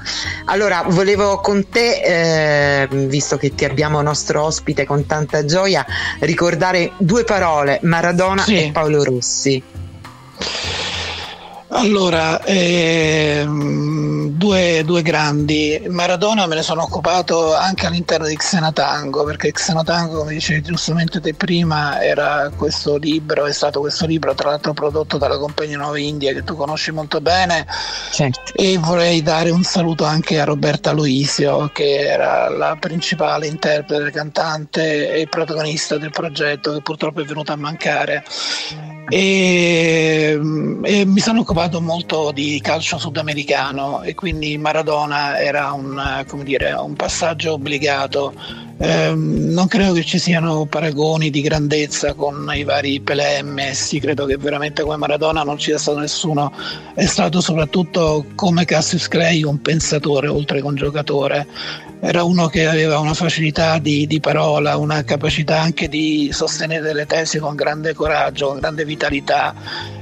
allora 0.46 0.84
volevo 0.88 1.40
con 1.40 1.68
te 1.70 2.82
eh, 2.84 2.88
visto 3.08 3.38
che 3.38 3.54
ti 3.56 3.66
abbiamo 3.66 4.02
nostro 4.02 4.44
ospite 4.44 4.86
con 4.86 5.06
tanta 5.06 5.46
gioia 5.46 5.86
ricordare 6.20 6.92
due 6.98 7.24
parole 7.24 7.80
Maradona 7.84 8.44
Sì. 8.44 8.56
e 8.68 8.72
Paolo 8.72 9.04
Rossi 9.04 9.62
Allora, 11.76 12.44
ehm, 12.44 14.30
due, 14.30 14.84
due 14.86 15.02
grandi. 15.02 15.82
Maradona 15.90 16.46
me 16.46 16.56
ne 16.56 16.62
sono 16.62 16.84
occupato 16.84 17.56
anche 17.56 17.88
all'interno 17.88 18.28
di 18.28 18.36
Xenotango, 18.36 19.24
perché 19.24 19.52
Xenotango, 19.52 20.20
come 20.20 20.34
dicevi 20.34 20.62
giustamente 20.62 21.20
te 21.20 21.34
prima, 21.34 22.00
era 22.04 22.52
questo 22.56 22.98
libro, 22.98 23.48
è 23.48 23.54
stato 23.54 23.80
questo 23.80 24.06
libro 24.06 24.36
tra 24.36 24.50
l'altro 24.50 24.74
prodotto 24.74 25.18
dalla 25.18 25.40
Compagnia 25.40 25.78
Nuova 25.78 25.98
India 25.98 26.32
che 26.32 26.44
tu 26.44 26.56
conosci 26.56 26.92
molto 26.92 27.20
bene. 27.22 27.66
Certo 28.12 28.44
e 28.56 28.78
vorrei 28.78 29.24
dare 29.24 29.50
un 29.50 29.64
saluto 29.64 30.04
anche 30.04 30.40
a 30.40 30.44
Roberta 30.44 30.92
Luisio 30.92 31.70
che 31.74 32.02
era 32.02 32.50
la 32.50 32.78
principale 32.80 33.48
interprete, 33.48 34.12
cantante 34.12 35.12
e 35.12 35.28
protagonista 35.28 35.98
del 35.98 36.12
progetto 36.12 36.72
che 36.72 36.82
purtroppo 36.82 37.22
è 37.22 37.26
venuta 37.26 37.54
a 37.54 37.58
mancare 37.58 38.24
e, 39.10 40.40
e 40.82 41.06
mi 41.06 41.20
sono 41.20 41.42
occupato 41.42 41.82
molto 41.82 42.32
di 42.32 42.60
calcio 42.62 42.98
sudamericano 42.98 44.02
e 44.02 44.16
quindi 44.16 44.58
Maradona 44.58 45.40
era 45.40 45.72
un, 45.74 45.98
eh, 46.00 46.26
come 46.26 46.44
dire, 46.44 46.72
un 46.74 46.94
passaggio 46.96 47.54
obbligato. 47.54 48.34
Ehm, 48.78 49.52
non 49.52 49.68
credo 49.68 49.94
che 49.94 50.04
ci 50.04 50.20
siano 50.20 50.66
paragoni 50.66 51.30
di 51.30 51.42
grandezza 51.42 52.14
con 52.14 52.50
i 52.54 52.64
vari 52.64 53.02
Pelé 53.02 53.38
e 53.38 53.44
Messi, 53.44 54.00
credo 54.00 54.26
che 54.26 54.38
veramente 54.38 54.82
come 54.82 54.98
Maradona 54.98 55.44
non 55.44 55.58
ci 55.58 55.70
sia 55.70 55.78
stato 55.78 56.00
nessuno, 56.00 56.52
è 56.96 57.06
stato 57.06 57.40
soprattutto 57.40 58.26
come 58.36 58.66
Cassius 58.66 59.08
Clay 59.08 59.44
un 59.44 59.62
pensatore 59.62 60.28
oltre 60.28 60.60
che 60.60 60.66
un 60.66 60.76
giocatore, 60.76 61.48
era 62.06 62.24
uno 62.24 62.48
che 62.48 62.68
aveva 62.68 63.00
una 63.00 63.14
facilità 63.14 63.80
di, 63.80 64.06
di 64.08 64.20
parola, 64.20 64.76
una 64.76 65.06
capacità 65.06 65.62
anche 65.62 65.88
di 65.88 66.32
sostenere 66.34 66.82
delle 66.82 67.06
tesi 67.06 67.40
con 67.40 67.56
grande 67.56 67.94
coraggio, 67.94 68.48
con 68.48 68.60
grande 68.60 68.84
vitalità 68.84 69.56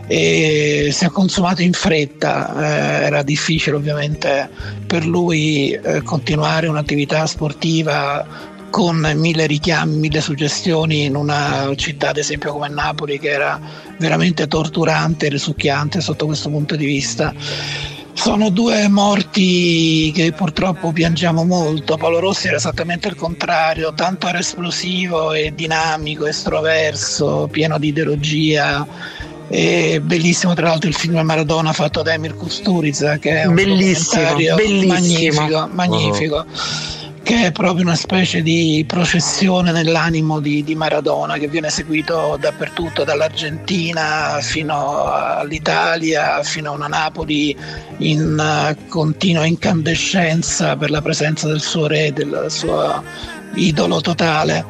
e 0.08 0.90
si 0.92 1.06
è 1.06 1.10
consumato 1.10 1.62
in 1.62 1.74
fretta, 1.74 2.56
eh, 2.58 3.06
era 3.06 3.22
difficile 3.22 3.76
ovviamente 3.76 4.50
per 4.88 5.06
lui 5.06 5.74
eh, 5.74 6.02
continuare 6.02 6.68
un'attività 6.68 7.28
sportiva 7.28 8.26
con 8.72 8.98
mille 9.16 9.46
richiami, 9.46 9.98
mille 9.98 10.22
suggestioni 10.22 11.04
in 11.04 11.16
una 11.16 11.72
città 11.76 12.10
ad 12.10 12.18
esempio 12.18 12.52
come 12.52 12.70
Napoli 12.70 13.20
che 13.20 13.30
era 13.30 13.60
veramente 14.00 14.48
torturante 14.48 15.28
e 15.28 15.30
risucchiante 15.30 16.02
sotto 16.02 16.26
questo 16.26 16.50
punto 16.50 16.76
di 16.76 16.86
vista. 16.86 17.32
Sono 18.22 18.50
due 18.52 18.88
morti 18.88 20.12
che 20.14 20.32
purtroppo 20.32 20.92
piangiamo 20.92 21.44
molto. 21.44 21.98
Paolo 21.98 22.20
Rossi 22.20 22.50
era 22.50 22.58
esattamente 22.58 23.08
il 23.08 23.16
contrario, 23.16 23.96
tanto 23.96 24.28
era 24.28 24.38
esplosivo 24.38 25.34
e 25.34 25.54
dinamico, 25.56 26.28
estroverso, 26.28 27.48
pieno 27.50 27.80
di 27.80 27.88
ideologia. 27.88 28.88
E 29.48 30.00
bellissimo 30.04 30.54
tra 30.54 30.68
l'altro 30.68 30.88
il 30.88 30.94
film 30.94 31.20
Maradona 31.22 31.74
fatto 31.74 32.04
da 32.04 32.14
Emir 32.14 32.36
Kusturica 32.36 33.18
che 33.18 33.42
è 33.42 33.46
un 33.46 33.56
Bellissimo, 33.56 34.36
bellissimo. 34.36 34.88
magnifico, 34.88 35.70
magnifico 35.72 36.46
che 37.32 37.46
è 37.46 37.52
proprio 37.54 37.86
una 37.86 37.96
specie 37.96 38.42
di 38.42 38.84
processione 38.86 39.72
nell'animo 39.72 40.42
di, 40.42 40.66
di 40.66 40.76
Maradona 40.76 41.38
che 41.38 41.48
viene 41.48 41.70
seguito 41.70 42.38
dappertutto, 42.38 43.06
dall'Argentina 43.06 44.40
fino 44.42 45.06
all'Italia, 45.06 46.44
fino 46.44 46.72
a 46.72 46.74
una 46.74 46.88
Napoli 46.88 47.56
in 48.00 48.38
eh, 48.38 48.76
continua 48.90 49.46
incandescenza 49.46 50.76
per 50.76 50.90
la 50.90 51.02
presenza 51.02 51.48
del 51.48 51.62
suo 51.62 51.88
re, 51.88 52.12
del 52.12 52.48
suo 52.50 53.02
idolo 53.56 54.02
totale. 54.02 54.66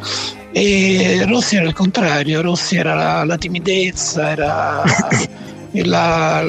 E 0.51 1.25
Rossi 1.27 1.55
era 1.55 1.65
il 1.65 1.73
contrario, 1.73 2.41
Rossi 2.41 2.75
era 2.75 2.93
la, 2.93 3.23
la 3.23 3.37
timidezza, 3.37 4.29
era 4.29 4.83
la- 5.83 6.43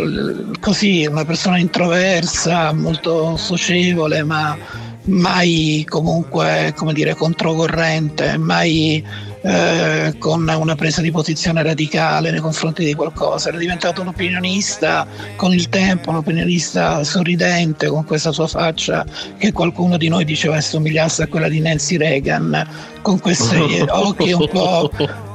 così, 0.61 1.07
una 1.07 1.25
persona 1.25 1.57
introversa, 1.57 2.71
molto 2.75 3.39
socievole, 3.39 4.23
ma 4.25 4.59
mai 5.05 5.85
comunque 5.89 6.73
come 6.77 6.93
dire 6.93 7.15
controcorrente, 7.15 8.37
mai 8.39 9.05
eh, 9.43 10.15
con 10.19 10.49
una 10.49 10.75
presa 10.77 11.01
di 11.01 11.11
posizione 11.11 11.63
radicale 11.63 12.31
nei 12.31 12.41
confronti 12.41 12.85
di 12.85 12.95
qualcosa. 12.95 13.49
Era 13.49 13.59
diventato 13.59 14.01
un 14.01 14.09
opinionista 14.09 15.07
con 15.37 15.53
il 15.53 15.69
tempo, 15.69 16.11
un 16.11 16.17
opinionista 16.17 17.03
sorridente 17.05 17.89
con 17.89 18.05
questa 18.05 18.33
sua 18.33 18.47
faccia 18.47 19.05
che 19.39 19.53
qualcuno 19.53 19.97
di 19.97 20.09
noi 20.09 20.25
diceva 20.25 20.61
somigliasse 20.61 21.25
a 21.25 21.27
quella 21.27 21.49
di 21.49 21.61
Nancy 21.61 21.97
Reagan, 21.97 22.69
con 23.03 23.19
questi 23.19 23.85
occhi 23.89 24.33
un 24.33 24.49
po' 24.49 24.91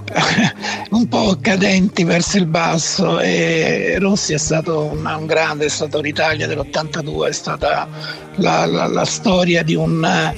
un 0.92 1.08
po' 1.08 1.38
cadenti 1.42 2.04
verso 2.04 2.38
il 2.38 2.46
basso 2.46 3.20
e 3.20 3.98
Rossi 4.00 4.34
è 4.34 4.38
stato 4.38 4.84
un, 4.84 5.26
grande, 5.26 5.66
è 5.66 5.70
stato 5.70 6.00
l'Italia 6.00 6.48
dell'82, 6.48 7.28
è 7.28 7.32
stata 7.32 7.88
la, 8.36 8.66
la- 8.66 8.88
la 8.88 9.06
storia 9.06 9.64
di 9.64 9.76
un 9.76 10.04
eh, 10.04 10.36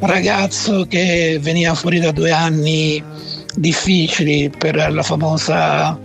ragazzo 0.00 0.86
che 0.86 1.38
veniva 1.40 1.74
fuori 1.74 2.00
da 2.00 2.10
due 2.10 2.30
anni 2.32 3.02
difficili 3.54 4.50
per 4.50 4.74
la 4.92 5.02
famosa 5.02 5.98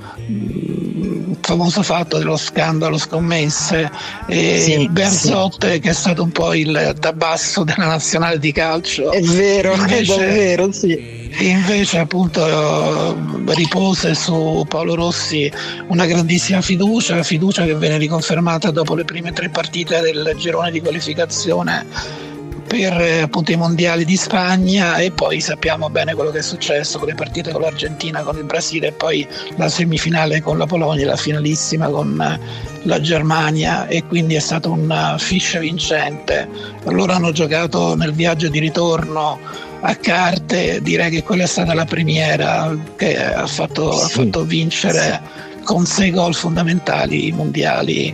famoso 1.48 1.82
fatto 1.82 2.18
dello 2.18 2.36
scandalo 2.36 2.98
scommesse 2.98 3.90
e 4.28 4.60
Sì, 4.60 4.90
Berzotte 4.90 5.80
che 5.80 5.92
è 5.92 5.94
stato 5.94 6.22
un 6.22 6.32
po' 6.32 6.54
il 6.54 6.94
tabasso 7.00 7.64
della 7.64 7.86
nazionale 7.86 8.38
di 8.38 8.52
calcio. 8.52 9.12
È 9.12 9.22
vero, 9.22 9.74
Invece- 9.74 10.14
è 10.14 10.18
davvero, 10.18 10.72
sì. 10.74 11.30
invece 11.40 12.00
appunto 12.00 13.16
ripose 13.54 14.14
su 14.14 14.66
Paolo 14.68 14.96
Rossi 14.96 15.50
una 15.88 16.06
grandissima 16.06 16.60
fiducia, 16.60 17.24
fiducia 17.24 17.64
che 17.64 17.76
venne 17.76 17.98
riconfermata 17.98 18.70
dopo 18.72 18.94
le 18.94 19.06
prime 19.06 19.32
tre 19.32 19.48
partite 19.48 20.02
del 20.02 20.36
girone 20.38 20.70
di 20.70 20.82
qualificazione 20.82 22.26
per 22.68 23.00
eh, 23.00 23.22
appunto 23.22 23.52
i 23.52 23.56
mondiali 23.56 24.04
di 24.04 24.18
Spagna 24.18 24.98
e 24.98 25.12
poi 25.12 25.40
sappiamo 25.40 25.90
bene 25.90 26.14
quello 26.14 26.32
che 26.32 26.40
è 26.40 26.44
successo 26.44 27.00
con 27.00 27.08
le 27.08 27.16
partite 27.16 27.52
con 27.52 27.62
l'Argentina, 27.62 28.22
con 28.22 28.38
il 28.38 28.44
Brasile 28.44 28.88
e 28.88 28.92
poi 28.92 29.26
la 29.56 29.70
semifinale 29.70 30.42
con 30.42 30.58
la 30.58 30.66
Polonia 30.66 31.04
e 31.04 31.08
la 31.08 31.16
finalissima 31.16 31.88
con 31.88 32.20
eh, 32.22 32.40
la 32.84 33.00
Germania 33.00 33.88
e 33.88 34.04
quindi 34.06 34.36
è 34.36 34.40
stato 34.40 34.72
un 34.72 34.92
eh, 34.92 35.18
fish 35.18 35.58
vincente. 35.60 36.48
Loro 36.84 37.14
hanno 37.14 37.32
giocato 37.32 37.96
nel 37.96 38.12
viaggio 38.12 38.50
di 38.50 38.60
ritorno 38.60 39.40
a 39.80 39.96
carte, 39.96 40.82
direi 40.82 41.10
che 41.10 41.24
quella 41.24 41.44
è 41.44 41.48
stata 41.48 41.74
la 41.74 41.86
primiera 41.86 42.76
che 42.98 43.18
ha 43.18 43.48
fatto, 43.48 43.92
ha 43.92 44.08
fatto 44.08 44.44
vincere 44.44 45.22
con 45.64 45.86
sei 45.86 46.12
gol 46.12 46.34
fondamentali 46.34 47.28
i 47.28 47.32
mondiali 47.32 48.14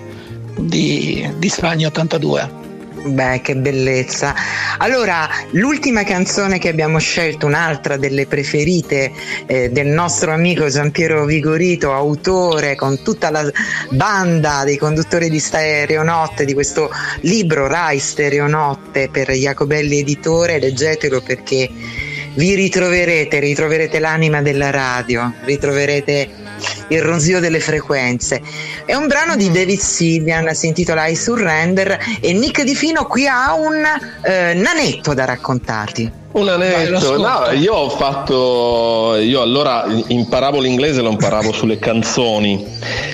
di, 0.60 1.28
di 1.38 1.50
Spagna 1.50 1.88
82. 1.88 2.63
Beh, 3.06 3.42
che 3.42 3.58
bellezza. 3.58 4.34
Allora, 4.78 5.28
l'ultima 5.52 6.04
canzone 6.04 6.58
che 6.58 6.70
abbiamo 6.70 7.00
scelto, 7.00 7.46
un'altra 7.46 7.98
delle 7.98 8.28
preferite 8.28 9.12
eh, 9.46 9.70
del 9.72 9.88
nostro 9.88 10.32
amico 10.32 10.70
Giampiero 10.70 11.26
Vigorito, 11.26 11.94
autore 11.94 12.76
con 12.76 13.04
tutta 13.04 13.30
la 13.30 13.46
banda 13.90 14.64
dei 14.64 14.78
conduttori 14.78 15.30
di 15.30 15.40
Stereonotte, 15.40 16.46
di 16.46 16.54
questo 16.54 16.90
libro 17.22 17.68
Rai 17.68 18.00
Stereonotte 18.00 19.10
per 19.12 19.32
Jacobelli 19.32 20.00
Editore, 20.00 20.60
leggetelo 20.60 21.22
perché 21.22 21.70
vi 22.36 22.56
ritroverete, 22.56 23.40
ritroverete 23.40 24.00
l'anima 24.00 24.42
della 24.42 24.70
radio, 24.70 25.34
ritroverete 25.44 26.43
il 26.90 27.02
ronzio 27.02 27.40
delle 27.40 27.60
frequenze. 27.60 28.42
È 28.86 28.94
un 28.94 29.08
brano 29.08 29.36
di 29.36 29.52
David 29.52 29.80
Sylvian, 29.80 30.54
si 30.54 30.68
intitola 30.68 31.08
I 31.08 31.16
Surrender 31.16 31.98
e 32.20 32.34
Nick 32.34 32.64
Di 32.64 32.76
Fino 32.76 33.06
qui 33.06 33.28
ha 33.28 33.54
un 33.54 33.84
eh, 34.24 34.54
nanetto 34.54 35.14
da 35.14 35.26
raccontarti. 35.26 36.22
Un 36.34 36.50
aneddoto, 36.50 37.14
ascolto. 37.14 37.28
no, 37.28 37.52
io 37.52 37.74
ho 37.74 37.90
fatto, 37.90 39.18
io 39.22 39.42
allora 39.42 39.86
imparavo 40.08 40.60
l'inglese, 40.60 41.02
lo 41.02 41.12
imparavo 41.12 41.52
sulle 41.54 41.78
canzoni, 41.78 42.66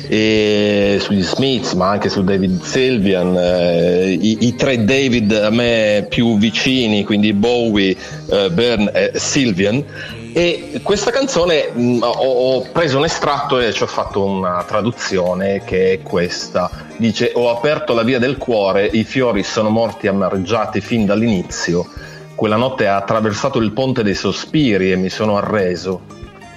e 0.08 0.98
sugli 1.02 1.22
Smiths, 1.22 1.74
ma 1.74 1.90
anche 1.90 2.10
su 2.10 2.24
David 2.24 2.64
Sylvian, 2.64 3.36
eh, 3.38 4.12
i, 4.12 4.48
i 4.48 4.56
tre 4.56 4.84
David 4.86 5.34
a 5.34 5.50
me 5.50 6.08
più 6.10 6.38
vicini, 6.38 7.04
quindi 7.04 7.34
Bowie, 7.34 7.96
eh, 8.32 8.50
Byrne 8.50 8.92
e 8.92 9.12
Sylvian. 9.16 9.84
E 10.32 10.80
questa 10.84 11.10
canzone 11.12 11.70
mh, 11.74 12.00
ho, 12.02 12.08
ho 12.10 12.62
preso 12.72 12.98
un 12.98 13.06
estratto 13.06 13.60
e 13.60 13.74
ci 13.74 13.84
ho 13.84 13.88
fatto 13.88 14.24
una 14.24 14.64
traduzione 14.64 15.64
che 15.64 15.94
è 15.94 16.02
questa. 16.02 16.70
Dice: 16.98 17.32
Ho 17.34 17.50
aperto 17.50 17.94
la 17.94 18.04
via 18.04 18.20
del 18.20 18.38
cuore, 18.38 18.86
i 18.86 19.04
fiori 19.04 19.44
sono 19.44 19.70
morti 19.70 20.08
amareggiati 20.08 20.82
fin 20.82 21.06
dall'inizio. 21.06 21.88
Quella 22.36 22.58
notte 22.58 22.88
ha 22.88 22.96
attraversato 22.96 23.60
il 23.60 23.72
ponte 23.72 24.04
dei 24.04 24.14
sospiri 24.14 24.92
e 24.92 24.96
mi 24.96 25.10
sono 25.10 25.36
arreso. 25.36 26.02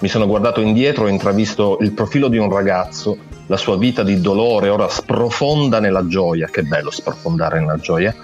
Mi 0.00 0.08
sono 0.08 0.26
guardato 0.26 0.60
indietro 0.60 1.06
e 1.06 1.10
intravisto 1.10 1.78
il 1.80 1.92
profilo 1.92 2.28
di 2.28 2.36
un 2.36 2.50
ragazzo, 2.50 3.16
la 3.46 3.56
sua 3.56 3.76
vita 3.76 4.02
di 4.02 4.20
dolore 4.20 4.68
ora 4.68 4.88
sprofonda 4.88 5.80
nella 5.80 6.06
gioia. 6.06 6.48
Che 6.48 6.62
bello 6.62 6.90
sprofondare 6.90 7.58
nella 7.58 7.78
gioia. 7.78 8.14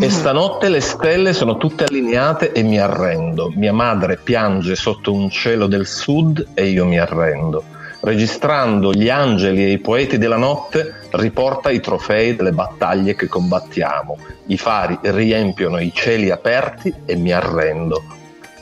E 0.00 0.10
stanotte 0.10 0.68
le 0.68 0.80
stelle 0.80 1.32
sono 1.32 1.56
tutte 1.56 1.82
allineate 1.82 2.52
e 2.52 2.62
mi 2.62 2.78
arrendo. 2.78 3.50
Mia 3.56 3.72
madre 3.72 4.16
piange 4.16 4.76
sotto 4.76 5.12
un 5.12 5.28
cielo 5.28 5.66
del 5.66 5.86
sud 5.86 6.50
e 6.54 6.66
io 6.66 6.86
mi 6.86 7.00
arrendo. 7.00 7.64
Registrando 8.00 8.92
gli 8.92 9.08
angeli 9.08 9.64
e 9.64 9.72
i 9.72 9.78
poeti 9.78 10.16
della 10.16 10.36
notte, 10.36 11.08
riporta 11.10 11.70
i 11.70 11.80
trofei 11.80 12.36
delle 12.36 12.52
battaglie 12.52 13.16
che 13.16 13.26
combattiamo. 13.26 14.16
I 14.46 14.56
fari 14.56 14.96
riempiono 15.02 15.80
i 15.80 15.90
cieli 15.92 16.30
aperti 16.30 16.94
e 17.04 17.16
mi 17.16 17.32
arrendo. 17.32 18.04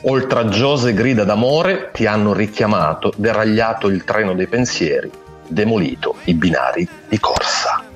Oltraggiose 0.01 0.93
grida 0.93 1.23
d'amore 1.23 1.91
ti 1.93 2.07
hanno 2.07 2.33
richiamato, 2.33 3.13
deragliato 3.15 3.89
il 3.89 4.03
treno 4.03 4.33
dei 4.33 4.47
pensieri, 4.47 5.11
demolito 5.47 6.15
i 6.23 6.33
binari 6.33 6.87
di 7.07 7.19
corsa. 7.19 7.86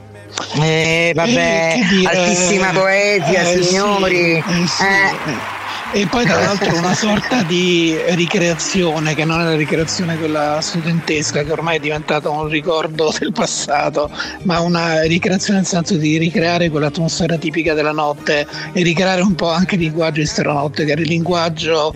Eh, 0.60 1.12
vabbè, 1.16 1.76
Eh, 2.04 2.06
altissima 2.08 2.70
poesia, 2.72 3.42
eh, 3.42 3.58
sì, 3.58 3.64
signori. 3.64 4.36
eh, 4.38 4.44
sì, 4.68 4.84
Eh. 4.84 5.32
eh. 5.32 5.60
E 5.94 6.08
poi 6.08 6.24
tra 6.26 6.40
l'altro 6.40 6.74
una 6.78 6.94
sorta 6.96 7.44
di 7.44 7.98
ricreazione 8.12 9.14
che 9.14 9.26
non 9.26 9.42
è 9.42 9.44
la 9.44 9.56
ricreazione 9.56 10.18
quella 10.18 10.60
studentesca 10.62 11.44
che 11.44 11.52
ormai 11.52 11.78
è 11.78 11.80
diventata 11.82 12.30
un 12.30 12.48
ricordo 12.48 13.14
del 13.20 13.34
passato, 13.34 14.10
ma 14.44 14.62
una 14.62 15.02
ricreazione 15.02 15.60
nel 15.60 15.68
senso 15.68 15.96
di 15.98 16.18
ricreare 16.18 16.70
quell'atmosfera 16.70 17.36
tipica 17.36 17.74
della 17.74 17.92
notte 17.92 18.48
e 18.72 18.84
ricreare 18.84 19.22
un 19.22 19.36
po' 19.36 19.50
anche 19.52 19.76
il 19.76 19.82
linguaggio 19.82 20.22
di 20.22 20.28
Stereonotte, 20.28 20.86
che 20.86 20.92
era 20.94 21.02
il 21.02 21.08
linguaggio 21.10 21.94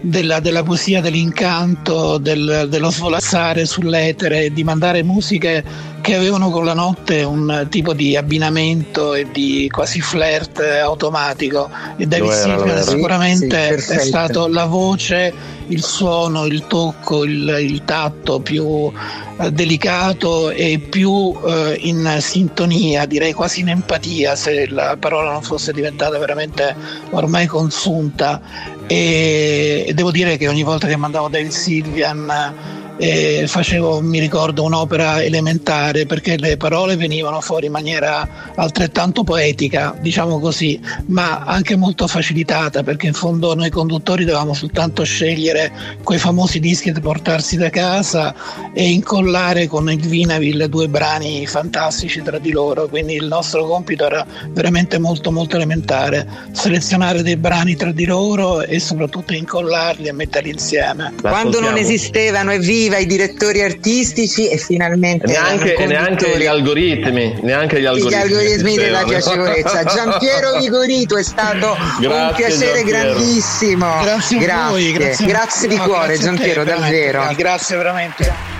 della, 0.00 0.40
della 0.40 0.62
poesia, 0.62 1.00
dell'incanto, 1.00 2.18
del- 2.18 2.66
dello 2.68 2.90
svolazzare 2.90 3.64
sull'etere, 3.66 4.52
di 4.52 4.64
mandare 4.64 5.02
musiche 5.02 5.94
che 6.06 6.14
avevano 6.14 6.50
con 6.50 6.64
la 6.64 6.72
notte 6.74 7.24
un 7.24 7.66
tipo 7.68 7.92
di 7.92 8.16
abbinamento 8.16 9.14
e 9.14 9.26
di 9.32 9.68
quasi 9.72 10.00
flirt 10.00 10.60
automatico. 10.60 11.68
E 11.96 12.06
David 12.06 12.30
era. 12.30 12.82
sicuramente 12.82 13.80
Sì, 13.80 13.92
è 13.92 13.98
stato 13.98 14.46
la 14.46 14.66
voce, 14.66 15.32
il 15.66 15.82
suono, 15.82 16.46
il 16.46 16.66
tocco, 16.68 17.24
il, 17.24 17.56
il 17.60 17.82
tatto 17.84 18.38
più 18.38 18.92
eh, 19.38 19.50
delicato 19.50 20.50
e 20.50 20.78
più 20.78 21.36
eh, 21.44 21.76
in 21.82 22.18
sintonia, 22.20 23.04
direi 23.04 23.32
quasi 23.32 23.60
in 23.60 23.70
empatia 23.70 24.36
se 24.36 24.68
la 24.68 24.96
parola 24.98 25.32
non 25.32 25.42
fosse 25.42 25.72
diventata 25.72 26.16
veramente 26.18 26.74
ormai 27.10 27.46
consunta 27.46 28.40
e, 28.86 29.92
devo 29.94 30.10
dire 30.10 30.36
che 30.36 30.48
ogni 30.48 30.62
volta 30.62 30.86
che 30.86 30.96
mandavo 30.96 31.28
David 31.28 31.50
Sylvian 31.50 32.75
eh, 32.98 33.44
facevo, 33.46 34.00
mi 34.00 34.18
ricordo, 34.18 34.62
un'opera 34.62 35.22
elementare 35.22 36.06
perché 36.06 36.36
le 36.38 36.56
parole 36.56 36.96
venivano 36.96 37.40
fuori 37.40 37.66
in 37.66 37.72
maniera 37.72 38.52
altrettanto 38.54 39.22
poetica, 39.22 39.96
diciamo 40.00 40.38
così, 40.38 40.80
ma 41.06 41.40
anche 41.40 41.76
molto 41.76 42.06
facilitata 42.06 42.82
perché 42.82 43.06
in 43.06 43.12
fondo 43.12 43.54
noi 43.54 43.70
conduttori 43.70 44.24
dovevamo 44.24 44.54
soltanto 44.54 45.04
scegliere 45.04 45.72
quei 46.02 46.18
famosi 46.18 46.60
dischi 46.60 46.92
da 46.92 47.00
portarsi 47.00 47.56
da 47.56 47.70
casa 47.70 48.34
e 48.72 48.90
incollare 48.90 49.66
con 49.66 49.90
il 49.90 50.00
Vinaville 50.00 50.68
due 50.68 50.88
brani 50.88 51.46
fantastici 51.46 52.22
tra 52.22 52.38
di 52.38 52.50
loro, 52.50 52.88
quindi 52.88 53.14
il 53.14 53.26
nostro 53.26 53.66
compito 53.66 54.06
era 54.06 54.26
veramente 54.50 54.98
molto 54.98 55.30
molto 55.30 55.56
elementare, 55.56 56.26
selezionare 56.52 57.22
dei 57.22 57.36
brani 57.36 57.76
tra 57.76 57.92
di 57.92 58.04
loro 58.04 58.62
e 58.62 58.78
soprattutto 58.80 59.34
incollarli 59.34 60.08
e 60.08 60.12
metterli 60.12 60.50
insieme. 60.50 61.12
Quando 61.20 61.60
non 61.60 61.76
esistevano, 61.76 62.52
evviva, 62.86 62.98
i 62.98 63.06
direttori 63.06 63.62
artistici 63.62 64.48
e 64.48 64.56
finalmente 64.58 65.26
Neanche, 65.26 65.86
neanche 65.86 66.38
gli 66.38 66.46
algoritmi, 66.46 67.38
neanche 67.42 67.78
gli 67.78 67.82
gli 67.82 67.86
algoritmi. 67.86 68.20
algoritmi 68.20 68.76
della 68.76 69.04
piacevolezza. 69.04 69.84
Giampiero 69.84 70.58
Vigorito 70.58 71.16
è 71.16 71.22
stato 71.22 71.76
un 71.78 72.00
Grazie, 72.00 72.34
piacere 72.46 72.84
Giampiero. 72.84 73.12
grandissimo. 73.12 73.86
Grazie 74.02 74.50
a 74.50 74.68
voi, 74.68 74.92
grazie, 74.92 75.26
Grazie 75.26 75.68
di 75.68 75.76
no, 75.76 75.84
cuore, 75.84 76.06
grazie 76.06 76.24
Giampiero, 76.24 76.64
davvero. 76.64 77.28
Grazie 77.36 77.76
veramente. 77.76 78.55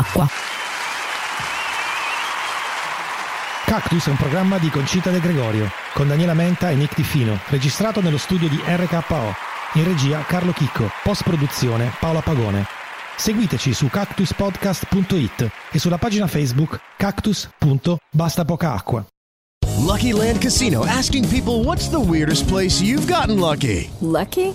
Acqua. 0.00 0.26
Cactus 3.66 4.06
è 4.06 4.10
un 4.10 4.16
programma 4.16 4.56
di 4.56 4.70
Concita 4.70 5.10
De 5.10 5.20
Gregorio 5.20 5.70
con 5.92 6.08
Daniela 6.08 6.32
Menta 6.32 6.70
e 6.70 6.74
Nick 6.74 6.94
Tifino, 6.94 7.38
registrato 7.48 8.00
nello 8.00 8.16
studio 8.16 8.48
di 8.48 8.58
RKO. 8.64 9.34
In 9.74 9.84
regia 9.84 10.24
Carlo 10.26 10.52
Chicco, 10.52 10.90
post 11.04 11.22
produzione 11.22 11.92
Paola 12.00 12.20
Pagone. 12.20 12.66
Seguiteci 13.16 13.74
su 13.74 13.88
cactuspodcast.it 13.88 15.50
e 15.70 15.78
sulla 15.78 15.98
pagina 15.98 16.26
Facebook 16.26 16.80
cactus.bastapocaacqua. 16.96 19.04
Lucky 19.76 20.12
Land 20.12 20.40
Casino 20.40 20.86
asking 20.86 21.28
people 21.28 21.62
what's 21.62 21.90
the 21.90 22.00
weirdest 22.00 22.48
place 22.48 22.82
you've 22.82 23.06
gotten 23.06 23.38
lucky? 23.38 23.90
Lucky? 24.00 24.54